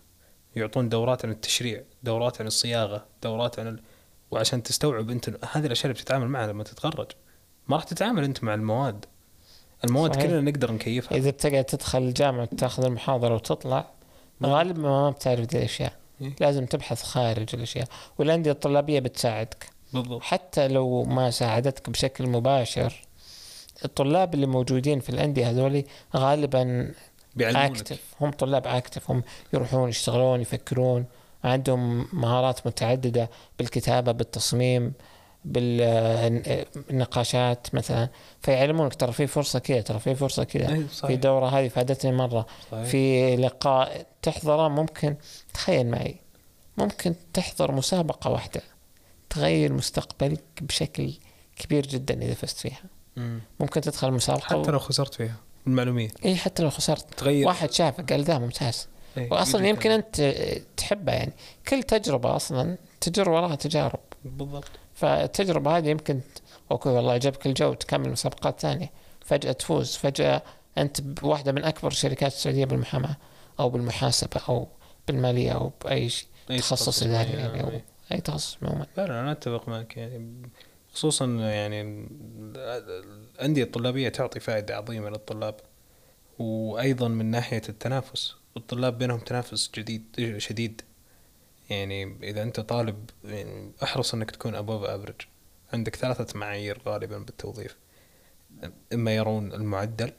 يعطون 0.57 0.89
دورات 0.89 1.25
عن 1.25 1.31
التشريع 1.31 1.83
دورات 2.03 2.41
عن 2.41 2.47
الصياغة 2.47 3.07
دورات 3.23 3.59
عن 3.59 3.67
ال... 3.69 3.83
وعشان 4.31 4.63
تستوعب 4.63 5.11
أنت 5.11 5.29
هذه 5.53 5.67
الأشياء 5.67 5.91
اللي 5.91 6.03
بتتعامل 6.03 6.29
معها 6.29 6.47
لما 6.47 6.65
تتخرج. 6.65 7.07
ما 7.69 7.77
راح 7.77 7.85
تتعامل 7.85 8.25
أنت 8.25 8.45
مع 8.45 8.55
المواد. 8.55 9.05
المواد 9.85 10.15
صحيح. 10.15 10.27
كلنا 10.27 10.41
نقدر 10.41 10.73
نكيفها. 10.73 11.19
إذا 11.19 11.31
بتقعد 11.31 11.65
تدخل 11.65 11.99
الجامعة 11.99 12.43
وتاخذ 12.43 12.85
المحاضرة 12.85 13.35
وتطلع 13.35 13.91
غالبا 14.43 14.81
ما 14.81 15.11
بتعرف 15.11 15.41
ذي 15.41 15.59
الأشياء. 15.59 15.93
إيه. 16.21 16.35
لازم 16.41 16.67
تبحث 16.67 17.03
خارج 17.03 17.49
الأشياء. 17.55 17.87
والأندية 18.19 18.51
الطلابية 18.51 19.01
بتساعدك. 19.01 19.67
بالضبط. 19.93 20.23
حتى 20.23 20.69
لو 20.69 21.05
ما 21.05 21.31
ساعدتك 21.31 21.91
بشكل 21.91 22.27
مباشر 22.27 23.10
الطلاب 23.85 24.35
اللي 24.35 24.47
موجودين 24.47 25.01
في 25.01 25.11
الأندية 25.11 25.51
هذول 25.51 25.85
غالبا 26.17 26.93
اكتف 27.41 28.15
هم 28.21 28.31
طلاب 28.31 28.67
اكتف 28.67 29.11
هم 29.11 29.23
يروحون 29.53 29.89
يشتغلون 29.89 30.41
يفكرون. 30.41 31.05
عندهم 31.45 32.09
مهارات 32.13 32.67
متعددة 32.67 33.31
بالكتابة 33.59 34.13
بالتصميم 34.13 34.93
بالنقاشات 35.45 36.15
مثلا. 37.75 38.09
فيعلمونك 38.41 38.95
ترى 38.95 39.13
في 39.13 39.27
فرصة 39.27 39.59
كذا 39.59 39.81
ترى 39.81 39.99
في 39.99 40.15
فرصة 40.15 40.45
كذا. 40.45 40.73
أي 40.73 40.89
في 40.89 41.17
دورة 41.17 41.47
هذه 41.47 41.69
فادتني 41.69 42.13
مرة. 42.13 42.47
صحيح. 42.73 42.85
في 42.85 43.37
لقاء 43.37 44.07
تحضره 44.23 44.69
ممكن 44.69 45.17
تخيل 45.55 45.91
معي 45.91 46.17
ممكن 46.79 47.15
تحضر 47.33 47.73
مسابقة 47.73 48.31
واحدة 48.31 48.61
تغير 49.31 49.73
مستقبلك 49.73 50.45
بشكل 50.61 51.13
كبير 51.57 51.87
جدا 51.87 52.23
إذا 52.23 52.35
فزت 52.35 52.59
فيها. 52.59 52.83
ممكن 53.61 53.81
تدخل 53.81 54.11
مسابقه 54.11 54.63
حتى 54.63 54.71
لو 54.71 54.79
خسرت 54.79 55.15
فيها 55.15 55.37
المعلومية 55.67 56.09
إي 56.25 56.37
حتى 56.37 56.63
لو 56.63 56.71
خسرت. 56.71 57.15
تغير. 57.15 57.47
واحد 57.47 57.73
شافك 57.73 58.13
قال 58.13 58.25
ذا 58.25 58.39
ممتاز. 58.39 58.89
إيه، 59.17 59.33
واصلا 59.33 59.67
يمكن. 59.69 59.91
أنت 59.91 60.21
تحبها 60.77 61.15
يعني. 61.15 61.33
كل 61.69 61.83
تجربة 61.83 62.37
أصلا 62.37 62.77
تجر 63.01 63.31
وراها 63.31 63.55
تجارب. 63.55 64.01
بالضبط. 64.25 64.71
فالتجربة 64.95 65.77
هذه 65.77 65.89
يمكن 65.89 66.21
okay 66.71 66.89
والله 66.89 67.13
عجبك 67.13 67.47
الجو 67.47 67.75
تكمل 67.75 68.11
مسابقات 68.11 68.61
ثانية. 68.61 68.91
فجأة 69.25 69.53
تفوز. 69.53 69.97
فجأة 69.97 70.43
أنت 70.79 71.01
بواحدة 71.01 71.53
من 71.53 71.65
أكبر 71.65 71.89
الشركات 71.89 72.33
السعودية 72.33 72.65
بالمحاماة 72.65 73.17
أو 73.61 73.71
بالمحاسبة 73.71 74.41
أو 74.49 74.69
بالمالية 75.09 75.53
أو 75.53 75.73
بأي 75.85 76.09
شيء. 76.09 76.29
تخصص 76.59 77.03
إداري 77.03 77.29
معين، 77.29 77.41
يعني 77.41 77.63
أو. 77.63 77.81
إي. 78.13 78.21
تخصص 78.21 78.57
عموما. 78.63 78.87
فعلا 78.97 79.21
أنا 79.21 79.33
أتفق 79.33 79.69
معك 79.69 79.97
يعني. 79.97 80.43
خصوصا 80.93 81.27
يعني 81.27 82.09
الأندية 83.37 83.63
الطلابية 83.63 84.09
تعطي 84.09 84.41
فائدة 84.41 84.77
عظيمة 84.77 85.11
للطلاب 85.11 85.61
وأيضا 86.39 87.09
من 87.09 87.27
ناحية 87.27 87.63
التنافس 87.69 88.35
الطلاب 88.57 88.99
بينهم 88.99 89.19
تنافس 89.19 89.71
جديد 89.75 90.35
شديد. 90.39 90.83
يعني 91.71 92.17
إذا 92.23 92.43
أنت 92.43 92.61
طالب 92.61 93.11
يعني 93.25 93.73
أحرص 93.83 94.15
إنك 94.15 94.31
تكون 94.31 94.55
ابوف 94.55 94.85
افريج 94.85 95.17
عندك 95.73 95.97
ثلاثة 95.97 96.39
معايير 96.39 96.83
غالبا 96.87 97.19
بالتوظيف. 97.19 97.77
إما 98.93 99.15
يرون 99.17 99.53
المعدل 99.53 100.13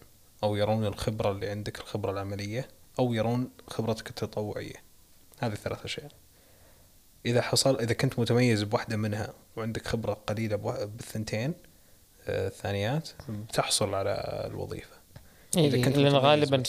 أو 0.44 0.56
يرون 0.56 0.86
الخبرة 0.86 1.32
اللي 1.32 1.50
عندك 1.50 1.80
الخبرة 1.80 2.12
العملية 2.12 2.68
أو 3.00 3.14
يرون 3.14 3.50
خبرتك 3.68 4.10
التطوعية. 4.10 4.84
هذه 5.40 5.54
الثلاث 5.54 5.86
أشياء. 5.86 6.12
إذا 7.26 7.42
حصل 7.42 7.80
إذا 7.80 7.94
كنت 7.94 8.20
متميز 8.20 8.64
بواحدة 8.64 8.98
منها 8.98 9.34
وعندك 9.56 9.88
خبرة 9.88 10.14
قليلة 10.28 10.56
بالثنتين 10.56 11.54
آه، 12.28 12.48
الثانيات 12.48 13.10
بتحصل 13.30 13.94
على 13.94 14.44
الوظيفة 14.52 15.02
إذا 15.58 15.76
إيه 15.78 15.84
كنت 15.84 15.98
لأن 15.98 16.16
غالبا 16.16 16.64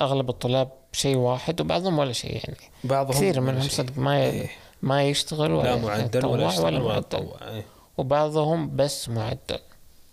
أغلب 0.00 0.30
الطلاب 0.30 0.68
شيء 0.92 1.16
واحد 1.16 1.60
وبعضهم 1.60 1.98
ولا 1.98 2.12
شيء 2.12 2.34
يعني 2.36 2.56
بعضهم 2.84 3.12
كثير 3.14 3.40
منهم. 3.40 3.62
صدق 3.68 3.98
ما 3.98 4.24
ي- 4.24 4.30
إيه. 4.30 4.50
ما 4.82 5.04
يشتغل 5.04 5.52
ولا 5.52 5.68
لا 5.68 5.76
معدل 5.76 6.26
ولا 6.26 6.46
يشتغل 6.46 6.64
ولا 6.74 6.78
معدل 6.94 7.28
إيه. 7.42 7.64
وبعضهم 7.98 8.76
بس 8.76 9.08
معدل 9.08 9.58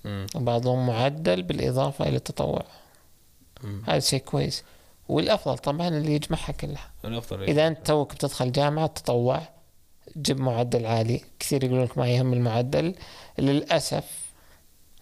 مم. 0.06 0.26
وبعضهم 0.36 0.88
معدل 0.88 1.44
بالإضافة 1.44 2.08
إلى 2.08 2.16
التطوع. 2.18 2.64
هذا 3.88 4.00
شيء 4.00 4.20
كويس 4.20 4.64
والأفضل 5.10 5.58
طبعا 5.58 5.88
اللي 5.88 6.14
يجمعها 6.14 6.52
كلها. 6.52 6.92
الافضل 7.06 7.44
إذا 7.44 7.68
أنت 7.68 7.88
توك 7.88 8.14
بتدخل 8.14 8.52
جامعة 8.52 8.88
تطوع 8.88 9.42
جيب 10.18 10.40
معدل 10.40 10.86
عالي. 10.86 11.22
كثير 11.40 11.64
يقولون 11.64 11.84
لك 11.84 11.98
ما 11.98 12.08
يهم 12.08 12.34
المعدل. 12.34 12.96
للأسف 13.38 14.04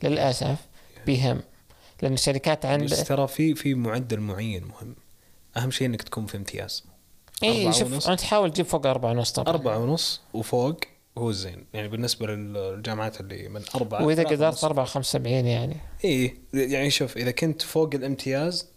للأسف 0.04 0.56
بيهم. 1.06 1.42
لأن 2.02 2.14
الشركات 2.14 2.66
عند 2.66 2.96
ترى 2.96 3.28
في 3.28 3.56
في 3.56 3.74
معدل 3.74 4.20
معين 4.20 4.64
مهم. 4.64 4.96
أهم 5.58 5.72
شيء 5.72 5.88
إنك 5.88 6.02
تكون 6.02 6.26
في 6.26 6.38
امتياز. 6.38 6.84
أربعة 7.44 7.72
شوف 7.72 7.94
ونص. 7.94 8.08
أنت 8.08 8.22
حاول 8.22 8.52
تجيب 8.52 8.66
فوق 8.66 8.88
أربعة 8.88 9.12
ونص 9.12 9.32
طبعا. 9.32 9.50
أربعة 9.50 9.78
ونص 9.78 10.22
وفوق 10.34 10.80
هو 11.18 11.30
الزين. 11.30 11.66
يعني 11.74 11.88
بالنسبة 11.88 12.28
للجامعات 12.28 13.22
اللي 13.22 13.50
من 13.50 13.62
أربعة 13.76 14.04
وإذا 14.06 14.24
قدرت. 14.24 14.64
أربعة 14.64 14.86
خمسة 14.86 15.12
سبعين 15.12 15.48
يعني. 15.48 15.78
إيه 16.04 16.36
يعني 16.54 16.90
شوف 16.90 17.18
إذا 17.18 17.32
كنت 17.32 17.62
فوق 17.62 17.90
الامتياز 17.94 18.68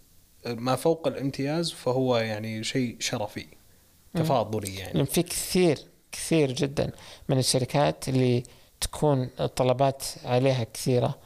ما 0.48 0.76
فوق 0.76 1.06
الامتياز 1.06 1.72
فهو 1.72 2.16
يعني 2.16 2.64
شيء 2.64 2.96
شرفي 3.00 3.46
تفاضلي 4.14 4.76
يعني. 4.76 4.92
يعني. 4.92 5.06
في 5.06 5.22
كثير 5.22 5.78
كثير 6.12 6.52
جدا 6.52 6.90
من 7.28 7.38
الشركات 7.38 8.08
اللي 8.08 8.42
تكون 8.80 9.30
الطلبات 9.40 10.04
عليها 10.24 10.64
كثيرة. 10.64 11.18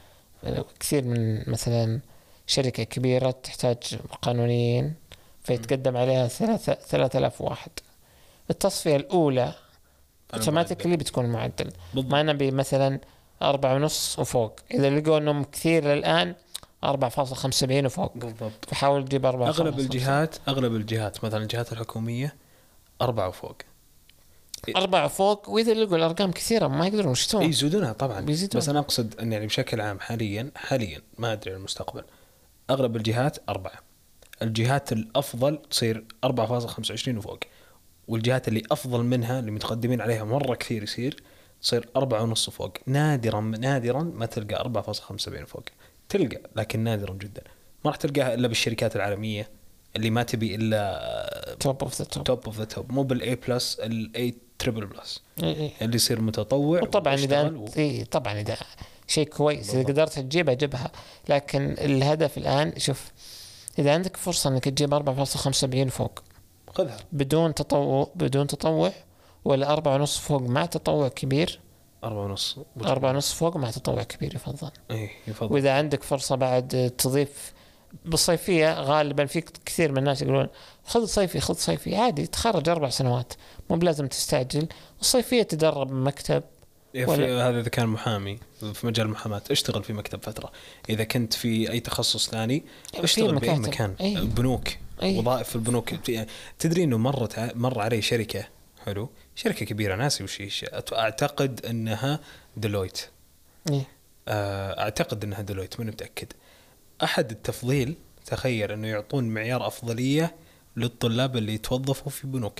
كثير 0.79 1.03
من 1.05 1.49
مثلا 1.49 1.99
شركة 2.47 2.83
كبيرة 2.83 3.31
تحتاج 3.31 3.77
قانونيين 4.21 4.93
فيتقدم 5.43 5.97
عليها 5.97 6.27
ثلاثة 6.27 6.73
ثلاثة 6.73 7.19
آلاف 7.19 7.41
واحد. 7.41 7.71
التصفية 8.49 8.95
الأولى 8.95 9.53
اوتوماتيكلي 10.33 10.97
بتكون 10.97 11.25
معدل. 11.25 11.71
ما 11.93 12.23
نبي 12.23 12.51
مثلا 12.51 12.99
أربعة 13.41 13.75
ونص 13.75 14.19
وفوق. 14.19 14.59
إذا 14.71 14.89
لقوا 14.89 15.17
أنهم 15.17 15.43
كثير 15.43 15.93
الآن 15.93 16.35
4.75 16.83 17.85
وفوق. 17.85 18.17
بالضبط. 18.17 18.65
فحاول 18.67 19.05
تجيب 19.05 19.25
4 19.25 19.47
أغلب 19.47 19.79
الجهات 19.79 20.35
أغلب 20.47 20.75
الجهات 20.75 21.25
مثلا 21.25 21.43
الجهات 21.43 21.71
الحكومية 21.73 22.35
أربعة 23.01 23.27
وفوق. 23.27 23.55
أربعة 24.75 25.05
وفوق 25.05 25.49
وإذا 25.49 25.73
لقوا 25.73 25.97
الأرقام 25.97 26.31
كثيرة 26.31 26.67
ما 26.67 26.87
يقدرون 26.87 27.11
يشتون 27.11 27.43
يزودونها 27.43 27.93
طبعا. 27.93 28.21
بيزيدون. 28.21 28.61
بس 28.61 28.69
أنا 28.69 28.79
أقصد 28.79 29.19
أن 29.19 29.31
يعني 29.31 29.45
بشكل 29.45 29.81
عام 29.81 29.99
حاليا 29.99 30.51
حاليا 30.55 31.01
ما 31.17 31.33
أدري 31.33 31.51
عن 31.51 31.57
المستقبل. 31.57 32.03
أغلب 32.69 32.95
الجهات 32.95 33.37
أربعة. 33.49 33.79
الجهات 34.41 34.91
الأفضل 34.91 35.59
تصير 35.69 36.05
4.25 36.25 37.17
وفوق. 37.17 37.39
والجهات 38.07 38.47
اللي 38.47 38.63
أفضل 38.71 39.03
منها 39.03 39.39
اللي 39.39 39.51
متقدمين 39.51 40.01
عليها 40.01 40.23
مرة 40.23 40.55
كثير 40.55 40.83
يصير 40.83 41.23
تصير 41.61 41.89
أربعة 41.95 42.23
ونص 42.23 42.49
فوق 42.49 42.77
نادرا 42.85 43.41
نادرا 43.41 44.03
ما 44.03 44.25
تلقى 44.25 44.55
4.75 44.55 45.45
فوق 45.45 45.63
تلقى 46.13 46.41
لكن 46.55 46.79
نادرا 46.79 47.13
جدا. 47.13 47.41
ما 47.85 47.91
راح 47.91 47.95
تلقاها 47.95 48.33
إلا 48.33 48.47
بالشركات 48.47 48.95
العالمية 48.95 49.49
اللي 49.95 50.09
ما 50.09 50.23
تبي 50.23 50.55
إلا 50.55 51.57
توب 51.59 51.83
اوف 51.83 51.95
ذا 51.99 52.05
توب 52.05 52.23
توب 52.23 52.45
اوف 52.45 52.57
ذا 52.57 52.65
توب 52.65 52.91
مو 52.91 53.03
بالاي 53.03 53.35
بلس 53.35 53.79
الاي 53.79 54.35
تريبل 54.59 54.85
بلس. 54.85 55.21
اللي 55.81 55.95
يصير 55.95 56.21
متطوع 56.21 56.81
وطبعا 56.81 57.13
إذا 57.13 57.41
انت 57.41 57.77
إيه 57.77 58.03
طبعا 58.03 58.39
إذا 58.41 58.57
شيء 59.07 59.27
كويس 59.27 59.75
إذا. 59.75 59.83
قدرت 59.83 60.19
تجيبها 60.19 60.53
جيبها. 60.53 60.91
لكن 61.29 61.75
الهدف 61.79 62.37
الآن 62.37 62.73
شوف 62.77 63.11
إذا 63.79 63.93
عندك 63.93 64.17
فرصة 64.17 64.49
إنك 64.49 64.63
تجيب 64.63 65.15
4.75 65.85 65.89
فوق 65.89 66.23
خذها. 66.67 66.97
بدون 67.11 67.53
تطوع 67.53 68.11
بدون 68.15 68.47
تطوع 68.47 68.91
ولا 69.45 69.73
أربعة 69.73 69.95
ونص 69.95 70.17
فوق 70.17 70.41
مع 70.41 70.65
تطوع 70.65 71.07
كبير 71.07 71.59
أربعة 72.03 72.23
ونص. 72.25 72.57
أربعة 72.85 73.11
ونص 73.11 73.33
فوق 73.33 73.57
مع 73.57 73.71
تطوع 73.71 74.03
كبير 74.03 74.35
يفضل. 74.35 74.71
إيه 74.91 75.09
يفضل. 75.27 75.53
وإذا 75.53 75.71
عندك 75.73 76.03
فرصة 76.03 76.35
بعد 76.35 76.93
تضيف 76.97 77.53
بالصيفية 78.05 78.81
غالبا 78.81 79.25
في 79.25 79.41
كثير 79.65 79.91
من 79.91 79.97
الناس 79.97 80.21
يقولون 80.21 80.47
خذ 80.85 81.05
صيفي 81.05 81.39
خذ 81.39 81.53
صيفي. 81.53 81.95
عادي 81.95 82.27
تخرج 82.27 82.69
أربع 82.69 82.89
سنوات 82.89 83.33
مو 83.69 83.75
بلازم 83.77 84.07
تستعجل. 84.07 84.67
الصيفية 85.01 85.43
تدرب 85.43 85.87
بمكتب 85.87 86.43
إيه، 86.95 87.05
في 87.05 87.11
ولا- 87.11 87.49
هذا 87.49 87.59
إذا 87.59 87.69
كان 87.69 87.87
محامي 87.87 88.39
في 88.73 88.87
مجال 88.87 89.05
المحاماه 89.05 89.41
اشتغل 89.51 89.83
في 89.83 89.93
مكتب 89.93 90.23
فترة. 90.23 90.51
إذا 90.89 91.03
كنت 91.03 91.33
في 91.33 91.71
أي 91.71 91.79
تخصص 91.79 92.29
ثاني 92.29 92.63
في 92.93 93.03
اشتغل 93.03 93.35
بأي 93.35 93.49
مكاتب. 93.49 93.67
مكان. 93.67 93.95
أي. 94.01 94.15
بنوك 94.25 94.67
أي. 95.03 95.19
وظائف 95.19 95.49
في 95.49 95.55
البنوك. 95.55 95.95
في- 95.95 96.25
تدري 96.59 96.83
إنه 96.83 96.97
مرت 96.97 97.51
مر 97.55 97.79
علي 97.79 98.01
شركة 98.01 98.45
حلو 98.85 99.09
شركة 99.35 99.65
كبيرة 99.65 99.95
ناسي 99.95 100.23
وش 100.23 100.65
أعتقد 100.93 101.65
إنها 101.65 102.19
ديلويت. 102.57 103.09
إيه. 103.69 103.87
آه، 104.27 104.81
أعتقد 104.81 105.23
إنها 105.23 105.41
ديلويت 105.41 105.79
ماني 105.79 105.91
متأكد. 105.91 106.27
أحد 107.03 107.31
التفضيل 107.31 107.95
تخيل 108.25 108.71
إنه 108.71 108.87
يعطون 108.87 109.29
معيار 109.29 109.67
أفضلية 109.67 110.35
للطلاب 110.77 111.37
اللي 111.37 111.53
يتوظفوا 111.53 112.11
في 112.11 112.27
بنوك. 112.27 112.59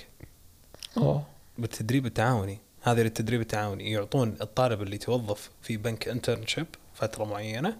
أوه. 0.96 1.26
بالتدريب 1.58 2.06
التعاوني. 2.06 2.58
هذا 2.82 3.02
للتدريب 3.02 3.40
التعاوني. 3.40 3.92
يعطون 3.92 4.36
الطالب 4.40 4.82
اللي 4.82 4.96
يتوظف 4.96 5.50
في 5.62 5.76
بنك 5.76 6.08
internship 6.08 6.66
فترة 6.94 7.24
معينة 7.24 7.76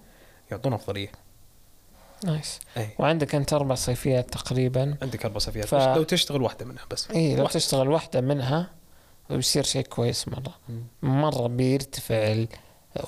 يعطون 0.50 0.72
أفضلية. 0.72 1.12
نايس. 2.24 2.60
اي 2.76 2.88
وعندك 2.98 3.34
أنت 3.34 3.52
أربع 3.52 3.74
صيفيات 3.74 4.30
تقريبا. 4.32 4.96
عندك 5.02 5.24
أربع 5.24 5.38
صفيات 5.38 5.64
ف-. 5.64 5.74
لو 5.74 6.02
تشتغل 6.02 6.42
واحدة 6.42 6.64
منها 6.64 6.84
بس. 6.90 7.10
إيه 7.10 7.36
لو 7.36 7.42
واحدة. 7.42 7.58
تشتغل 7.58 7.88
واحدة 7.88 8.20
منها 8.20 8.70
بيصير 9.30 9.62
شيء 9.62 9.82
كويس 9.82 10.28
مرة. 10.28 10.54
مم. 10.68 10.82
مرة 11.02 11.46
بيرتفع. 11.46 12.44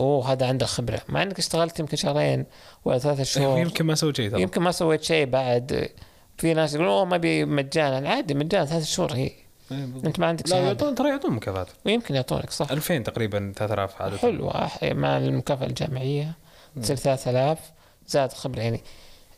أوه 0.00 0.32
هذا 0.32 0.46
عنده 0.46 0.66
خبرة. 0.66 1.00
مع 1.08 1.22
إنك 1.22 1.38
اشتغلت 1.38 1.80
يمكن 1.80 1.96
شهرين 1.96 2.46
ولا 2.84 2.98
ثلاثة 2.98 3.22
شهور. 3.22 3.58
يمكن 3.58 3.86
ما 3.86 3.94
سويت 3.94 4.16
شيء 4.16 4.38
يمكن 4.38 4.62
ما 4.62 4.70
سويت 4.72 5.02
شيء 5.02 5.26
بعد. 5.26 5.88
في 6.38 6.54
ناس 6.54 6.74
يقولون 6.74 6.92
أوه 6.92 7.04
ما 7.04 7.16
بي 7.16 7.44
مجانا. 7.44 8.08
عادي 8.08 8.34
مجانا 8.34 8.64
ثلاثة 8.64 8.84
شهور 8.84 9.12
هي. 9.12 9.30
إيه،. 9.72 9.84
أنت 10.04 10.18
ما 10.20 10.26
عندك 10.26 10.48
لا 10.48 10.56
يعطون 10.58 10.94
ترى 10.94 11.08
يعطون 11.08 11.32
مكافآت. 11.32 11.66
ويمكن 11.86 12.14
يعطونك 12.14 12.50
صح. 12.50 12.70
2000 12.70 12.98
تقريبا 12.98 13.52
3000 13.56 14.02
عادة. 14.02 14.16
حلو 14.18 14.50
أح- 14.50 14.84
مع 14.84 15.18
المكافأة 15.18 15.66
الجامعية. 15.66 16.32
تصير 16.82 16.96
3000 16.96 17.58
زاد 18.08 18.32
خبرة. 18.32 18.60
يعني 18.60 18.80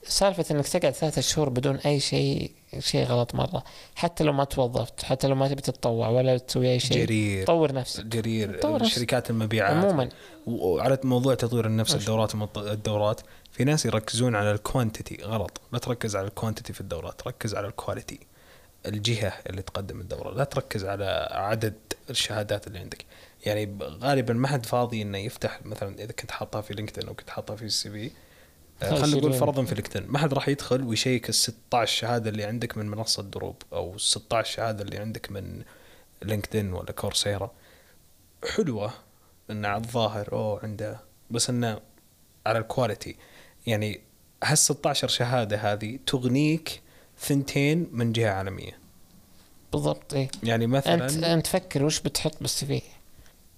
سالفة 0.02 0.44
إنك 0.50 0.68
تقعد 0.68 0.92
ثلاثة 0.92 1.20
شهور 1.20 1.48
بدون 1.48 1.76
أي 1.76 2.00
شيء 2.00 2.52
شيء 2.78 3.04
غلط 3.04 3.34
مرة. 3.34 3.64
حتى 3.94 4.24
لو 4.24 4.32
ما 4.32 4.44
توظفت 4.44 5.02
حتى 5.04 5.28
لو 5.28 5.34
ما 5.34 5.48
تبي 5.48 5.62
تتطوع 5.62 6.08
ولا 6.08 6.38
تسوي 6.38 6.72
أي 6.72 6.80
شيء 6.80 7.04
جرير. 7.04 7.46
طور 7.46 7.72
نفسك. 7.72 8.04
جرير. 8.04 8.60
طور. 8.60 8.84
شركات 8.84 9.30
المبيعات. 9.30 9.76
عموما. 9.76 10.08
وعلى 10.46 10.98
موضوع 11.04 11.34
تطوير 11.34 11.66
النفس 11.66 11.94
وش؟ 11.94 12.00
الدورات 12.00 12.34
الدورات 12.56 13.20
في 13.52 13.64
ناس 13.64 13.86
يركزون 13.86 14.36
على 14.36 14.52
ال 14.52 14.60
quantity 14.60 15.18
غلط. 15.24 15.60
لا 15.72 15.78
تركز 15.78 16.16
على 16.16 16.26
ال 16.26 16.31
quantity 16.31 16.72
في 16.72 16.80
الدورات 16.80 17.26
ركز 17.26 17.54
على 17.54 17.66
ال 17.66 17.73
quality 17.73 18.20
الجهة 18.86 19.32
اللي 19.46 19.62
تقدم 19.62 20.00
الدورة. 20.00 20.34
لا 20.34 20.44
تركز 20.44 20.84
على 20.84 21.28
عدد 21.30 21.74
الشهادات 22.10 22.66
اللي 22.66 22.78
عندك. 22.78 23.04
يعني 23.46 23.78
غالبا 24.02 24.34
ما 24.34 24.48
حد 24.48 24.66
فاضي 24.66 25.02
إنه 25.02 25.18
يفتح 25.18 25.60
مثلا 25.64 25.94
إذا 25.94 26.12
كنت 26.12 26.30
حاطها 26.30 26.60
في 26.60 26.74
LinkedIn 26.74 27.08
أو 27.08 27.14
كنت 27.14 27.30
حاطها 27.30 27.56
في 27.56 27.64
ال 27.64 27.90
CV 27.90 28.10
خلينا 28.80 29.06
نقول. 29.06 29.32
فرضا 29.32 29.64
في 29.64 29.74
LinkedIn 29.74 30.04
ما 30.08 30.18
حد 30.18 30.34
راح 30.34 30.48
يدخل 30.48 30.82
ويشيك 30.82 31.28
ال 31.28 31.34
16 31.34 31.96
شهاده 31.96 32.30
اللي 32.30 32.44
عندك 32.44 32.76
من 32.78 32.88
منصة 32.88 33.22
دروب 33.22 33.62
أو 33.72 33.94
ال 33.94 34.00
16 34.00 34.52
شهاده 34.52 34.84
اللي 34.84 34.98
عندك 34.98 35.32
من 35.32 35.62
LinkedIn 36.22 36.72
ولا 36.72 36.92
Coursera. 36.92 37.50
حلوة 38.56 38.92
انه 39.50 39.68
على 39.68 39.82
الظاهر 39.82 40.32
أوه 40.32 40.60
عنده 40.62 41.00
بس 41.30 41.50
إنه 41.50 41.80
على 42.46 42.58
ال 42.58 42.65
quality 42.66 43.16
يعني 43.66 44.00
هال 44.44 44.58
16 44.58 45.08
شهادة 45.08 45.56
هذه 45.56 45.98
تغنيك 46.06 46.80
ثنتين 47.20 47.88
من 47.92 48.12
جهة 48.12 48.30
عالمية. 48.30 48.78
بالضبط 49.72 50.14
إيه. 50.14 50.28
يعني 50.42 50.66
مثلا 50.66 50.94
أنت 51.08 51.24
أنت 51.24 51.46
فكر 51.46 51.84
وش 51.84 52.00
بتحط 52.00 52.36
بالسي 52.40 52.66
في 52.66 52.82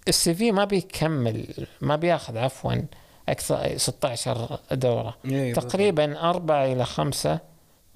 السي 0.08 0.34
في 0.34 0.52
ما 0.52 0.64
بيكمل 0.64 1.66
ما 1.80 1.96
بياخذ 1.96 2.38
عفوا 2.38 2.74
أكثر 3.30 3.76
16 3.78 4.58
دورة 4.72 5.16
إيه،. 5.24 5.54
تقريبا 5.54 6.20
أربعة 6.30 6.64
إلى 6.66 6.84
خمسة 6.84 7.38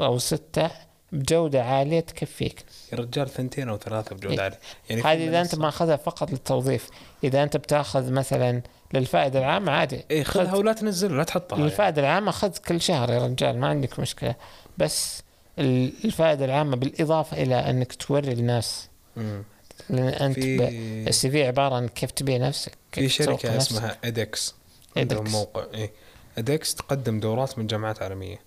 أو 0.01 0.19
ستة 0.19 0.71
بجودة 1.13 1.65
عالية 1.65 2.01
تكفيك 2.01 2.65
يا 2.93 2.99
رجال 2.99 3.29
ثنتين 3.29 3.69
أو 3.69 3.77
ثلاثة 3.77 4.17
بجودة 4.17 4.35
إيه. 4.35 4.41
عالية 4.43 4.59
يعني 4.91 5.03
في 5.03 5.09
هذه 5.09 5.29
إذا 5.29 5.41
أنت 5.41 5.55
ماخذها 5.55 5.97
فقط 5.97 6.31
للتوظيف 6.31 6.89
إذا 7.25 7.43
أنت 7.43 7.57
بتاخذ 7.57 8.13
مثلا 8.13 8.63
للفائدة 8.95 9.39
العامة 9.39 9.73
عادي 9.73 10.05
إيه 10.11 10.25
خذها 10.25 10.55
ولا 10.57 10.73
تنزلها 10.73 11.17
لا 11.17 11.25
تحطها 11.25 11.57
يعني. 11.57 11.67
الفائده 11.71 12.01
العامة 12.03 12.31
خذ 12.31 12.57
كل 12.69 12.81
شهر 12.81 13.11
يا 13.13 13.27
رجال 13.27 13.61
ما 13.61 13.67
عندك 13.69 14.01
مشكلة 14.01 14.35
بس 14.79 15.23
ال- 15.59 15.93
الفائدة 16.05 16.45
العامة 16.45 16.77
بالإضافة 16.77 17.43
إلى 17.43 17.55
أنك 17.55 17.95
توري 17.95 18.33
الناس 18.33 18.89
مم. 19.17 19.43
لأن 19.91 20.09
أنت 20.09 20.35
في 20.39 20.69
ال 21.09 21.31
CV 21.31 21.47
عبارة 21.47 21.75
عن 21.75 21.89
كيف 21.89 22.11
تبيع 22.11 22.37
نفسك 22.39 22.73
في 22.93 23.01
كيف 23.01 23.19
تسوق 23.19 23.41
شركة. 23.41 23.57
اسمها 23.57 23.97
edX 24.05 24.55
عندهم 24.97 25.19
edX. 25.19 25.33
موقع. 25.35 25.65
إيه. 25.75 25.93
edX 26.39 26.75
تقدم 26.75 27.21
دورات 27.21 27.59
من 27.59 27.67
جامعات 27.67 28.03
عالمية. 28.03 28.41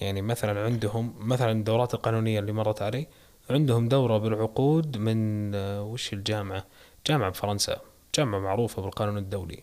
يعني 0.00 0.22
مثلا 0.22 0.64
عندهم 0.64 1.14
مثلا 1.18 1.52
الدورات 1.52 1.94
القانونية 1.94 2.38
اللي 2.40 2.52
مرت 2.52 2.82
علي 2.82 3.06
عندهم 3.50 3.88
دورة 3.88 4.18
بالعقود 4.18 4.96
من 4.96 5.54
آه، 5.54 5.82
وش 5.82 6.12
الجامعة؟ 6.12 6.64
جامعة 7.06 7.30
بفرنسا. 7.30 7.80
جامعة 8.14 8.38
معروفة 8.38 8.82
بالقانون 8.82 9.18
الدولي. 9.18 9.62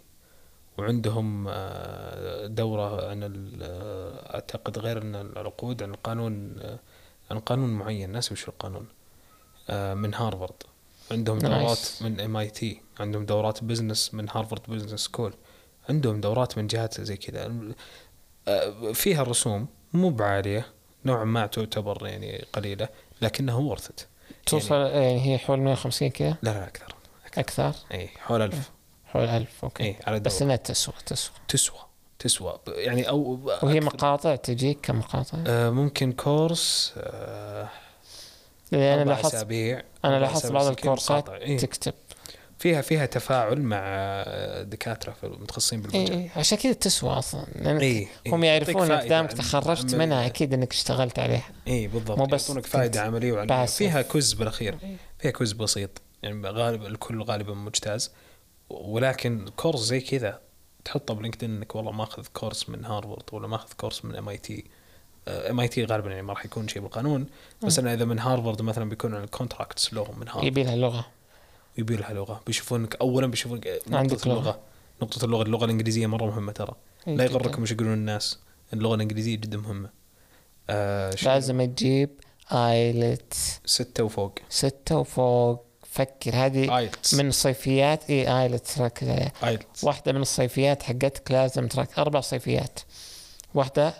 وعندهم 0.77 1.45
آه، 1.49 2.47
دورة 2.47 3.09
عن 3.09 3.23
ال- 3.23 3.59
آه، 3.61 4.33
أعتقد 4.35 4.79
غير 4.79 5.01
إن 5.01 5.15
العقود 5.15 5.83
عن 5.83 5.89
القانون 5.91 6.53
عن 7.31 7.39
قانون 7.39 7.69
معين. 7.69 8.09
ناسي 8.11 8.33
وش 8.33 8.47
القانون. 8.47 8.87
من 9.69 10.13
هارفارد 10.13 10.63
عندهم. 11.11 11.37
دورات 11.39 11.79
من 12.01 12.19
MIT 12.19 12.81
عندهم 12.99 13.25
دورات 13.25 13.63
business 13.63 14.13
من 14.13 14.29
هارفارد 14.29 14.61
business 14.67 14.99
school 14.99 15.33
عندهم 15.89 16.21
دورات 16.21 16.57
من 16.57 16.67
جهات 16.67 17.01
زي 17.01 17.17
كذا. 17.17 17.53
آه، 18.47 18.91
فيها 18.93 19.21
الرسوم 19.21 19.67
مو 19.93 20.09
بعالية 20.09 20.65
نوعا 21.05 21.23
ما 21.23 21.45
تعتبر 21.45 22.07
يعني 22.07 22.45
قليلة 22.53 22.89
لكنها 23.21 23.55
worth 23.55 23.89
توصل 24.45 24.75
يعني 24.75 25.33
هي 25.33 25.37
حول 25.37 25.59
150 25.59 26.09
كذا؟ 26.09 26.37
لا 26.41 26.49
لا 26.49 26.67
أكثر. 26.67 26.95
أكثر. 27.37 27.73
اي 27.91 28.07
حول 28.07 28.41
ألف. 28.41 28.71
حول 29.05 29.23
1000 29.23 29.63
أوكي. 29.63 29.83
اي 29.83 29.95
على 30.07 30.19
بس 30.19 30.35
بس 30.35 30.41
إنها 30.41 30.55
تسوى 30.55 30.93
تسوى. 31.05 31.35
تسوى 31.47 31.79
تسوى. 32.19 32.59
يعني 32.67 33.09
أو 33.09 33.39
وهي 33.63 33.79
مقاطع 33.79 34.35
تجيك 34.35 34.79
كمقاطع؟ 34.81 35.37
آه 35.47 35.69
ممكن 35.69 36.11
course 36.11 36.93
آه 36.97 37.69
أنا 38.73 39.03
لاحظت 39.03 39.35
أسابيع 39.35 39.81
أنا 40.05 40.19
لاحظت 40.19 40.51
بعض 40.51 40.65
الكورسات. 40.65 41.29
إيه. 41.29 41.57
تكتب. 41.57 41.93
فيها 42.59 42.81
فيها 42.81 43.05
تفاعل 43.05 43.61
مع 43.61 44.23
دكاترة 44.61 45.11
في- 45.21 45.27
متخصصين 45.27 45.79
اي 45.79 45.87
بالمجال. 45.87 46.17
إي، 46.17 46.29
عشان 46.35 46.57
كذا 46.57 46.73
تسوى 46.73 47.09
أصلا 47.09 47.45
لأنك 47.55 47.81
إيه، 47.81 48.07
إيه. 48.25 48.35
هم 48.35 48.43
يعرفون 48.43 48.91
إنك 48.91 49.05
دامك 49.07 49.33
تخرجت. 49.33 49.95
منها 49.95 50.25
أكيد 50.25 50.53
إنك 50.53 50.71
اشتغلت 50.73 51.19
عليها. 51.19 51.49
اي 51.67 51.87
بالضبط 51.87 52.17
مو 52.17 52.25
بس 52.25 52.49
يعطونك 52.49 52.65
فائدة 52.65 53.01
عملية 53.01 53.31
وعلمية. 53.33 53.65
فيها 53.65 54.01
quiz 54.01 54.33
بالأخير. 54.33 54.77
إيه. 54.83 54.95
فيها 55.19 55.31
quiz 55.31 55.51
بسيط. 55.51 55.89
يعني 56.23 56.47
غالبا 56.47 56.87
الكل 56.87 57.21
غالبا 57.23 57.53
مجتاز. 57.53 58.11
ولكن 58.69 59.45
course 59.55 59.79
زي 59.79 60.01
كذا 60.01 60.39
تحطه 60.85 61.13
ب 61.13 61.18
LinkedIn 61.18 61.55
إنك 61.57 61.75
والله 61.75 61.91
ماخذ 61.91 62.25
course 62.33 62.69
من 62.69 62.85
هارفارد 62.85 63.23
ولا 63.31 63.47
ماخذ 63.47 63.69
كورس 63.77 64.05
من 64.05 64.15
ام 64.15 64.29
اي 64.29 64.37
تي 64.37 64.65
ام 65.27 65.59
اي 65.59 65.67
تي 65.67 65.85
غالبا 65.85 66.09
يعني 66.09 66.21
ما 66.21 66.33
راح 66.33 66.45
يكون 66.45 66.67
شيء 66.67 66.81
بالقانون. 66.81 67.27
بس 67.63 67.79
أنا 67.79 67.93
إذا 67.93 68.05
من 68.05 68.19
هارفارد 68.19 68.61
مثلا 68.61 68.89
بيكون 68.89 69.15
ال 69.15 69.23
contracts 69.23 69.93
لهم 69.93 70.19
من 70.19 70.27
هارفارد. 70.27 70.45
يبي 70.47 70.63
لها 70.63 70.75
لغة. 70.75 71.05
يبي 71.77 71.95
لها 71.95 72.13
لغه 72.13 72.41
بيشوفونك 72.47 72.95
اولا 72.95 73.27
بيشوفونك 73.27 73.81
عندك 73.91 74.13
نقطه. 74.13 74.31
اللغة. 74.31 74.59
نقطة 75.01 75.25
اللغة 75.25 75.43
اللغة 75.43 75.65
الإنجليزية 75.65 76.07
مرة 76.07 76.25
مهمة 76.25 76.51
ترى. 76.51 76.75
لا. 77.07 77.23
يغركم 77.23 77.61
إيش 77.61 77.71
يقولون 77.71 77.93
الناس. 77.93 78.39
اللغة 78.73 78.95
الإنجليزية 78.95 79.35
جدا 79.35 79.57
مهمة. 79.57 79.89
آه 80.69 81.15
لازم 81.23 81.65
تجيب 81.65 82.09
IELTS 82.51 83.33
ستة 83.65 84.03
وفوق. 84.03 84.39
ستة 84.49 84.97
وفوق. 84.97 85.65
فكر. 85.83 86.35
هذه 86.35 86.77
IELTS 86.77 87.13
من 87.13 87.27
الصيفيات. 87.27 88.09
إي 88.09 88.41
IELTS 88.41 88.67
تركز 88.67 89.09
عليها 89.09 89.31
IELTS 89.43 89.83
واحدة 89.83 90.11
من 90.13 90.21
الصيفيات 90.21 90.83
حقتك 90.83 91.31
لازم 91.31 91.67
ترك 91.67 91.99
أربع 91.99 92.21
صيفيات. 92.21 92.79
واحدة 93.53 93.93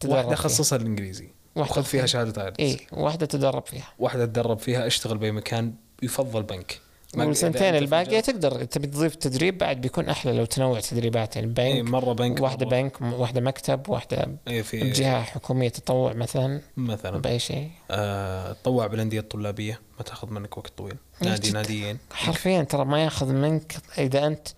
تدرب 0.00 0.16
واحدة. 0.16 0.34
خصصها 0.34 0.76
الإنجليزي. 0.76 1.28
واحدة 1.56 1.72
وخذ 1.72 1.84
فيها 1.84 2.06
شهادة 2.06 2.44
IELTS 2.44 2.60
إي 2.60 2.86
واحدة 2.92 3.26
تدرب 3.26 3.66
فيها. 3.66 3.88
واحدة 3.98 4.26
تدرب 4.26 4.58
فيها 4.58 4.86
اشتغل 4.86 5.18
بأي 5.18 5.32
مكان 5.32 5.74
يفضل 6.02 6.42
بنك. 6.42 6.80
في 7.12 7.78
الباقية 7.78 8.06
مجال- 8.08 8.22
تقدر 8.22 8.64
تبي 8.64 8.86
تضيف 8.86 9.14
تدريب 9.14 9.58
بعد 9.58 9.80
بيكون 9.80 10.08
أحلى 10.08 10.32
لو 10.32 10.44
تنوع 10.44 10.80
تدريبات 10.80 11.36
يعني 11.36 11.54
إيه، 11.58 11.82
بنك 11.82 11.90
مرة 11.90 12.12
بنك 12.12 12.40
واحدة 12.40 12.66
مرة- 12.66 12.68
بنك 12.70 13.00
واحدة 13.02 13.40
مكتب 13.40 13.88
واحدة 13.88 14.28
إيه 14.48 14.62
في 14.62 14.90
جهة 14.90 15.22
حكومية 15.22 15.68
تطوع 15.68 16.12
مثلا 16.12 16.60
مثلا. 16.76 17.18
بأي 17.18 17.38
شيء. 17.38 17.70
آه 17.90 18.52
تطوع 18.52 18.86
بالأندية 18.86 19.20
الطلابية 19.20 19.80
ما 19.98 20.04
تأخذ 20.04 20.30
منك 20.30 20.58
وقت 20.58 20.72
طويل. 20.78 20.96
إيه، 21.22 21.28
نادي. 21.28 21.50
ناديين. 21.50 21.98
حرفيا 22.12 22.62
ترى 22.62 22.84
ما 22.84 23.04
يأخذ 23.04 23.32
منك 23.32 23.76
إذا 23.98 24.26
أنت 24.26 24.48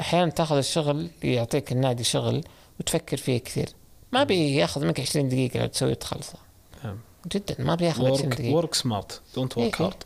أحيانا 0.00 0.30
تأخذ 0.30 0.56
الشغل 0.56 1.10
يعطيك 1.22 1.72
النادي 1.72 2.04
شغل 2.04 2.44
وتفكر 2.80 3.16
فيه 3.16 3.38
كثير. 3.38 3.68
ما 4.12 4.24
بيأخذ 4.24 4.84
منك 4.84 5.00
20 5.00 5.28
دقيقة 5.28 5.60
لو 5.60 5.66
تسوي 5.66 5.94
تخلصه. 5.94 6.38
نعم. 6.84 6.98
جدا 7.32 7.56
ما 7.58 7.74
بيأخذ 7.74 8.04
20 8.04 8.12
work 8.12 8.24
دقيقة. 8.38 8.54
work 8.56 8.74
smart 8.74 9.20
don't 9.34 9.58
إيه، 9.58 9.64
ورك 9.64 9.80
إيه. 9.80 9.86
هارد 9.86 10.02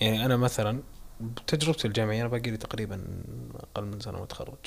يعني 0.00 0.24
أنا 0.26 0.36
مثلا 0.36 0.80
بتجربتي 1.24 1.88
الجامعية 1.88 2.20
أنا 2.20 2.28
باقي 2.28 2.50
لي 2.50 2.56
تقريبا 2.56 3.04
أقل 3.54 3.84
من 3.84 4.00
سنة 4.00 4.20
وأتخرج 4.20 4.58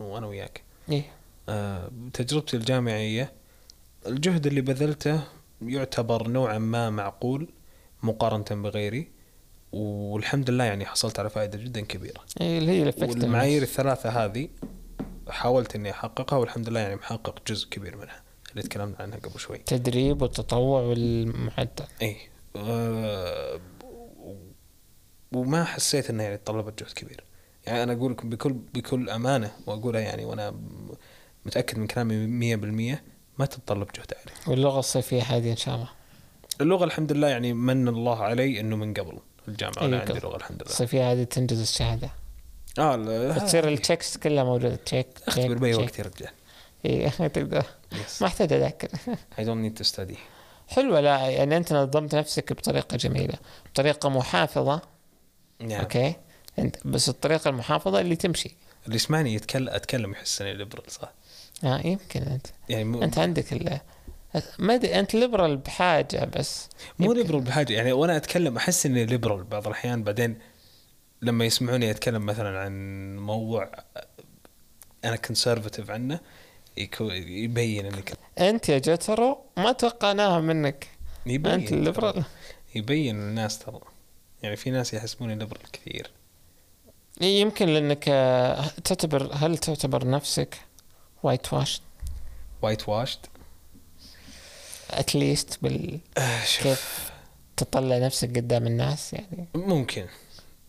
وأنا 0.00 0.26
وياك. 0.26 0.62
إيه. 0.90 1.04
آه، 1.48 1.90
تجربتي 2.12 2.56
الجامعية 2.56 3.32
الجهد 4.06 4.46
اللي 4.46 4.60
بذلته 4.60 5.20
يعتبر 5.62 6.28
نوعا 6.28 6.58
ما 6.58 6.90
معقول 6.90 7.48
مقارنة 8.02 8.62
بغيري 8.62 9.08
والحمد 9.72 10.50
لله 10.50 10.64
يعني 10.64 10.86
حصلت 10.86 11.18
على 11.18 11.30
فائدة 11.30 11.58
جدا 11.58 11.80
كبيرة. 11.80 12.20
إيه 12.40 12.58
اللي 12.58 12.72
هي 12.72 12.92
والمعايير 12.98 13.62
الثلاثة 13.62 14.08
هذه 14.24 14.48
حاولت 15.28 15.74
إني 15.74 15.90
أحققها 15.90 16.36
والحمد 16.36 16.68
لله 16.68 16.80
يعني 16.80 16.96
محقق 16.96 17.42
جزء 17.46 17.68
كبير 17.68 17.96
منها 17.96 18.22
اللي 18.50 18.62
تكلمنا 18.62 18.96
عنها 19.00 19.18
قبل 19.18 19.40
شوي. 19.40 19.56
التدريب 19.56 20.22
والتطوع 20.22 20.80
والمعدل 20.80 21.84
اي 22.02 22.16
آه، 22.56 23.60
وما 25.32 25.64
حسيت 25.64 26.10
انها 26.10 26.24
يعني 26.24 26.36
طلبت 26.36 26.82
جهد 26.82 26.92
كبير. 26.92 27.24
يعني 27.66 27.82
أنا 27.82 27.92
أقول 27.92 28.12
لكم 28.12 28.30
بكل 28.30 28.52
بكل 28.52 29.10
أمانة 29.10 29.52
واقولها 29.66 30.00
يعني 30.00 30.24
وأنا 30.24 30.54
متأكد 31.46 31.78
من 31.78 31.86
كلامي 31.86 32.96
100% 32.96 32.98
ما 33.38 33.46
تتطلب 33.46 33.88
جهد 33.96 34.14
عالي 34.14 34.32
واللغة 34.46 34.78
الصيفية 34.78 35.22
هذه 35.22 35.50
إن 35.50 35.56
شاء 35.56 35.74
الله. 35.74 35.88
اللغة 36.60 36.84
الحمد 36.84 37.12
لله 37.12 37.28
يعني 37.28 37.52
من 37.52 37.88
الله 37.88 38.22
علي 38.22 38.60
إنه 38.60 38.76
من 38.76 38.94
قبل 38.94 39.18
الجامعة 39.48 39.74
أيوة 39.78 39.88
أنا 39.88 39.98
عندي 40.00 40.12
قبل. 40.12 40.22
لغة 40.22 40.36
الحمد 40.36 40.62
لله. 40.62 40.70
الصيفية 40.70 41.12
هذه 41.12 41.24
تنجز 41.24 41.60
الشهادة. 41.60 42.10
آه 42.78 42.96
لا. 42.96 43.30
وتصير 43.36 43.68
ال 43.68 43.75
checks 43.75 44.16
كلها 44.16 44.44
موجودة 44.44 44.76
check 44.76 45.06
اختبر 45.28 45.58
bye. 45.58 45.74
وقت 45.74 45.98
يا 45.98 46.04
رجال. 46.04 46.30
إيه 46.84 47.08
تقدر. 47.26 47.64
ما 48.20 48.26
أحتاج 48.26 48.52
أذاكر. 48.52 48.88
I 49.38 49.44
don't 49.44 49.60
need 49.60 49.74
to 49.74 49.84
study 49.84 50.16
حلوة 50.68 51.00
لا 51.00 51.28
يعني 51.28 51.56
أنت 51.56 51.72
نظمت 51.72 52.14
نفسك 52.14 52.52
بطريقة 52.52 52.96
جميلة 52.96 53.34
بطريقة 53.72 54.08
محافظة. 54.08 54.82
نعم 55.60 55.80
أوكي 55.80 56.14
أنت 56.58 56.76
بس 56.86 57.08
الطريقة 57.08 57.48
المحافظة 57.48 58.00
اللي 58.00 58.16
تمشي. 58.16 58.56
اللي 58.84 58.96
يسمعني 58.96 59.34
يتكلم 59.34 59.68
أتكلم 59.68 60.12
يحس 60.12 60.42
إني 60.42 60.54
liberal 60.54 60.90
صح؟ 60.90 61.12
آه 61.64 61.86
يمكن 61.86 62.22
أنت. 62.22 62.46
يعني 62.68 62.84
مو 62.84 63.02
أنت 63.02 63.18
عندك 63.18 63.52
ال 63.52 63.80
ما 64.58 64.74
أدري 64.74 65.00
أنت 65.00 65.14
liberal 65.14 65.56
بحاجة 65.56 66.24
بس. 66.24 66.68
مو. 66.98 67.12
liberal 67.12 67.40
بحاجة 67.40 67.72
يعني 67.72 67.92
وأنا 67.92 68.16
أتكلم 68.16 68.56
أحس 68.56 68.86
إني 68.86 69.04
liberal 69.06 69.44
بعض 69.44 69.66
الأحيان 69.66 70.04
بعدين 70.04 70.38
لما 71.22 71.44
يسمعوني 71.44 71.90
أتكلم 71.90 72.26
مثلا 72.26 72.58
عن 72.58 73.16
موضوع 73.18 73.72
أنا 75.04 75.16
conservative 75.16 75.90
عنه 75.90 76.20
يبين 76.76 77.86
اني 77.86 78.02
كنت 78.02 78.18
أنت 78.38 78.68
يا 78.68 78.78
جترو 78.78 79.38
ما 79.56 79.72
توقعناها 79.72 80.40
منك. 80.40 80.88
يبين 81.26 81.52
أنت 81.52 81.72
ال 81.72 81.78
liberal 81.78 82.24
يبين 82.74 83.20
للناس 83.20 83.58
ترى. 83.58 83.80
يعني 84.42 84.56
في 84.56 84.70
ناس 84.70 84.94
يحسبوني 84.94 85.34
liberal 85.34 85.70
كثير. 85.72 86.10
يمكن 87.20 87.66
لأنك 87.66 88.04
آه، 88.08 88.66
تعتبر 88.84 89.30
هل 89.32 89.58
تعتبر 89.58 90.08
نفسك 90.08 90.60
white 91.22 91.52
wash 91.52 91.82
white 92.62 92.88
washed 92.88 93.18
at 94.90 95.09
least 95.09 95.58
بال 95.62 96.00
كيف 96.62 97.10
تطلع 97.56 97.98
نفسك 97.98 98.28
قدام 98.36 98.66
الناس 98.66 99.12
يعني. 99.12 99.48
ممكن. 99.54 100.06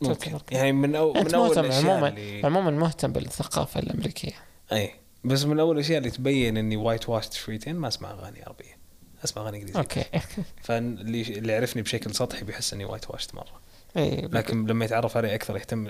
ممكن. 0.02 0.40
يعني 0.52 0.72
من 0.72 0.96
أو 0.96 1.14
من 1.14 1.36
أول 1.36 1.48
مهتم 1.48 1.72
عموما 1.72 2.08
اللي 2.08 2.46
عموما 2.46 2.72
مهتم 2.72 3.12
بالثقافة 3.12 3.80
الأمريكية. 3.80 4.36
إي 4.72 4.94
بس 5.24 5.44
من 5.44 5.60
أول 5.60 5.76
الأشياء 5.76 5.98
اللي 5.98 6.12
تبين 6.12 6.58
إني 6.58 6.76
white 6.76 7.10
washed 7.10 7.34
شويتين 7.34 7.76
ما 7.76 7.88
أسمع 7.88 8.12
أغاني 8.12 8.44
عربية. 8.44 8.81
أسمع 9.24 9.44
أغاني 9.44 9.58
إنجليزية. 9.58 9.80
أوكي. 9.80 10.06
فاللي 10.64 11.22
اللي 11.22 11.54
يعرفني 11.54 11.82
بشكل 11.82 12.16
سطحي 12.16 12.44
بيحس 12.44 12.74
إني 12.74 12.86
white 12.86 13.12
washed 13.12 13.36
مرة. 13.36 13.62
إيه 13.98 14.26
لكن 14.26 14.66
لما 14.66 14.86
يتعرف 14.86 15.18
علي 15.18 15.36
أكثر 15.36 15.58
يهتم 15.58 15.88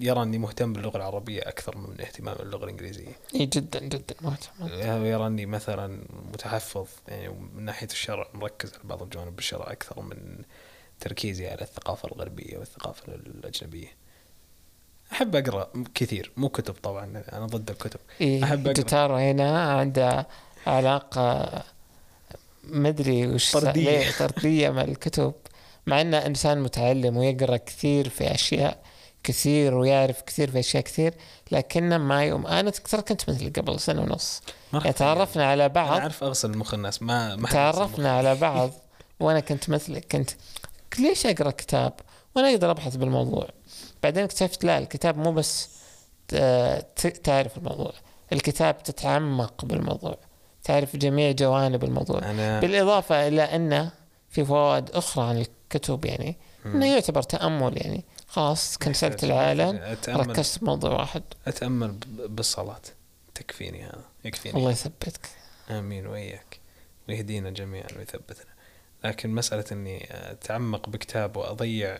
يرى 0.00 0.22
إني 0.22 0.38
مهتم 0.38 0.72
باللغة 0.72 0.96
العربية 0.96 1.40
أكثر 1.40 1.78
من 1.78 2.00
اهتمام 2.00 2.34
باللغة 2.34 2.64
الإنجليزية. 2.64 3.12
إيه 3.34 3.50
جدا 3.52 3.80
جدا 3.80 4.14
مهتم 4.20 5.04
يرى 5.04 5.26
إني 5.26 5.46
مثلا 5.46 6.04
متحفظ 6.32 6.86
يعني 7.08 7.28
من 7.28 7.64
ناحية 7.64 7.86
الشرع 7.86 8.28
مركز 8.34 8.72
على 8.74 8.80
بعض 8.84 9.02
الجوانب 9.02 9.36
بالشرع 9.36 9.72
أكثر 9.72 10.02
من 10.02 10.42
تركيزي 11.00 11.48
على 11.48 11.62
الثقافة 11.62 12.08
الغربية 12.08 12.58
والثقافة 12.58 13.14
الأجنبية. 13.14 13.88
أحب 15.12 15.36
أقرأ 15.36 15.70
كثير 15.94 16.32
مو 16.36 16.48
كتب 16.48 16.74
طبعا 16.74 17.22
أنا 17.32 17.46
ضد 17.46 17.70
الكتب. 17.70 18.00
إيه 18.20 18.44
أقرأ. 18.44 18.72
جيتارو 18.72 19.16
هنا 19.16 19.72
عنده 19.72 20.26
علاقة 20.66 21.62
مدري 22.68 23.26
وش 23.26 23.52
طردية. 23.52 24.10
طردية 24.18 24.70
مع 24.70 24.82
الكتب. 24.82 25.32
مع 25.86 26.00
إنه 26.00 26.16
إنسان 26.26 26.62
متعلم 26.62 27.16
ويقرأ 27.16 27.56
كثير 27.56 28.08
في 28.08 28.34
أشياء 28.34 28.82
كثير 29.22 29.74
ويعرف 29.74 30.22
كثير 30.22 30.50
في 30.50 30.58
أشياء 30.58 30.82
كثير 30.82 31.14
لكنه 31.52 31.98
ما 31.98 32.24
يوم 32.24 32.46
أنا 32.46 32.70
ترى 32.70 33.02
كنت 33.02 33.30
مثل 33.30 33.52
قبل 33.52 33.80
سنة 33.80 34.02
ونص. 34.02 34.42
يعني 34.72 34.92
تعرفنا 34.92 35.44
على 35.46 35.64
أنا 35.64 35.72
بعض 35.72 36.00
أعرف 36.00 36.24
أغسل 36.24 36.58
مخ 36.58 36.74
الناس 36.74 37.02
ما 37.02 37.36
ما. 37.36 37.48
تعرفنا 37.48 38.16
على 38.16 38.34
بعض. 38.34 38.70
وأنا 39.20 39.40
كنت 39.40 39.70
مثلك 39.70 40.06
كنت 40.12 40.30
ليش 40.98 41.26
أقرأ 41.26 41.50
كتاب؟ 41.50 41.92
وأنا 42.36 42.50
أقدر 42.50 42.70
أبحث 42.70 42.96
بالموضوع. 42.96 43.48
بعدين 44.02 44.24
اكتشفت 44.24 44.64
لا 44.64 44.78
الكتاب 44.78 45.18
مو 45.18 45.32
بس 45.32 45.68
ت- 46.28 47.20
تعرف 47.24 47.58
الموضوع. 47.58 47.92
الكتاب 48.32 48.82
تتعمق 48.82 49.64
بالموضوع. 49.64 50.18
تعرف 50.64 50.96
جميع 50.96 51.30
جوانب 51.30 51.84
الموضوع. 51.84 52.18
أنا 52.30 52.60
بالإضافة 52.60 53.28
إلى 53.28 53.42
انه 53.42 53.92
في 54.30 54.44
فوائد 54.44 54.90
أخرى 54.90 55.24
عن 55.28 55.38
الكتب 55.38 56.04
يعني 56.04 56.36
إنه 56.66 56.86
يعتبر 56.86 57.22
تأمل 57.22 57.76
يعني. 57.76 58.04
خلاص 58.28 58.78
كنسلت 58.78 59.24
العالم 59.24 59.76
أتأمل. 59.76 60.30
ركزت 60.30 60.58
بموضوع 60.60 60.90
واحد. 60.90 61.22
أتأمل 61.46 61.88
ب- 61.92 62.36
بالصلاة. 62.36 62.80
تكفيني 63.34 63.84
هذا. 63.84 64.04
يكفيني. 64.24 64.58
الله 64.58 64.70
يثبتك. 64.70 65.20
آمين 65.70 66.06
وإياك. 66.06 66.60
ويهدينا 67.08 67.50
جميعا 67.50 67.86
ويثبتنا. 67.98 68.54
لكن 69.04 69.30
مسألة 69.30 69.64
إني 69.72 70.08
أتعمق 70.10 70.88
بكتاب 70.88 71.36
وأضيع 71.36 71.98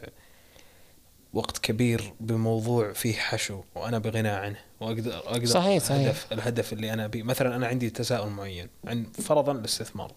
وقت 1.34 1.58
كبير 1.58 2.12
بموضوع 2.20 2.92
فيه 2.92 3.14
حشو 3.14 3.62
وأنا 3.74 3.98
بغنى 3.98 4.28
عنه. 4.28 4.56
واقدر 4.80 5.16
أقدر 5.18 5.44
صحيح، 5.46 5.82
صحيح. 5.82 5.98
الهدف 6.00 6.32
الهدف 6.32 6.72
اللي 6.72 6.92
أنا 6.92 7.04
أبيه. 7.04 7.22
مثلا 7.22 7.56
أنا 7.56 7.66
عندي 7.66 7.90
تساؤل 7.90 8.30
معين 8.30 8.68
عن 8.84 9.04
فرضا 9.12 9.52
الاستثمار 9.52 10.12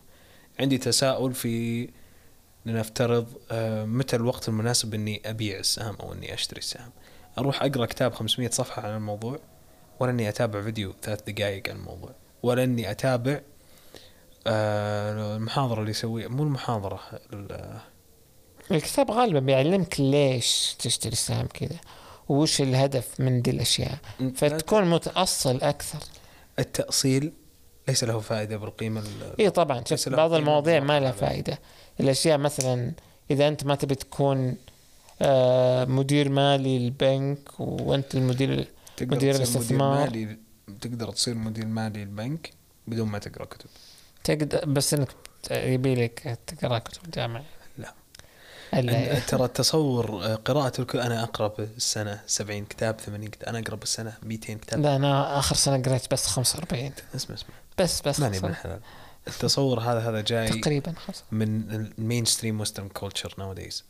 عندي 0.59 0.78
تساؤل 0.78 1.34
في 1.34 1.89
لنفترض 2.65 3.28
آه، 3.51 3.86
متى 3.86 4.15
الوقت 4.15 4.49
المناسب 4.49 4.93
إني 4.93 5.22
أبيع 5.26 5.59
السهم 5.59 5.95
أو 5.95 6.13
إني 6.13 6.34
أشتري 6.34 6.59
السهم؟ 6.59 6.89
أروح 7.38 7.63
أقرأ 7.63 7.86
كتاب 7.86 8.13
500 8.13 8.49
صفحة 8.49 8.82
عن 8.88 8.95
الموضوع 8.95 9.39
ولا 9.99 10.11
إني 10.11 10.30
أتابع 10.30 10.61
فيديو 10.61 10.93
ثلاث 11.01 11.22
دقائق 11.30 11.70
عن 11.70 11.76
الموضوع 11.76 12.11
ولا 12.43 12.63
إني 12.63 12.91
أتابع 12.91 13.41
آه، 14.47 15.36
المحاضرة 15.38 15.80
اللي 15.80 15.91
يسويها. 15.91 16.28
مو 16.28 16.43
المحاضرة 16.43 16.99
ال- 17.34 17.80
الكتاب 18.72 19.11
غالبا 19.11 19.39
بيعلمك 19.39 19.99
ليش 19.99 20.76
تشتري 20.80 21.15
سهم 21.15 21.45
كذا 21.47 21.78
وش 22.30 22.61
الهدف 22.61 23.07
من 23.20 23.41
دي 23.41 23.51
الأشياء. 23.51 23.97
فتكون 24.36 24.86
متأصل 24.89 25.61
أكثر. 25.61 25.99
التأصيل 26.59 27.32
ليس 27.88 28.03
له 28.03 28.20
فائدة 28.20 28.57
بالقيمة 28.57 28.99
ال- 28.99 29.39
إي 29.39 29.49
طبعا 29.49 29.84
شوف 29.89 30.09
بعض 30.09 30.34
المواضيع 30.34 30.80
ما 30.80 30.99
لها. 30.99 31.11
فائدة. 31.11 31.59
الأشياء 31.99 32.38
مثلا 32.38 32.91
إذا 33.32 33.47
أنت 33.47 33.63
ما 33.65 33.76
تبي 33.76 33.95
تكون 33.95 34.55
آه، 35.22 35.86
مدير 35.86 36.30
مالي 36.30 36.80
للبنك 36.80 37.59
وأنت 37.59 38.15
المدير 38.15 38.68
تقدر 38.97 39.15
مدير 39.15 39.34
تصير 39.34 39.45
الاستثمار. 39.55 39.99
مالي 40.09 40.38
تقدر 40.82 41.11
تصير 41.11 41.36
مدير 41.36 41.65
مالي 41.65 42.03
البنك 42.03 42.51
بدون 42.88 43.07
ما 43.07 43.20
تقرأ 43.20 43.45
كتب. 43.45 43.70
تقدر 44.24 44.65
بس 44.65 44.93
إنك 44.93 45.07
يبي 45.51 45.95
لك 45.95 46.38
تقرأ 46.47 46.80
كتب 46.80 47.01
أن- 47.15 47.41
ترى 49.28 49.45
التصور 49.45 50.26
آه، 50.26 50.36
قراءة 50.36 50.82
الكتب 50.82 50.99
أنا 50.99 51.24
أقرأ 51.24 51.47
بالسنة 51.47 52.22
70 52.28 52.65
كتاب 52.65 52.99
80 52.99 53.30
كتاب 53.30 53.49
أنا 53.49 53.59
أقرأ 53.59 53.76
بالسنة 53.76 54.13
200 54.24 54.53
كتاب. 54.53 54.80
لا 54.80 54.95
أنا 54.95 55.39
آخر 55.39 55.55
سنة 55.55 55.84
قريت 55.84 56.11
بس 56.11 56.28
45 56.28 56.91
اسمع 57.15 57.36
اسمع. 57.36 57.49
بس 57.78 58.01
بس 58.01 58.20
ماني 58.20 58.39
45. 58.39 58.51
الحلال 58.51 58.80
التصور 59.28 59.80
هذا 59.80 59.99
هذا 59.99 60.22
جاي 60.22 60.49
تقريبا 60.49 60.93
خمسة. 61.05 61.24
من 61.32 61.72
ال 61.72 62.26
mainstream 62.26 62.60
western 62.60 62.89
culture 62.89 63.34
nowadays 63.38 63.84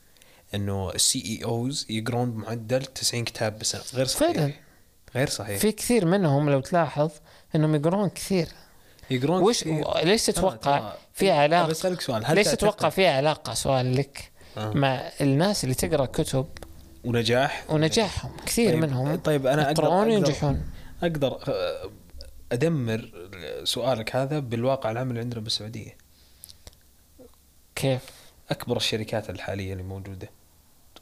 إنه 0.55 0.91
ال 0.91 1.23
CEOs 1.25 1.85
يقرون 1.89 2.31
بمعدل 2.31 2.85
90 2.85 3.23
كتاب 3.23 3.57
بالسنة. 3.57 3.81
غير 3.93 4.05
صحيح. 4.05 4.31
فعلا. 4.33 4.53
غير 5.15 5.29
صحيح. 5.29 5.59
في 5.59 5.71
كثير 5.71 6.05
منهم 6.05 6.49
لو 6.49 6.59
تلاحظ 6.59 7.11
إنهم 7.55 7.75
يقرون 7.75 8.09
كثير. 8.09 8.47
يقرون 9.09 9.43
وش 9.43 9.61
كثير. 9.61 9.97
ليش 10.03 10.25
تتوقع 10.25 10.93
في 11.13 11.31
علاقة؟ 11.31 11.67
بسألك 11.67 12.01
سؤال 12.01 12.25
هل 12.25 12.35
ليش 12.35 12.47
تتوقع 12.47 12.89
في 12.89 13.07
علاقة؟ 13.07 13.53
سؤال 13.53 13.95
لك. 13.95 14.31
آه. 14.57 14.73
مع 14.73 15.01
الناس 15.21 15.63
اللي 15.63 15.75
تقرأ 15.75 16.05
كتب 16.05 16.45
ونجاح. 17.05 17.65
ونجاحهم 17.69 18.31
كثير 18.45 18.71
طيب 18.71 18.79
منهم. 18.81 19.15
طيب 19.15 19.47
أنا 19.47 19.65
أقدر 19.67 19.85
وينجحون. 19.85 20.61
أقدر 21.03 21.39
آه، 21.47 21.89
أدمر 22.51 23.11
سؤالك 23.63 24.15
هذا 24.15 24.39
بالواقع 24.39 24.91
العمل 24.91 25.17
عندنا 25.17 25.41
بالسعودية. 25.41 25.97
كيف؟ 27.75 28.01
أكبر 28.51 28.77
الشركات 28.77 29.29
الحالية 29.29 29.71
اللي 29.73 29.83
موجودة. 29.83 30.29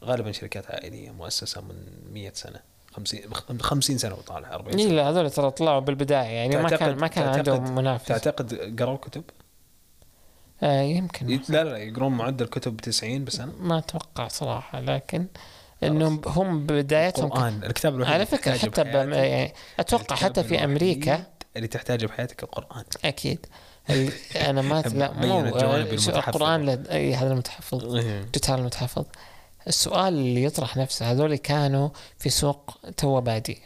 غالبا 0.04 0.32
شركات 0.32 0.72
عائلية 0.72 1.12
مؤسسة 1.12 1.62
من 1.62 1.76
100 2.14 2.32
سنة 2.34 2.60
50 2.94 3.22
50 3.62 3.98
سنة 3.98 4.14
وطالع 4.16 4.54
40 4.56 4.80
إيه 4.80 4.86
سنة. 4.86 4.96
لا 4.96 5.10
هذول 5.10 5.32
ترى 5.32 5.52
طلعوا 5.52 5.80
بالبداية 5.80 6.28
يعني 6.28 6.58
ما 6.58 6.70
كان 6.70 6.96
ما 6.98 7.08
كان 7.08 7.28
عندهم 7.28 7.76
منافس. 7.76 8.08
تعتقد 8.08 8.80
قروا 8.82 8.98
كتب؟ 8.98 9.24
آه 10.66 10.82
يمكن 10.82 11.40
لا 11.50 11.64
لا 11.64 11.78
يقرون 11.78 12.12
معدل 12.12 12.46
كتب 12.46 12.78
90 12.78 13.24
بالسنه 13.26 13.54
ما 13.60 13.78
أتوقع 13.78 14.28
صراحة 14.28 14.80
لكن 14.82 15.28
إنهم 15.84 16.22
هم 16.26 16.66
بدايتهم 16.66 17.26
القرآن 17.26 17.64
الكتاب 17.64 17.96
الوحيد 17.96 18.14
على 18.14 18.24
اللي 18.24 18.38
فكرة 18.38 18.52
تحتاجه 18.52 18.72
حتى 18.72 18.84
بم... 18.84 19.14
يعني 19.14 19.54
أتوقع 19.80 20.16
حتى 20.16 20.44
في 20.44 20.64
أمريكا 20.64 21.24
اللي 21.56 21.68
تحتاجه 21.68 22.06
بحياتك 22.06 22.44
القرآن. 22.44 22.84
أكيد. 23.06 23.46
أنا 24.36 24.62
ما 24.62 24.82
لا 24.82 25.12
مو 25.28 25.40
آه،. 25.40 25.78
القرآن 26.08 26.70
هذا 27.14 27.32
المتحفظ. 27.32 27.98
جوتارو 28.34 28.60
المتحفظ. 28.60 29.06
السؤال 29.68 30.14
اللي 30.14 30.44
يطرح 30.44 30.78
نفسه 30.78 31.12
هذول 31.12 31.36
كانوا 31.36 31.90
في 32.18 32.30
سوق 32.30 32.78
تو 32.98 33.22
بادي 33.22 33.62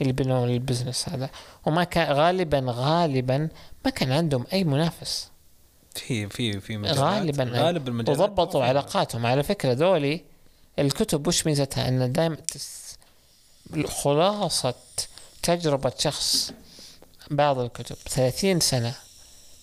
اللي 0.00 0.12
بنوا 0.12 0.46
ال 0.46 0.53
business 0.53 1.08
هذا. 1.08 1.30
وما 1.66 1.84
كان 1.84 2.12
غالبا 2.12 2.64
غالبا 2.66 3.48
ما 3.84 3.90
كان 3.90 4.12
عندهم 4.12 4.44
أي 4.52 4.64
منافس. 4.64 5.30
في 5.98 6.28
في 6.28 6.60
في 6.60 6.76
مجالات. 6.76 6.98
غالبا. 6.98 7.44
غالب 7.44 7.88
المجالات. 7.88 8.20
وضبطوا 8.20 8.64
علاقاتهم. 8.64 9.26
على 9.26 9.42
فكرة 9.42 9.72
ذولي 9.72 10.24
الكتب 10.78 11.26
وش 11.26 11.46
ميزتها؟ 11.46 11.88
ان 11.88 12.12
دائما. 12.12 12.36
خلاصة 13.86 14.74
تجربة 15.42 15.92
شخص 15.98 16.52
بعض 17.30 17.58
الكتب. 17.58 17.96
30 17.96 18.60
سنة. 18.60 18.94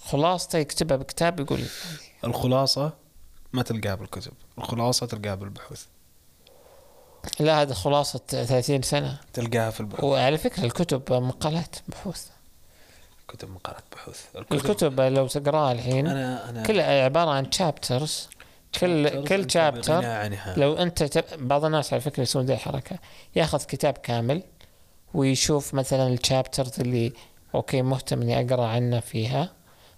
خلاصته 0.05 0.57
يكتبها 0.57 0.97
بكتاب 0.97 1.39
يقول 1.39 1.65
الخلاصة 2.23 2.93
ما 3.53 3.63
تلقاها 3.63 3.95
بالكتب. 3.95 4.31
الخلاصة 4.57 5.05
تلقاها 5.05 5.35
بالبحوث. 5.35 5.85
لا 7.39 7.61
هذا 7.61 7.73
خلاصة 7.73 8.19
30 8.27 8.81
سنة. 8.81 9.19
تلقاها 9.33 9.71
في 9.71 9.79
البحوث. 9.79 10.03
وعلى 10.03 10.37
فكرة 10.37 10.63
الكتب 10.65 11.13
مقالات 11.13 11.75
بحوث. 11.87 12.27
كتب 13.27 13.49
مقالات 13.49 13.83
بحوث. 13.91 14.25
الكتب 14.51 15.01
لو 15.01 15.27
تقرأها 15.27 15.71
الحين 15.71 16.07
أنا 16.07 16.49
أنا 16.49 16.63
كلها 16.63 17.03
عبارة 17.03 17.29
عن 17.29 17.51
chapters 17.51 18.29
كل 18.79 19.23
كل 19.23 19.51
chapter. 19.51 20.01
لو 20.57 20.73
أنت 20.73 21.03
تب... 21.03 21.47
بعض 21.47 21.65
الناس 21.65 21.93
على 21.93 22.01
فكرة 22.01 22.23
يسوون 22.23 22.45
ذي 22.45 22.53
الحركة. 22.53 22.99
ياخذ 23.35 23.63
كتاب 23.63 23.93
كامل 23.93 24.43
ويشوف 25.13 25.73
مثلا 25.73 26.07
ال 26.07 26.15
chapters 26.15 26.79
اللي 26.79 27.13
okay 27.55 27.81
مهتم 27.81 28.21
إني 28.21 28.39
أقرأ 28.39 28.67
عنه 28.67 28.99
فيها. 28.99 29.53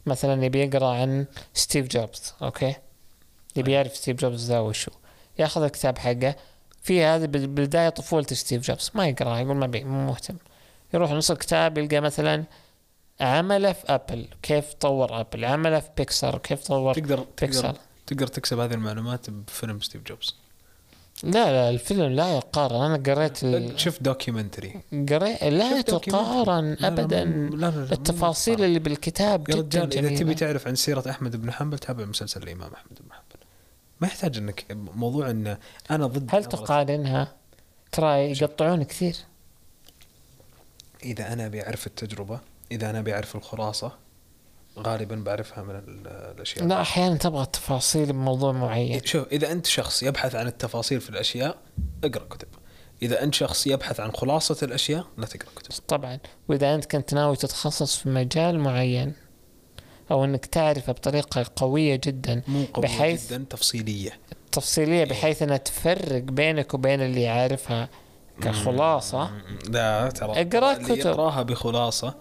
مثلا 0.05 0.45
يبي 0.45 0.63
يقرأ 0.63 0.88
عن 0.88 1.26
ستيف 1.53 1.88
جوبز 1.88 2.34
okay؟ 2.41 2.75
يبي 3.55 3.71
يعرف 3.71 3.95
ستيف 3.97 4.17
جوبز 4.17 4.51
ذا 4.51 4.59
وشو. 4.59 4.91
ياخذ 5.39 5.63
الكتاب 5.63 5.97
حقه. 5.97 6.36
في 6.84 7.03
هذه 7.03 7.26
بال- 7.26 7.47
بالبداية 7.47 7.89
طفولة 7.89 8.26
ستيف 8.26 8.61
جوبز 8.67 8.91
ما 8.93 9.07
يقرا 9.07 9.38
يقول 9.38 9.55
ما 9.55 9.67
بي 9.67 9.84
مو 9.84 10.07
مهتم. 10.07 10.36
يروح 10.93 11.11
نص 11.11 11.32
الكتاب 11.32 11.78
يلقى 11.78 11.99
مثلا 11.99 12.43
عمله 13.20 13.74
في 13.74 13.84
Apple 13.88 14.27
كيف 14.41 14.74
طور 14.74 15.20
ابل 15.22 15.45
عمله 15.45 15.80
في 15.80 15.89
بيكسر 15.97 16.38
كيف 16.38 16.63
طور 16.63 16.93
تقدر 16.93 17.26
بيكسر 17.41 17.61
تقدر 17.61 17.80
تقدر 18.07 18.28
تكسب 18.28 18.59
هذه 18.59 18.74
المعلومات 18.74 19.30
بفيلم 19.30 19.82
ستيف 19.82 20.01
جوبز. 20.03 20.36
لا 21.24 21.32
لا 21.32 21.70
الفيلم 21.70 22.03
لا 22.03 22.38
يقارن. 22.38 22.82
أنا 22.82 23.13
قريت 23.13 23.43
ال... 23.43 23.80
شوف 23.80 24.03
documentary 24.03 24.81
قريت 25.09 25.43
لا 25.43 25.82
شفت 25.82 25.89
تقارن 25.89 26.78
ابدا. 26.82 27.24
لا، 27.24 27.55
لا، 27.55 27.70
لا، 27.70 27.91
التفاصيل. 27.91 28.63
اللي 28.63 28.80
بالكتاب 28.80 29.49
يا 29.49 29.55
جدا 29.55 29.84
رجال 29.84 30.05
إذا 30.05 30.18
تبي 30.18 30.34
تعرف 30.34 30.68
عن 30.68 30.76
سيرة 30.76 31.09
أحمد 31.09 31.36
بن 31.36 31.51
حنبل 31.51 31.80
تابع 31.80 32.05
مسلسل 32.05 32.43
الإمام 32.43 32.74
أحمد 32.74 32.99
بن 32.99 33.11
حنبل. 33.13 33.45
ما 34.01 34.07
يحتاج 34.07 34.38
انك 34.38 34.66
موضوع 34.72 35.30
إن 35.30 35.57
أنا 35.91 36.07
ضد 36.07 36.36
هل 36.36 36.45
تقارنها؟ 36.45 37.34
ترى 37.91 38.32
يقطعون 38.32 38.84
كثير. 38.84 39.16
إذا 41.03 41.34
أنا 41.34 41.45
أبي 41.45 41.63
أعرف 41.63 41.88
التجربة 41.88 42.39
إذا 42.72 42.89
أنا 42.89 42.99
ابي 42.99 43.13
اعرف 43.13 43.36
الخلاصة 43.36 43.91
غالبا 44.80 45.16
بعرفها 45.16 45.63
من 45.63 45.76
ال- 45.76 46.07
الأشياء. 46.36 46.66
لا 46.66 46.82
أحيانا 46.82 47.16
تبغى 47.18 47.45
تفاصيل 47.45 48.05
بموضوع 48.13 48.51
معين. 48.51 49.01
شوف 49.05 49.28
إذا 49.32 49.51
أنت 49.51 49.66
شخص 49.66 50.03
يبحث 50.03 50.36
عن 50.36 50.47
التفاصيل 50.47 51.01
في 51.01 51.09
الأشياء 51.09 51.57
اقرأ 52.03 52.24
كتب. 52.30 52.47
إذا 53.01 53.24
أنت 53.24 53.34
شخص 53.36 53.68
يبحث 53.68 53.99
عن 53.99 54.11
خلاصة 54.11 54.57
الأشياء 54.63 55.05
لا 55.18 55.26
تقرأ 55.26 55.49
كتب. 55.55 55.72
طبعا. 55.88 56.20
وإذا 56.47 56.76
أنت 56.76 56.86
كنت 56.86 57.13
ناوي 57.13 57.36
تتخصص 57.36 57.97
في 57.97 58.09
مجال 58.09 58.59
معين 58.59 59.13
أو 60.11 60.26
إنك 60.26 60.45
تعرفه 60.45 60.91
بطريقة 60.93 61.45
قوية 61.55 61.95
جدا 62.03 62.41
مو 62.47 62.63
قوية 62.74 62.88
بحيث- 62.88 63.28
جدا 63.34 63.45
تفصيلية. 63.49 64.20
تفصيلية 64.51 65.03
بحيث 65.05 65.41
إنها 65.41 65.57
تفرق 65.57 66.22
بينك 66.22 66.74
وبين 66.74 67.01
اللي 67.01 67.22
يعرفها 67.22 67.89
كخلاصة. 68.41 69.32
لا 69.70 70.09
ترى 70.09 70.41
اقرأ 70.41 70.72
اللي 70.74 70.86
كتب. 70.86 70.97
يقرأها 70.97 71.41
بخلاصة 71.43 72.13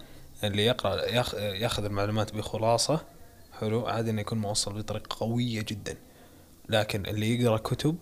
اللي 0.43 0.65
يقرأ 0.65 1.01
ياخ- 1.05 1.33
ياخذ 1.35 1.85
المعلومات 1.85 2.35
بخلاصة 2.35 3.05
حلو؟ 3.59 3.87
عادي 3.87 4.09
إنه 4.09 4.21
يكون 4.21 4.37
موصل 4.37 4.73
بطريقة 4.73 5.17
قوية 5.19 5.61
جدا. 5.61 5.97
لكن 6.69 7.05
اللي 7.05 7.41
يقرأ 7.41 7.57
كتب 7.57 7.97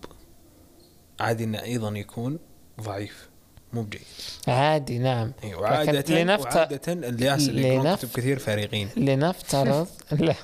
عادي 1.20 1.44
إنه 1.44 1.62
أيضا 1.62 1.90
يكون 1.98 2.38
ضعيف. 2.80 3.28
مو 3.74 3.82
بجيد. 3.82 4.00
عادي 4.48 4.98
نعم. 4.98 5.32
إي، 5.44 5.54
وعادة 5.54 6.22
لنفت- 6.22 6.56
وعادة 6.56 6.80
الناس 6.92 7.48
اللي 7.48 7.78
لنف- 7.78 7.98
كتب 7.98 8.08
كثير 8.16 8.38
فارغين. 8.38 8.88
لنفترض 8.96 9.86
لا 10.12 10.34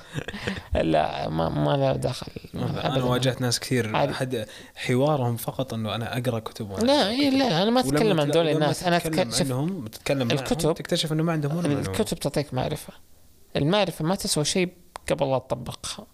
لا 0.83 1.29
ما, 1.29 1.49
ما 1.49 1.77
له 1.77 1.93
دخل. 1.93 2.31
أنا. 2.55 3.03
واجهت 3.03 3.41
ناس 3.41 3.59
كثير 3.59 3.95
عادي. 3.95 4.13
حد 4.13 4.45
حوارهم 4.75 5.35
فقط 5.37 5.73
إنه 5.73 5.95
أنا 5.95 6.17
أقرأ 6.17 6.39
كتب 6.39 6.69
وأنا 6.71 6.83
لا 6.85 7.09
إيه 7.09 7.29
لا 7.29 7.63
أنا 7.63 7.71
ما 7.71 7.79
أتكلم 7.79 8.19
عن 8.21 8.31
دول 8.31 8.47
الناس. 8.49 8.83
أنا 8.83 8.99
شوف 8.99 9.41
عنهم 9.41 9.87
تتكلم 9.87 10.31
الكتب- 10.31 10.73
تكتشف 10.73 11.11
إنه 11.13 11.23
ما 11.23 11.31
عندهم 11.31 11.57
ولا. 11.57 11.67
الكتب 11.79 12.19
تعطيك 12.19 12.53
معرفة. 12.53 12.93
المعرفة 13.55 14.05
ما 14.05 14.15
تسوى 14.15 14.45
شيء 14.45 14.69
قبل 15.09 15.29
لا 15.31 15.37
تطبقها. 15.37 16.05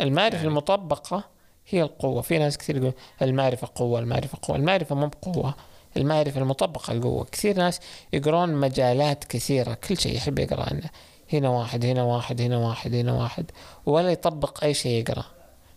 المعرفة 0.00 0.36
يعني. 0.36 0.48
المطبقة 0.48 1.24
هي 1.68 1.82
القوة. 1.82 2.22
في 2.22 2.38
ناس 2.38 2.58
كثير 2.58 2.76
يقول 2.76 2.92
المعرفة 3.22 3.68
قوة 3.74 4.00
المعرفة 4.00 4.38
قوة. 4.42 4.56
المعرفة 4.56 4.94
مو 4.94 5.06
بقوة. 5.06 5.54
المعرفة 5.96 6.40
المطبقة 6.40 6.92
القوة 6.92 7.24
كثير 7.24 7.56
ناس 7.56 7.80
يقرون 8.12 8.54
مجالات 8.54 9.24
كثيرة 9.24 9.74
كل 9.74 9.98
شيء 9.98 10.16
يحب 10.16 10.38
يقرأ 10.38 10.62
عنه. 10.70 10.90
هنا 11.32 11.48
واحد 11.48 11.84
هنا 11.84 12.02
واحد 12.02 12.40
هنا 12.40 12.56
واحد 12.58 12.94
هنا 12.94 13.12
واحد. 13.12 13.50
ولا 13.86 14.10
يطبق 14.12 14.64
أي 14.64 14.74
شيء 14.74 15.00
يقرأ. 15.00 15.24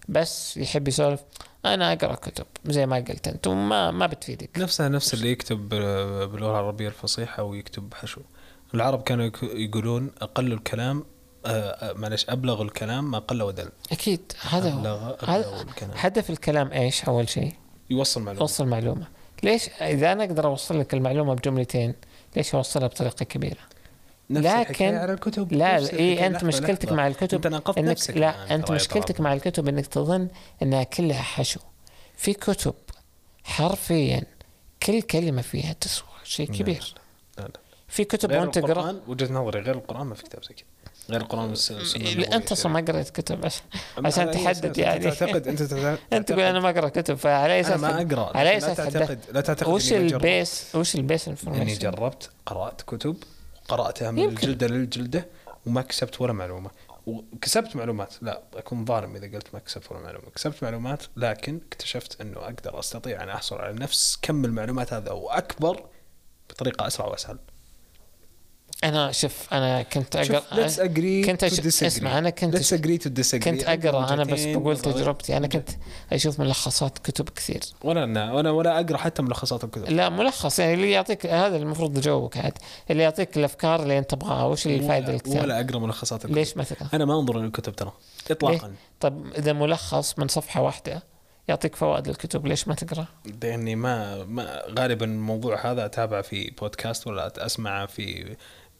بس 0.10 0.58
يحب 0.58 0.88
يسولف 0.88 1.20
أنا 1.66 1.94
أقرأ 1.94 2.16
كتب 2.16 2.46
زي 2.66 2.86
ما 2.86 2.96
قلت 2.96 3.28
أنت 3.28 3.48
وما 3.48 3.92
ما 3.92 4.06
بتفيدك. 4.08 4.50
نفسها 4.60 4.90
نفس 4.90 5.14
اللي 5.14 5.32
يكتب 5.32 5.70
بال- 5.70 6.28
باللغة 6.28 6.52
العربية 6.52 6.88
الفصيحة 6.88 7.44
ويكتب 7.44 7.94
حشو. 7.94 8.22
العرب 8.74 9.02
كانوا 9.04 9.30
يقولون 9.44 10.12
أقل 10.22 10.54
الكلام 10.54 11.04
آه، 11.46 11.50
آه، 11.50 11.94
معلش 11.94 12.26
أبلغ 12.30 12.62
الكلام 12.62 13.12
ما 13.12 13.20
قل 13.20 13.42
ودل. 13.44 13.70
أكيد 13.92 14.32
هذا 14.50 14.70
هو. 14.72 15.62
الكلام. 15.62 15.92
هدف 15.96 16.30
الكلام 16.30 16.72
إيش 16.72 17.04
أول 17.06 17.30
شيء؟ 17.30 17.54
يوصل 17.90 18.22
معلومة. 18.22 18.40
توصل 18.40 18.68
معلومة. 18.68 19.08
ليش 19.44 19.70
إذا 19.82 20.12
أنا 20.12 20.24
أقدر 20.24 20.46
أوصل 20.48 20.80
لك 20.80 20.94
المعلومة 20.94 21.34
بجملتين 21.34 21.94
ليش 22.36 22.56
أوصلها 22.56 22.88
بطريقة 22.88 23.26
كبيرة؟ 23.26 23.58
نفس 24.30 24.46
لكن- 24.48 24.96
على 24.96 25.14
الكتب 25.14 25.54
لا 25.54 25.76
اي 25.76 25.78
الحكاية. 25.78 26.28
أنت 26.28 26.44
مشكلتك 26.44 26.86
لحظة. 26.86 26.96
مع 26.96 27.08
الكتب 27.08 27.36
أنت 27.36 27.48
ناقضت 27.48 27.78
إنك 27.78 27.88
نفسك 27.90 28.18
لا 28.18 28.56
أنت 28.56 28.72
مشكلتك. 28.72 29.22
مع 29.22 29.34
الكتب 29.34 29.68
إنك 29.68 29.88
تظن 29.88 30.28
إنها 30.62 30.84
كلها 30.84 31.22
حشو 31.22 31.60
في 32.18 32.34
كتب 32.34 32.74
حرفيا 33.44 34.24
كل 34.84 35.02
كلمة 35.02 35.42
فيها 35.42 35.74
تسوى 35.74 36.08
شيء 36.24 36.52
لا، 36.52 36.58
كبير 36.58 36.94
لا 37.38 37.44
لا 37.44 37.50
في 37.88 38.04
كتب 38.04 38.32
وانت 38.32 38.60
تقرأ 38.60 39.02
وجهة 39.08 39.34
نظري 39.34 39.60
غير 39.62 39.76
القرآن 39.76 40.08
ما 40.08 40.16
في 40.16 40.24
كتاب 40.24 40.44
زي 40.44 40.54
كذا 40.54 40.66
غير 41.10 41.22
القرآن 41.22 41.50
والسنة 41.50 41.82
النبوية. 41.96 42.36
أنت 42.36 42.52
أصلا 42.52 42.72
ما 42.72 42.80
قريت 42.80 43.10
كتب 43.10 43.46
عشان 43.46 43.62
عشان 44.06 44.32
تحدد 44.32 44.78
يعني. 44.78 45.12
تعتقد؟ 45.12 45.48
أنت 45.48 45.62
تعتقد 45.64 45.98
أنت 46.14 46.28
تقول 46.30 46.42
أنا 46.42 46.60
ما 46.60 46.70
أقرأ 46.70 46.90
كتب 46.90 47.16
فعلى 47.16 47.60
أنا 47.60 47.68
أساس 47.68 47.80
ما 47.80 48.02
أقرأ 48.02 48.38
على 48.38 48.50
لا 48.50 48.58
أساس 48.58 48.82
حدد- 48.82 48.92
تعتقد 48.94 49.20
لا 49.32 49.42
تعتقد 49.42 49.70
وش. 49.74 49.94
ال 49.94 50.10
base 50.10 50.76
وش 50.76 50.96
ال 50.96 51.02
base 51.02 51.28
any 51.28 51.32
information 51.38 51.80
جربت 51.80 52.30
قرأت 52.46 52.82
كتب 52.82 53.16
قرأتها 53.68 54.12
من 54.12 54.20
يمكن. 54.20 54.36
الجلدة 54.36 54.68
للجلدة 54.68 55.26
وما 55.66 55.82
كسبت 55.82 56.22
ولا 56.22 56.34
معلومة. 56.34 56.70
وكسبت 57.06 57.76
معلومات 57.76 58.14
لا 58.22 58.42
أكون 58.56 58.86
ظالم 58.86 59.16
إذا 59.16 59.36
قلت 59.38 59.48
ما 59.54 59.60
كسبت 59.60 59.92
ولا 59.92 60.00
معلومة. 60.00 60.26
كسبت 60.36 60.64
معلومات 60.64 61.04
لكن 61.18 61.60
اكتشفت 61.72 62.22
إنه 62.22 62.38
أقدر 62.40 62.80
أستطيع 62.80 63.24
أن 63.24 63.30
أحصل 63.30 63.56
على 63.58 63.74
نفس 63.74 64.20
كم 64.22 64.46
المعلومات 64.46 64.94
هذا 64.94 65.12
وأكبر 65.12 65.84
بطريقة 66.50 66.88
أسرع 66.88 67.06
وأسهل. 67.08 67.38
أنا 68.84 69.12
شوف 69.12 69.54
أنا 69.54 69.82
كنت 69.82 70.16
أقرأ 70.16 70.40
كنت 71.26 71.44
أش-. 71.44 71.84
اسمع 71.84 72.18
أنا 72.18 72.30
كنت 72.30 72.58
let's 72.58 72.78
agree 72.78 73.00
to 73.04 73.10
disagree. 73.10 73.44
كنت 73.44 73.64
أقرأ 73.64 74.14
أنا 74.14 74.24
بس 74.24 74.46
بقول. 74.46 74.78
تجربتي. 74.78 75.38
أنا 75.38 75.48
كنت 75.48 75.70
أشوف 76.12 76.40
ملخصات 76.40 77.00
كتب 77.00 77.30
كثير. 77.30 77.62
ولا 77.84 78.04
أنا 78.04 78.34
ولا 78.34 78.50
ولا 78.50 78.80
أقرأ 78.80 78.98
حتى 78.98 79.22
ملخصات 79.22 79.64
الكتب. 79.64 79.90
لا 79.90 80.10
ملخص 80.10 80.60
يعني 80.60 80.74
اللي 80.74 80.92
يعطيك 80.92 81.26
هذا 81.26 81.58
المفروض 81.58 82.00
جوك 82.00 82.38
عاد. 82.38 82.54
اللي 82.92 83.04
يعطيك 83.04 83.38
الأفكار 83.38 83.84
اللي 83.84 83.98
أنت 83.98 84.10
تبغاها 84.10 84.44
وش 84.46 84.68
الفائدة 84.68 85.08
ولا, 85.08 85.16
الكتاب 85.16 85.44
ولا 85.44 85.60
أقرأ 85.60 85.80
ملخصات 85.80 86.26
الكتب. 86.26 86.38
ليش 86.38 86.58
مثلا 86.58 86.78
أنا 86.94 87.06
ما 87.06 87.20
أنظر 87.20 87.40
للكتب 87.40 87.76
ترى 87.76 87.94
اطلاقا. 88.32 88.74
طب 89.00 89.28
إذا 89.38 89.54
ملخص 89.54 90.20
من 90.20 90.28
صفحة 90.28 90.62
واحدة 90.62 91.04
يعطيك 91.48 91.76
فوائد 91.76 92.08
الكتب 92.08 92.48
ليش 92.48 92.68
ما 92.68 92.76
تقرأ؟ 92.76 93.06
لأني 93.44 93.76
ما, 93.76 94.24
ما 94.24 94.62
غالبا 94.80 95.06
الموضوع 95.06 95.72
هذا 95.72 95.86
اتابعه 95.86 96.22
في 96.22 96.52
بودكاست 96.62 97.08
ولا 97.08 97.46
اسمعه 97.46 97.86
في 97.86 98.36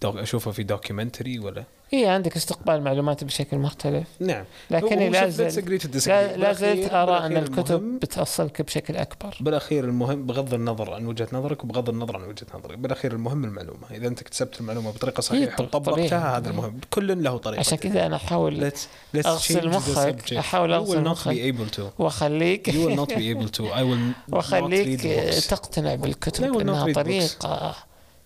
دوك 0.06 0.18
أشوفه 0.18 0.52
في 0.52 0.64
دوكيومنتري 0.64 1.40
ولا؟ 1.40 1.64
هي 1.92 2.06
عندك 2.06 2.36
استقبال 2.36 2.82
معلومات 2.84 3.24
بشكل 3.24 3.58
مختلف. 3.58 4.08
نعم. 4.20 4.46
لكني 4.72 5.08
هو 5.08 5.12
لا 5.12 5.30
زلت. 5.30 5.70
لا, 6.08 7.04
أرى 7.04 7.26
أن 7.26 7.38
الكتب 7.38 8.00
بتوصلك 8.00 8.62
بشكل 8.62 8.96
أكبر. 8.96 9.38
بالأخير 9.42 9.84
المهم 9.84 10.26
بغض 10.26 10.54
النظر 10.54 10.94
عن 10.94 11.06
وجهة 11.06 11.28
نظرك 11.34 11.64
وبغض 11.64 11.90
النظر 11.90 12.16
عن 12.18 12.24
وجهة 12.24 12.48
نظري 12.56 12.76
بالأخير 12.76 13.12
المهم 13.14 13.44
المعلومة. 13.44 13.88
إذا 13.92 14.08
أنت 14.08 14.22
اكتسبت 14.22 14.60
المعلومة 14.62 14.92
بطريقة 14.92 15.22
صحيحة 15.22 15.58
طب- 15.58 15.64
وطبقتها. 15.66 16.38
هذا 16.38 16.50
المهم. 16.50 16.80
كل 16.90 17.24
له 17.24 17.38
طريقة. 17.38 17.60
عشان 17.60 17.78
كذا 17.78 18.06
أنا 18.06 18.16
أحاول 18.16 18.72
the 18.72 19.66
مخك، 19.66 20.88
will 20.88 21.06
not 21.06 21.08
مخك. 21.08 21.92
واخليك 22.00 22.70
you 22.70 22.74
will 22.74 23.00
not 23.00 23.10
be 23.10 23.22
able 23.36 23.58
to. 23.58 23.62
I 23.62 23.82
will 23.84 24.14
وأخليك. 24.36 25.02
تقتنع 25.50 25.96
بالكتب 25.96 26.60
إنها. 26.60 26.94
طريقة. 26.94 27.76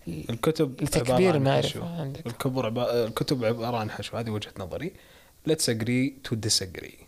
الكتب 0.08 0.82
لتكبير 0.82 1.34
المعرفه. 1.34 2.00
عندك 2.00 2.26
الكبر 2.26 2.66
عبا... 2.66 3.04
الكتب 3.06 3.44
عبارة 3.44 3.76
عن 3.76 3.90
حشو 3.90 4.16
هذه 4.16 4.30
وجهة 4.30 4.52
نظري 4.58 4.92
let's 5.48 5.64
agree 5.64 6.28
to 6.30 6.36
disagree 6.36 7.04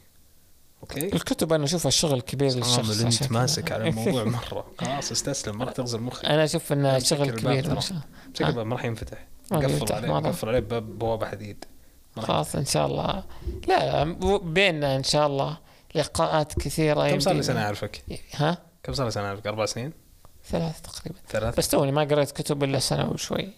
أوكي 0.83 1.07
الكتب 1.15 1.53
أنا 1.53 1.65
أشوفها 1.65 1.91
شغل 1.91 2.21
كبير 2.21 2.51
للشخص 2.51 2.91
عشان 2.91 3.07
أنت. 3.07 3.33
ماسك 3.33 3.73
على 3.73 3.89
الموضوع 3.89 4.25
مرة 4.53 4.67
خلاص 4.79 5.13
استسلم 5.13 5.59
ما 5.59 5.65
راح 5.65 5.73
تغزل 5.73 6.01
مخي 6.01 6.27
أنا 6.27 6.45
أشوف 6.45 6.73
أمسك 6.73 7.07
شغل 7.07 7.31
كبير. 7.31 7.73
أمسك 7.73 7.95
الباب 8.41 8.67
ما 8.67 8.77
راح 8.77 8.85
ينفتح 8.85 9.27
قفل 9.51 9.93
عليه. 9.93 10.13
قفل 10.13 10.49
عليه 10.49 10.59
باب 10.61 10.99
بوابه 10.99 11.27
حديد 11.27 11.65
خلاص 12.17 12.57
إن 12.57 12.65
شاء 12.65 12.87
الله 12.87 13.25
لا 13.69 14.05
لا 14.05 14.39
بيننا 14.39 14.97
إن 14.97 15.03
شاء 15.03 15.27
الله 15.27 15.59
لقاءات 15.95 16.53
كثيرة 16.59 17.11
كم 17.11 17.21
صار 17.21 17.35
لي 17.35 17.43
سنه 17.43 17.63
أعرفك؟ 17.63 18.03
ها 18.35 18.59
كم 18.83 18.93
صار 18.93 19.07
لي 19.07 19.13
سنه 19.13 19.25
أعرفك؟ 19.25 19.47
أربع 19.47 19.67
سنين؟ 19.67 19.93
ثلاث 20.51 20.81
تقريبا. 20.81 21.19
ثلاث 21.29 21.57
بس 21.59 21.69
توني 21.69 21.93
ما 21.93 22.03
قريت 22.03 22.31
كتب 22.31 22.65
إلا 22.65 22.79
سنة 22.79 23.11
وشوي. 23.11 23.49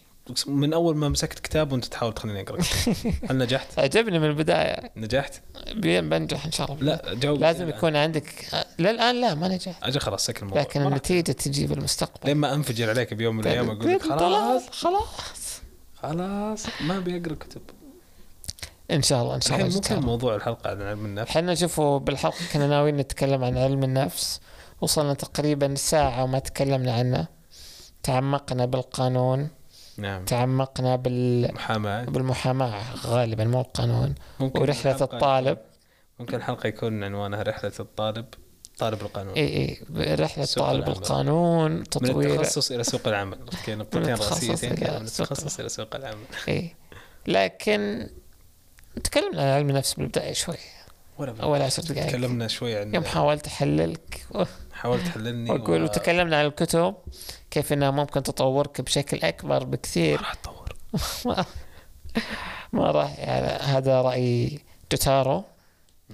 من 0.46 0.72
أول 0.72 0.96
ما 0.96 1.08
مسكت 1.08 1.38
كتاب 1.38 1.72
وأنت 1.72 1.84
تحاول 1.84 2.14
تخليني 2.14 2.40
أقرأ. 2.40 2.58
هل 3.30 3.38
نجحت؟ 3.38 3.78
عجبني 3.78 4.18
من 4.18 4.26
البداية. 4.26 4.90
نجحت؟ 4.96 5.40
بين 5.74 6.08
بنجح 6.08 6.44
إن 6.46 6.52
شاء 6.52 6.72
الله. 6.72 6.84
لا 6.84 7.14
جاوب. 7.14 7.40
لازم 7.40 7.68
يكون 7.68 7.96
عندك 7.96 8.46
للآن 8.78 9.20
لا 9.20 9.34
ما 9.34 9.48
نجحت. 9.48 9.82
أجل 9.82 10.00
خلاص 10.00 10.26
سكر 10.26 10.42
الموضوع. 10.42 10.62
لكن 10.62 10.86
النتيجة 10.86 11.32
تجي 11.32 11.66
بالمستقبل 11.66 12.20
لين 12.24 12.36
ما 12.36 12.54
أنفجر 12.54 12.90
عليك 12.90 13.14
بيوم 13.14 13.36
من 13.36 13.40
الأيام 13.40 13.70
أقول 13.70 13.92
لك 13.92 14.02
خلاص. 14.02 14.62
خلاص. 14.70 15.60
خلاص. 16.02 16.66
ما 16.80 16.96
أبي 16.96 17.16
أقرأ 17.16 17.34
كتب. 17.34 17.62
إن 18.90 19.02
شاء 19.02 19.22
الله 19.22 19.34
إن 19.34 19.40
شاء 19.40 19.52
الحين 19.52 19.66
الله 19.66 19.80
مو 19.80 19.88
كان. 19.88 20.00
موضوع 20.00 20.34
الحلقة 20.34 20.70
عن 20.70 20.82
علم 20.82 21.04
النفس. 21.04 21.30
إحنا 21.30 21.54
شوفوا 21.54 21.98
بالحلقة 21.98 22.36
كنا 22.52 22.66
ناويين 22.66 22.96
نتكلم 22.96 23.44
عن 23.44 23.58
علم 23.58 23.84
النفس. 23.84 24.40
وصلنا 24.80 25.14
تقريبا 25.14 25.74
ساعة 25.74 26.24
وما 26.24 26.38
تكلمنا 26.38 26.92
عنه. 26.92 27.26
تعمقنا 28.02 28.66
بالقانون. 28.66 29.48
نعم. 29.96 30.24
تعمقنا 30.24 30.96
بال 30.96 31.54
محاماه 31.54 32.04
بالمحاماة 32.04 32.82
غالبا 33.06 33.44
مو 33.44 33.60
القانون. 33.60 34.14
ممكن 34.40 34.72
الحلقة- 34.72 35.02
الطالب. 35.02 35.58
ممكن 36.20 36.36
الحلقة 36.36 36.66
يكون 36.66 37.04
عنوانها 37.04 37.42
رحلة 37.42 37.72
الطالب 37.80 38.26
طالب 38.78 39.02
القانون. 39.02 39.34
إي 39.34 39.78
إي. 39.96 40.46
سوق 40.46 40.66
طالب. 40.66 40.88
القانون 40.88 41.70
من 41.72 41.84
تطوير. 41.84 42.40
التخصص 42.40 42.70
إلى 42.72 42.84
سوق 42.84 43.08
العمل. 43.08 43.38
okay 43.40 43.74
نقطتين 43.74 44.02
من 44.02 44.14
رئيسيتين 44.14 44.72
إلى 44.72 45.00
من 45.00 45.06
سوق 45.06 45.26
التخصص 45.32 45.60
إلى 45.60 45.68
سوق 45.68 45.96
العمل. 45.96 46.24
إي. 46.48 46.74
لكن 47.26 48.08
تكلمنا 49.04 49.42
عن 49.42 49.48
علم 49.48 49.70
النفس 49.70 49.94
بالبداية 49.94 50.32
شوي. 50.32 50.56
ولا 51.18 51.34
أول 51.42 51.62
عشر 51.62 51.82
دقائق. 51.82 52.08
تكلمنا 52.08 52.48
شوي 52.48 52.78
عن 52.78 52.94
يوم 52.94 53.04
حاولت 53.04 53.46
أحللك. 53.46 54.26
حاولت 54.84 55.06
تحللني 55.06 55.50
وأقول 55.50 55.80
و- 55.82 55.84
وتكلمنا 55.84 56.38
عن 56.38 56.46
الكتب 56.46 56.94
كيف 57.50 57.72
إنها 57.72 57.90
ممكن 57.90 58.22
تطورك 58.22 58.80
بشكل 58.80 59.20
أكبر 59.22 59.64
ما 59.64 59.70
بكثير 59.70 60.18
راح 60.20 60.34
تطور. 60.34 60.76
ما, 61.26 61.44
ما 62.72 62.90
راح 62.90 63.18
يعني 63.18 63.46
هذا 63.62 64.00
رأي 64.02 64.60
جوتارو. 64.92 65.44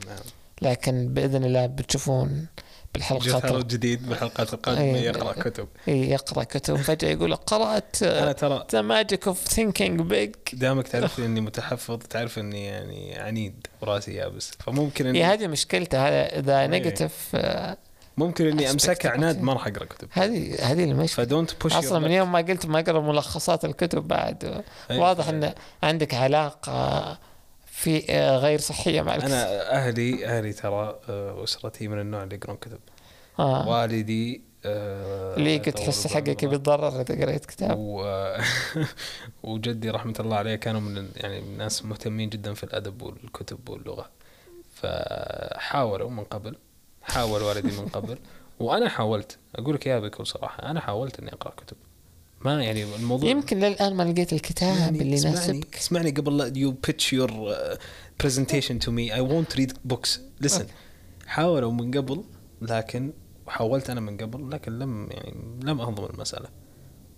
نعم. 0.07 0.19
لكن 0.63 1.09
بإذن 1.15 1.45
الله 1.45 1.67
بتشوفون 1.67 2.47
بالحلقات 2.95 3.29
جوتارو 3.29 3.57
الق- 3.59 3.67
جديد 3.67 4.09
بالحلقات 4.09 4.55
القادمة 4.55 4.83
إيه. 4.83 5.01
يقرأ 5.05 5.33
كتب. 5.33 5.69
يقرأ 5.87 6.45
كتب. 6.45 6.77
فجأة 6.77 7.09
يقول 7.09 7.35
قرأت 7.37 8.03
أنا 8.03 8.33
ترى 8.33 8.67
The 8.73 8.83
Magic 8.83 9.27
of 9.29 9.49
Thinking 9.49 10.01
Big 10.01 10.31
دامك 10.53 10.89
تعرف 10.89 11.21
إني 11.27 11.41
متحفظ 11.41 11.99
تعرف 11.99 12.39
إني 12.39 12.65
يعني 12.65 13.19
عنيد 13.19 13.67
وراسي 13.81 14.15
يابس. 14.15 14.51
فممكن 14.59 15.07
إني 15.07 15.25
هذه 15.25 15.47
مشكلته. 15.47 16.09
هذا 16.09 16.39
إذا 16.39 16.61
إيه. 16.61 16.67
negative 16.67 17.37
ممكن 18.21 18.47
إني 18.47 18.71
أمسكها 18.71 19.11
عناد. 19.11 19.43
ما 19.43 19.53
راح 19.53 19.67
أقرأ 19.67 19.85
كتب. 19.85 20.09
هذه 20.13 20.73
هذه 20.73 20.85
المشكلة 20.85 21.25
ف 21.25 21.31
don't 21.31 21.63
push 21.63 21.73
أصلا 21.73 21.99
من 21.99 22.11
يوم 22.11 22.33
ما 22.33 22.39
قلت 22.39 22.67
ما 22.67 22.81
اقرا 22.81 23.01
ملخصات 23.01 23.65
الكتب 23.65 24.09
بعد. 24.09 24.65
واضح 24.91 25.29
إن 25.29 25.55
عندك 25.83 26.15
علاقة 26.15 27.19
في 27.81 28.05
آه، 28.11 28.37
غير 28.37 28.59
صحية 28.59 29.03
مع 29.03 29.15
الكتب 29.15 29.29
أنا 29.29 29.73
أهلي 29.73 30.27
أهلي 30.27 30.53
ترى 30.53 30.99
آه، 31.09 31.45
أسرتي 31.45 31.89
من 31.89 32.01
النوع 32.01 32.23
اللي 32.23 32.35
يقرون 32.35 32.57
كتب. 32.57 32.79
آه. 33.39 33.69
والدي 33.69 34.43
آه، 34.65 35.39
ليك 35.39 35.65
تحس 35.65 36.07
حقك. 36.07 36.45
بيتضرر 36.45 37.01
إذا 37.01 37.25
قريت 37.25 37.47
كتاب؟ 37.47 37.79
و... 37.79 38.05
وجدي 39.43 39.91
رحمة 39.91 40.15
الله 40.21 40.37
عليه 40.37 40.55
كانوا 40.55 40.81
من 40.81 41.09
يعني 41.17 41.39
الناس 41.39 41.85
مهتمين 41.85 42.29
جدا 42.29 42.55
في 42.55 42.65
الأدب 42.65 43.03
والكتب 43.03 43.69
واللغة. 43.69 44.11
فحاولوا 44.75 46.11
من 46.11 46.25
قبل. 46.25 46.57
حاول 47.11 47.43
والدي 47.43 47.69
من 47.81 47.89
قبل 47.89 48.19
وأنا 48.61 48.89
حاولت. 48.89 49.39
أقول 49.57 49.75
لك 49.75 49.87
إياها 49.87 50.01
بكل 50.01 50.27
صراحة 50.27 50.71
أنا 50.71 50.81
حاولت 50.81 51.19
إني 51.21 51.33
أقرأ 51.33 51.53
كتب. 51.57 51.77
ما 52.45 52.65
يعني 52.65 52.95
الموضوع 52.97 53.31
يمكن 53.31 53.59
للآن 53.61 53.95
ما 53.95 54.03
لقيت 54.03 54.33
الكتاب 54.33 54.75
اسمعني- 54.75 55.01
اللي 55.03 55.17
يناسبك. 55.17 55.77
اسمعني 55.77 56.11
قبل 56.11 56.37
لا 56.39 56.53
you 56.55 56.75
pitch 56.91 57.05
your 57.05 57.31
uh, 57.31 57.79
presentation 58.27 58.87
to 58.87 58.91
me. 58.91 59.11
I 59.13 59.21
won't 59.31 59.59
read 59.59 59.73
books. 59.93 60.19
Listen. 60.47 60.65
حاولوا 61.27 61.73
من 61.73 61.91
قبل 61.91 62.25
لكن 62.63 63.13
حاولت 63.49 63.91
أنا 63.91 64.01
من 64.01 64.17
قبل 64.17 64.51
لكن 64.51 64.79
لم 64.79 65.09
يعني 65.11 65.35
لم 65.63 65.81
اهضم 65.81 66.05
المسألة. 66.05 66.49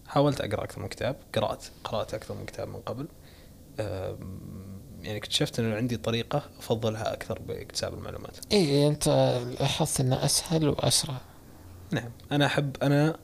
حاولت 0.07 0.41
أقرأ 0.41 0.65
أكثر 0.65 0.81
من 0.83 0.89
كتاب 0.89 1.17
قرأت 1.35 1.65
قرأت 1.85 2.15
أكثر 2.15 2.35
من 2.35 2.45
كتاب 2.47 2.69
من 2.69 2.81
قبل. 2.87 3.07
يعني 5.03 5.19
اكتشفت 5.19 5.59
إنه 5.59 5.77
عندي 5.77 5.97
طريقة 5.97 6.51
أفضلها 6.59 7.13
أكثر 7.13 7.39
باكتساب 7.39 7.95
المعلومات. 7.95 8.37
اي 8.53 8.87
أنت 8.87 9.09
لاحظت 9.61 10.01
إنه 10.01 10.25
أسهل 10.25 10.69
وأسرع. 10.69 11.21
نعم 11.91 12.11
أنا 12.33 12.47
أحب 12.47 12.77
أنا 12.83 13.19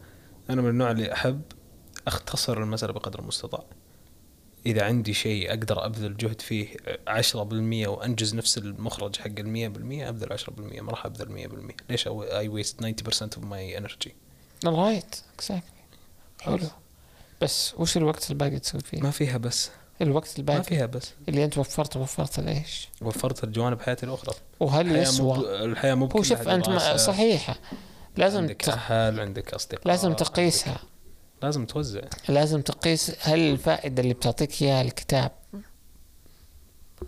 أنا 0.51 0.63
من 0.63 0.69
النوع 0.69 0.91
اللي 0.91 1.13
أحب 1.13 1.43
أختصر 2.07 2.59
المسألة 2.59 2.93
بقدر 2.93 3.19
المستطاع. 3.19 3.65
إذا 4.67 4.85
عندي 4.85 5.15
شيء 5.15 5.51
أقدر 5.51 5.87
أبذل 5.87 6.17
جهد 6.17 6.41
فيه 6.41 6.77
10% 7.09 7.89
وأنجز 7.89 8.35
نفس 8.35 8.59
المخرج 8.59 9.17
حق 9.17 9.27
ال 9.39 9.73
100% 10.03 10.09
أبذل 10.09 10.39
10% 10.39 10.51
ما 10.83 10.91
راح 10.91 11.07
أبذل 11.07 11.49
100% 11.71 11.75
ليش 11.91 12.09
I 12.09 12.49
waste 12.49 12.81
90% 12.81 13.23
of 13.23 13.39
my 13.39 13.79
energy 13.79 14.15
right 14.65 15.17
exactly 15.35 15.79
حلو. 16.41 16.59
بس 17.41 17.75
وش 17.75 17.97
الوقت 17.97 18.31
الباقي 18.31 18.59
تسوي 18.59 18.81
فيه؟ 18.81 19.01
ما 19.01 19.11
فيها 19.11 19.39
بس. 19.39 19.71
الوقت 20.03 20.29
ما 20.29 20.39
الباقي 20.39 20.63
فيها 20.63 20.87
بس. 20.87 21.13
اللي 21.29 21.45
أنت 21.45 21.59
وفرته 21.59 22.01
وفرته 22.01 22.43
ليش؟ 22.43 22.89
وفرت 23.03 23.45
الجوانب 23.45 23.81
حياتي 23.83 24.07
الأخرى. 24.07 24.35
وهل 24.61 24.97
يسوى؟ 24.97 25.65
الحياة 25.65 25.95
مو 25.95 26.07
هو 26.07 26.23
شوف 26.23 26.49
أنت 26.49 26.69
ما-. 26.69 26.97
صحيحة. 26.97 27.57
لازم 28.17 28.41
عندك 28.41 28.57
ت... 28.63 28.69
أهل 28.69 29.21
عندك 29.21 29.55
أصدقاء 29.55 29.89
لازم 29.89 30.09
عندك- 30.09 30.19
تقيسها. 30.21 30.79
لازم 31.43 31.67
توزع. 31.67 32.01
لازم 32.29 32.61
تقيس 32.63 33.13
هل 33.21 33.39
الفائدة 33.41 34.03
اللي 34.03 34.15
بتعطيك 34.15 34.63
إياها 34.63 34.83
الكتاب 34.83 35.31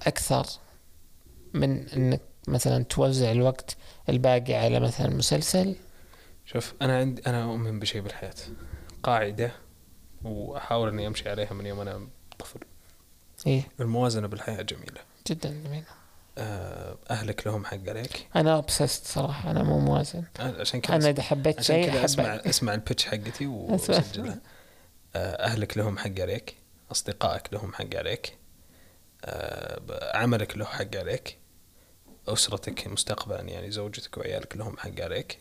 أكثر 0.06 0.46
من 1.54 1.88
إنك 1.88 2.20
مثلا 2.48 2.84
توزع 2.84 3.30
الوقت 3.32 3.76
الباقي 4.08 4.54
على 4.54 4.80
مثلا 4.80 5.08
مسلسل؟ 5.10 5.76
شوف 6.44 6.74
أنا 6.82 6.98
عندي 6.98 7.22
أنا 7.26 7.44
أؤمن 7.44 7.78
بشيء 7.80 8.00
بالحياة. 8.02 8.34
قاعدة 9.02 9.52
وأحاول 10.24 10.88
إني 10.88 11.06
أمشي 11.06 11.28
عليها 11.28 11.52
من 11.52 11.66
يوم 11.66 11.80
أنا 11.80 12.08
طفل. 12.38 12.60
إيه. 13.46 13.62
الموازنة 13.80 14.26
بالحياة 14.26 14.62
جميلة. 14.62 15.00
جدا 15.26 15.50
جميل. 15.64 15.84
آه، 16.38 16.96
أهلك 17.10 17.46
لهم 17.46 17.64
حق 17.64 17.88
عليك؟ 17.88 18.26
أنا 18.36 18.58
ابسست 18.58 19.06
صراحة 19.06 19.50
أنا 19.50 19.62
مو 19.62 19.78
موازن. 19.78 20.24
عشان 20.40 20.80
كذا 20.80 20.96
أنا 20.96 21.08
إذا 21.10 21.22
حبيت 21.22 21.58
عشان 21.58 21.82
شيء 21.82 21.92
كذا 21.92 22.04
اسمع 22.04 22.24
أسمع 22.24 22.76
البitch 22.76 23.02
حقتي. 23.04 23.46
وسجلها 23.70 24.40
آه، 25.16 25.44
أهلك 25.46 25.78
لهم 25.78 25.98
حق 25.98 26.20
عليك 26.20 26.56
أصدقائك 26.92 27.52
لهم 27.52 27.72
حق 27.72 27.94
عليك 27.96 28.36
آه، 29.24 30.16
عملك 30.16 30.56
له 30.58 30.64
حق 30.64 30.96
عليك 30.96 31.38
أسرتك 32.28 32.86
مستقبلا 32.86 33.40
يعني 33.40 33.70
زوجتك 33.70 34.18
وعيالك 34.18 34.56
لهم 34.56 34.76
حق 34.76 35.00
عليك 35.00 35.38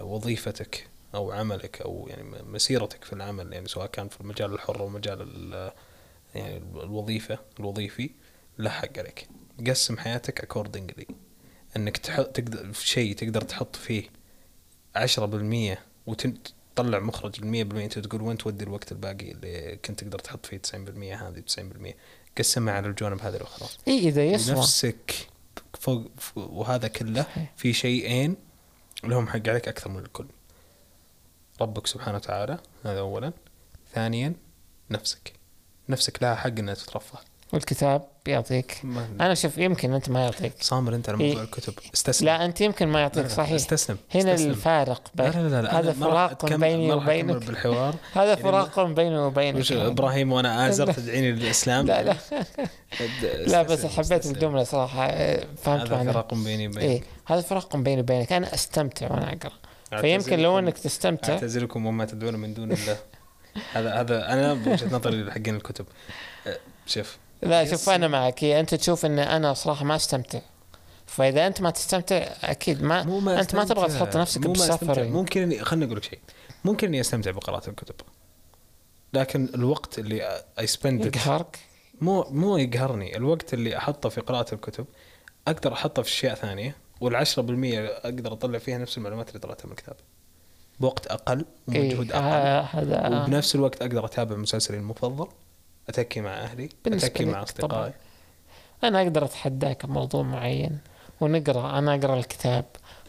وظيفتك 0.00 0.88
أو 1.14 1.32
عملك 1.32 1.80
أو 1.82 2.06
يعني 2.10 2.22
مسيرتك 2.42 3.04
في 3.04 3.12
العمل 3.12 3.52
يعني 3.52 3.68
سواء 3.68 3.86
كان 3.86 4.08
في 4.08 4.20
المجال 4.20 4.52
الحر 4.54 4.80
أو 4.80 4.88
مجال 4.88 5.22
ال- 5.22 5.72
يعني 6.34 6.56
الوظيفة 6.56 7.38
الوظيفي 7.60 8.10
له 8.58 8.70
حق 8.70 8.98
عليك 8.98 9.28
قسم 9.66 9.98
حياتك 9.98 10.52
accordingly. 10.52 11.14
إنك 11.76 11.96
تحط 11.96 12.26
تقدر 12.26 12.72
في 12.72 12.88
شيء 12.88 13.14
تقدر 13.14 13.40
تحط 13.40 13.76
فيه 13.76 14.10
10% 14.96 15.78
وتطلع 16.06 16.98
مخرج 16.98 17.42
ال 17.42 17.70
100% 17.70 17.74
أنت 17.74 17.98
تقول 17.98 18.22
وين 18.22 18.38
تودي 18.38 18.64
الوقت 18.64 18.92
الباقي 18.92 19.30
اللي 19.30 19.78
كنت 19.84 20.00
تقدر 20.00 20.18
تحط 20.18 20.46
فيه 20.46 20.58
90% 20.58 20.74
هذه 21.22 21.42
90% 21.90 21.94
قسمها 22.38 22.74
على 22.74 22.86
الجوانب 22.88 23.20
هذه 23.20 23.36
الأخرى. 23.36 23.68
إي 23.88 23.98
إذا 23.98 24.24
يسوى. 24.24 24.56
نفسك 24.56 25.28
فوق 25.80 26.10
وهذا 26.36 26.88
كله. 26.88 27.26
في 27.56 27.72
شيئين 27.72 28.36
لهم 29.04 29.28
حق 29.28 29.48
عليك 29.48 29.68
أكثر 29.68 29.90
من 29.90 29.98
الكل. 29.98 30.26
ربك 31.60 31.86
سبحانه 31.86 32.16
وتعالى 32.16 32.58
هذا 32.84 32.98
اولا. 32.98 33.32
ثانيا 33.94 34.34
نفسك. 34.90 35.32
نفسك 35.88 36.22
لها 36.22 36.34
حق 36.34 36.46
إنها 36.58 36.74
تترفه. 36.74 37.18
والكتاب 37.52 38.02
بيعطيك 38.26 38.80
ما- 38.84 39.06
أنا 39.20 39.34
شوف 39.34 39.58
يمكن 39.58 39.92
أنت 39.92 40.08
ما 40.10 40.20
يعطيك. 40.24 40.52
صامر 40.60 40.94
أنت 40.94 41.08
على 41.08 41.18
موضوع 41.18 41.36
إيه. 41.36 41.44
الكتب. 41.44 41.74
استسلم. 41.94 42.26
لا 42.26 42.44
أنت 42.44 42.60
يمكن 42.60 42.86
ما 42.88 42.92
لا، 42.92 43.00
يعطيك 43.00 43.22
لا، 43.22 43.28
صحيح. 43.28 43.52
استسلم 43.52 43.96
هنا 44.14 44.34
استسلم. 44.34 44.50
الفارق 44.50 45.10
لا 45.14 45.30
بين 45.30 45.42
لا 45.42 45.48
لا, 45.48 45.62
لا 45.62 45.78
هذا 45.80 45.90
أنا 45.90 45.98
ما 46.00 46.06
راح 46.06 46.32
فراق 46.34 46.56
بيني 46.56 46.92
وبينك. 46.92 47.46
بالحوار. 47.46 47.94
هذا 48.14 48.24
يعني 48.28 48.42
فراق 48.42 48.82
بيني 48.82 49.18
وبينك. 49.18 49.58
وش 49.60 49.72
إبراهيم 49.72 50.32
وأنا 50.32 50.68
ازر 50.68 50.92
تدعيني 50.92 51.32
للإسلام؟ 51.32 51.86
لا 51.86 52.02
لا. 52.02 52.16
لا 53.46 53.62
بس 53.62 53.86
حبيت. 53.86 54.26
الجملة 54.26 54.64
صراحة 54.64 55.06
آه، 55.06 55.46
فهمت 55.62 55.92
هذا 55.92 56.12
فراق 56.12 56.34
بيني 56.34 56.68
وبينك. 56.68 56.82
إيه 56.84 57.02
هذا 57.26 57.40
فراق 57.40 57.76
بيني 57.76 58.00
وبينك. 58.00 58.32
أنا 58.32 58.54
أستمتع 58.54 59.12
وأنا 59.12 59.32
أقرأ. 59.32 59.52
فيمكن 60.00 60.38
لو 60.38 60.58
إنك 60.58 60.78
تستمتع 60.78 61.32
اعتذركم 61.32 61.86
وما 61.86 62.04
تدعون 62.04 62.36
من 62.36 62.54
دون 62.54 62.72
الله. 62.72 62.96
هذا 63.72 64.00
هذا 64.00 64.32
أنا 64.32 64.54
بوجهة 64.54 64.94
نظري 64.96 65.30
حقين 65.30 65.56
الكتب. 65.56 65.86
أه، 66.46 66.58
شوف 66.86 67.18
لا. 67.42 67.64
شوف 67.64 67.88
أنا 67.88 68.08
معك. 68.08 68.44
أنت 68.44 68.74
تشوف 68.74 69.06
إن 69.06 69.18
أنا 69.18 69.54
صراحة 69.54 69.84
ما 69.84 69.96
أستمتع. 69.96 70.40
فإذا 71.06 71.46
أنت 71.46 71.60
ما 71.60 71.70
تستمتع 71.70 72.16
أكيد 72.44 72.82
ما, 72.82 73.02
مو 73.02 73.20
ما 73.20 73.40
أنت 73.40 73.54
ما 73.54 73.64
تبغى. 73.64 73.88
تحط 73.88 74.16
نفسك. 74.16 74.46
بسفرنج 74.46 75.12
ممكن 75.12 75.42
اني 75.42 75.64
خليني 75.64 75.84
أقول 75.84 75.96
لك 75.96 76.04
شيء. 76.04 76.18
ممكن 76.64 76.86
إني 76.86 77.00
أستمتع 77.00 77.30
بقراءة 77.30 77.70
الكتب. 77.70 77.94
لكن 79.12 79.48
الوقت 79.54 79.98
اللي 79.98 80.42
اي 80.58 80.66
سبند 80.66 81.06
يقهرك؟ 81.06 81.58
مو 82.00 82.22
مو 82.30 82.56
يقهرني. 82.56 83.16
الوقت 83.16 83.54
اللي 83.54 83.76
أحطه 83.76 84.08
في 84.08 84.20
قراءة 84.20 84.54
الكتب 84.54 84.86
أقدر 85.48 85.72
أحطه 85.72 86.02
في 86.02 86.08
أشياء 86.08 86.34
ثانية 86.34 86.76
والعشرة 87.00 87.42
بالمية 87.42 87.86
أقدر 87.86 88.32
أطلع 88.32 88.58
فيها 88.58 88.78
نفس 88.78 88.98
المعلومات 88.98 89.28
اللي 89.28 89.38
طلعتها 89.38 89.66
من 89.66 89.72
الكتاب. 89.72 89.96
بوقت 90.80 91.06
أقل 91.06 91.44
ومجهود 91.68 92.12
إيه 92.12 92.18
أقل 92.18 92.24
آه 92.24 92.60
هذا 92.60 93.22
وبنفس 93.22 93.54
الوقت 93.54 93.82
أقدر 93.82 94.04
أتابع 94.04 94.36
مسلسلي 94.36 94.76
المفضل 94.76 95.28
أتكي 95.88 96.20
مع 96.20 96.30
أهلي 96.30 96.68
أتكي 96.86 97.24
مع 97.24 97.42
أصدقائي. 97.42 97.92
أنا 98.84 99.02
أقدر 99.02 99.24
أتحداك 99.24 99.86
بموضوع 99.86 100.22
معين 100.22 100.78
ونقرأ 101.20 101.78
أنا 101.78 101.94
أقرأ 101.94 102.18
الكتاب 102.18 102.64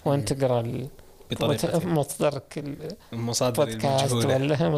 وأنت 0.05 0.33
تقرأ 0.33 0.61
ال- 0.61 0.87
بطريقتي 1.31 1.87
مصدرك 1.87 2.63
المصادر 3.13 3.63
البودكاست 3.63 4.11
المجهولة. 4.13 4.35
ولا 4.35 4.69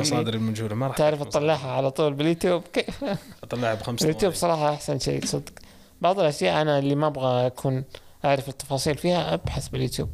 مصادر 0.00 0.34
المجهولة 0.34 0.74
ما 0.74 0.86
راح 0.86 0.96
تعرف 0.96 1.22
تطلعها 1.22 1.70
على 1.70 1.90
طول 1.90 2.14
باليوتيوب. 2.14 2.62
كيف 2.72 3.04
أطلعها 3.44 3.74
بخمس 3.74 4.02
اليوتيوب 4.02 4.34
صراحة 4.34 4.74
أحسن 4.74 4.98
شيء 4.98 5.24
صدق. 5.24 5.52
بعض 6.00 6.20
الأشياء 6.20 6.62
أنا 6.62 6.78
اللي 6.78 6.94
ما 6.94 7.06
أبغى 7.06 7.46
أكون 7.46 7.84
أعرف 8.24 8.48
التفاصيل 8.48 8.94
فيها 8.98 9.34
أبحث 9.34 9.68
باليوتيوب. 9.68 10.08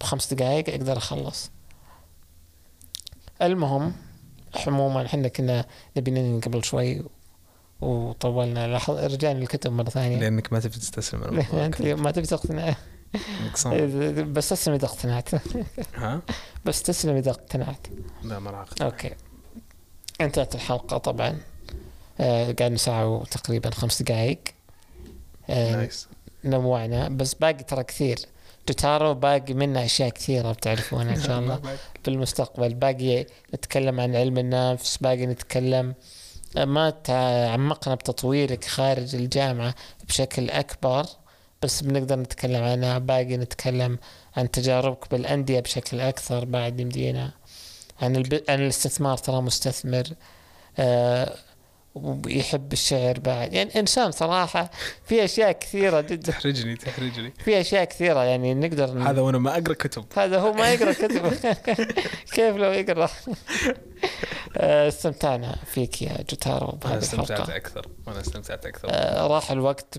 بخمس 0.00 0.34
دقائق 0.34 0.68
أقدر 0.68 0.96
أخلص. 0.96 1.50
المهم 3.42 3.92
عموما 4.66 5.06
إحنا 5.06 5.28
كنا 5.28 5.66
نبي 5.96 6.10
ننهي 6.10 6.40
قبل 6.40 6.64
شوي 6.64 7.02
وطولنا. 7.80 8.66
لاحظ 8.66 8.94
رجعنا 8.94 9.38
للكتب 9.38 9.72
مرة 9.72 9.90
ثانية. 9.90 10.16
لأنك 10.16 10.52
ما 10.52 10.60
تبي 10.60 10.76
تستسلم. 10.76 11.22
انت 11.52 11.82
ما 11.82 12.10
تبي 12.10 12.26
تقتنع. 12.26 12.74
بس 14.34 14.48
تسلم 14.48 14.74
إذا 14.74 14.84
اقتنعت. 14.84 15.28
ها؟ 15.94 16.22
بس 16.64 16.82
تسلم 16.82 17.16
إذا 17.16 17.30
اقتنعت. 17.30 17.86
لا 18.22 18.38
ما 18.38 18.50
راح. 18.50 18.68
أوكي. 18.82 19.14
انتهت 20.20 20.54
الحلقة 20.54 20.98
طبعا. 20.98 21.38
آه 22.20 22.44
قعدنا 22.44 22.76
ساعة 22.76 23.06
وتقريبا 23.06 23.70
خمس 23.70 24.02
دقائق 24.02 24.40
آه 25.50 25.76
nice. 25.76 26.08
نوعنا. 26.44 27.08
بس 27.08 27.34
باقي 27.34 27.64
ترى 27.64 27.84
كثير. 27.84 28.18
جوتارو 28.68 29.14
باقي 29.14 29.54
منه 29.54 29.84
أشياء 29.84 30.08
كثيرة 30.08 30.52
بتعرفونها 30.52 31.14
إن 31.14 31.22
شاء 31.22 31.38
الله 31.38 31.60
في 32.02 32.08
المستقبل 32.08 32.74
باقي 32.74 33.26
نتكلم 33.54 34.00
عن 34.00 34.16
علم 34.16 34.38
النفس 34.38 34.96
باقي 34.96 35.26
نتكلم 35.26 35.94
ما 36.56 36.90
تعمقنا 36.90 37.94
بتطويرك 37.94 38.64
خارج 38.64 39.14
الجامعة 39.14 39.74
بشكل 40.08 40.50
أكبر 40.50 41.06
بس 41.62 41.82
بنقدر 41.82 42.16
نتكلم 42.18 42.64
عنها. 42.64 42.98
باقي 42.98 43.36
نتكلم 43.36 43.98
عن 44.36 44.50
تجاربك 44.50 45.10
بالأندية 45.10 45.60
بشكل 45.60 46.00
أكثر 46.00 46.44
بعد 46.44 46.80
يمدينا 46.80 47.30
عن, 48.02 48.16
الب... 48.16 48.42
عن 48.48 48.60
الاستثمار 48.60 49.16
ترى 49.16 49.40
مستثمر 49.40 50.04
آه 50.78 51.36
ويحب 52.02 52.72
الشعر 52.72 53.18
بعد. 53.20 53.52
يعني 53.52 53.80
إنسان 53.80 54.10
صراحة 54.10 54.70
في 55.04 55.24
أشياء 55.24 55.52
كثيرة 55.52 56.00
جدا. 56.00 56.32
تحرجني 56.32 56.76
تحرجني. 56.76 57.32
في 57.44 57.60
أشياء 57.60 57.84
كثيرة 57.84 58.24
يعني 58.24 58.54
نقدر 58.54 58.90
ن- 58.94 59.02
هذا 59.02 59.20
وأنا 59.20 59.38
ما 59.38 59.50
أقرأ 59.58 59.74
كتب. 59.74 60.04
هذا 60.16 60.38
هو 60.38 60.52
ما 60.52 60.72
يقرأ 60.72 60.92
كتب. 60.92 61.26
كيف 62.34 62.56
لو 62.56 62.72
يقرأ؟ 62.72 63.08
آه، 64.56 64.88
استمتعنا 64.88 65.56
فيك 65.66 66.02
يا 66.02 66.16
جوتارو 66.30 66.78
أنا 66.84 66.98
استمتعت 66.98 67.50
أكثر. 67.50 67.86
وأنا 68.06 68.20
استمتعت 68.20 68.66
أكثر. 68.66 68.88
آه، 68.90 69.26
راح 69.26 69.50
الوقت 69.50 69.98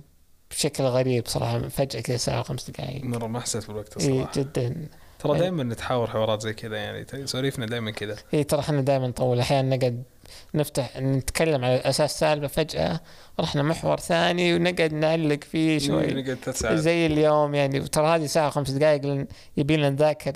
بشكل 0.52 0.84
غريب 0.84 1.28
صراحة 1.28 1.60
فجأة 1.68 2.02
كذا 2.02 2.18
ساعة 2.18 2.40
وخمس 2.40 2.70
دقائق. 2.70 3.04
مرة 3.04 3.28
ما 3.28 3.40
حسيت 3.40 3.68
بالوقت 3.68 3.98
اي 4.02 4.10
الصراحه 4.10 4.32
جدا. 4.36 4.88
ترى 5.20 5.32
يعني- 5.32 5.40
دائما 5.42 5.64
نتحاور 5.64 6.08
حوارات 6.10 6.42
زي 6.42 6.54
كذا 6.54 6.78
يعني 6.78 7.06
سواليفنا 7.28 7.66
دائما 7.66 7.92
كذا. 7.92 8.16
اي 8.34 8.44
ترى 8.44 8.60
إحنا 8.60 8.82
دائما 8.82 9.08
نطول. 9.08 9.40
أحيانا 9.40 9.76
نقعد 9.76 10.04
نفتح 10.54 10.98
نتكلم 10.98 11.66
على 11.66 11.76
أساس 11.76 12.20
سالفة 12.20 12.48
فجأة 12.48 13.00
رحنا 13.40 13.64
محور 13.64 14.00
ثاني 14.00 14.56
ونقعد 14.56 14.94
نعلق 14.94 15.44
فيه 15.44 15.80
شوي. 15.80 16.36
ثلاث 16.36 16.60
ساعات 16.60 16.78
زي 16.78 17.06
اليوم 17.06 17.56
يعني 17.56 17.80
ترى 17.80 18.08
هذه 18.08 18.26
ساعه 18.26 18.48
وخمس 18.48 18.70
دقائق 18.72 19.06
لأن 19.06 19.28
يبي 19.58 19.78
لنا 19.78 19.90
نذاكر 19.90 20.34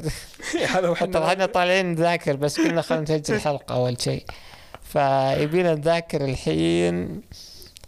هو 0.75 0.95
حتى 0.95 1.17
إحنا 1.17 1.45
طالعين 1.45 1.85
نذاكر 1.85 2.35
بس 2.35 2.59
قلنا 2.59 2.81
خلينا 2.81 3.03
نسجل 3.03 3.39
حلقة 3.47 3.75
أول 3.75 4.01
شيء. 4.01 4.25
فيبينا 4.83 5.75
نذاكر 5.75 6.25
الحين 6.25 7.21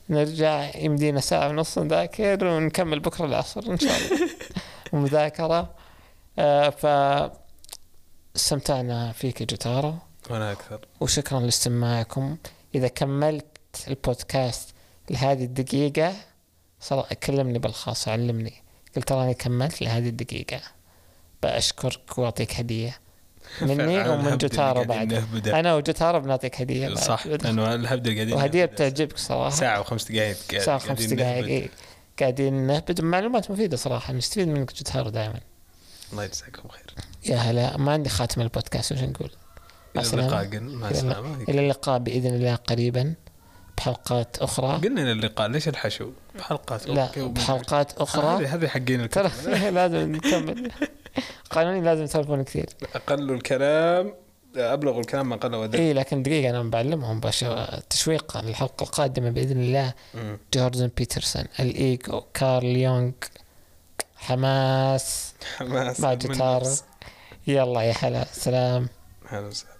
نرجع 0.09 0.75
يمدينا 0.77 1.19
ساعة 1.19 1.49
ونص 1.49 1.77
نذاكر 1.79 2.45
ونكمل 2.45 2.99
بكرة 2.99 3.25
العصر 3.25 3.63
إن 3.71 3.79
شاء 3.79 3.91
الله. 3.97 4.29
ومذاكرة 4.93 5.69
آه 6.39 6.69
ف 6.69 6.85
استمتعنا 8.35 9.11
فيك 9.11 9.41
يا 9.41 9.45
جوتارو. 9.45 9.93
وأنا 10.29 10.51
أكثر. 10.51 10.79
وشكرا 10.99 11.39
لاستماعكم. 11.39 12.37
إذا 12.75 12.87
كملت 12.87 13.45
البودكاست 13.87 14.69
لهذه 15.09 15.43
الدقيقة 15.43 16.13
صراحة 16.79 17.15
كلمني 17.15 17.59
بالخاص 17.59 18.07
علمني. 18.07 18.53
قلت 18.95 19.07
تراني 19.07 19.33
كملت 19.33 19.81
لهذه 19.81 20.09
الدقيقة. 20.09 20.61
بأشكرك 21.43 22.17
وأعطيك 22.17 22.55
هدية. 22.55 22.99
مني 23.61 24.09
ومن 24.09 24.37
جوتارو 24.37 24.83
بعد. 24.83 25.13
أنا 25.47 25.75
وجوتارو 25.75 26.19
بنعطيك 26.19 26.61
هدية 26.61 26.87
بعد. 26.87 26.97
صح 26.97 27.27
لأنه 27.27 27.75
الهبد 27.75 28.07
قاعدين 28.13 28.33
وهدية. 28.33 28.65
بتعجبك 28.65 29.17
صراحة. 29.17 29.49
ساعة 29.49 29.79
وخمس 29.79 30.11
دقائق 30.11 30.37
ساعة 30.59 30.77
خمس 30.77 30.97
قاعدين 30.97 31.17
دقائق. 31.17 31.45
إيه. 31.45 31.69
قاعدين 32.19 32.53
نهبد. 32.53 33.01
معلومات 33.01 33.51
مفيدة 33.51 33.77
صراحة. 33.77 34.13
نستفيد 34.13 34.47
منك 34.47 34.73
جوتارو 34.73 35.09
دائما. 35.09 35.39
الله 36.11 36.23
يجزاكم 36.23 36.69
خير. 36.69 36.93
يا 37.25 37.35
هلا. 37.35 37.77
ما 37.77 37.91
عندي 37.91 38.09
خاتم 38.09 38.41
البودكاست 38.41 38.91
وش 38.91 38.99
نقول؟ 38.99 39.31
إلى. 39.95 40.13
اللقاء 40.13 40.59
مع 40.59 40.87
إلى 40.87 40.97
السلامة. 40.97 41.43
إلى 41.49 41.61
اللقاء 41.61 41.99
بإذن 41.99 42.35
الله 42.35 42.55
قريبا 42.55 43.13
بحلقات 43.77 44.37
أخرى. 44.37 44.77
قلنا 44.77 45.01
إلى 45.01 45.11
اللقاء 45.11 45.47
ليش 45.47 45.67
الحشو؟ 45.67 46.09
بحلقات 46.35 46.87
لا 46.87 47.09
بحلقات 47.15 47.97
أخرى. 47.97 48.45
هذه 48.45 48.67
حقين 48.67 49.09
ترى 49.09 49.31
لازم 49.77 50.11
نكمل. 50.11 50.71
قانوني 51.49 51.81
لازم 51.81 52.03
يسولفون 52.03 52.43
كثير. 52.43 52.69
أقل 52.95 53.31
الكلام 53.31 54.13
أبلغ 54.55 54.99
الكلام 54.99 55.29
ما 55.29 55.35
قل 55.35 55.55
ودل. 55.55 55.79
إي 55.79 55.93
لكن 55.93 56.23
دقيقة 56.23 56.49
أنا 56.49 56.63
بعلمهم 56.63 57.19
بش 57.19 57.45
تشويقا 57.89 58.41
للحلقه 58.41 58.83
القادمة 58.83 59.29
بإذن 59.29 59.61
الله. 59.63 59.93
جوردن 60.53 60.89
بيترسون 60.97 61.43
الايجو 61.59 62.21
كارل 62.33 62.65
يونغ 62.65 63.11
حماس. 64.15 65.33
حماس 65.57 66.01
نفس. 66.01 66.83
يلا 67.47 67.81
يا 67.81 67.93
هلا 67.99 68.25
سلام. 68.31 68.87
هلا 69.27 69.47
وسهلا. 69.47 69.73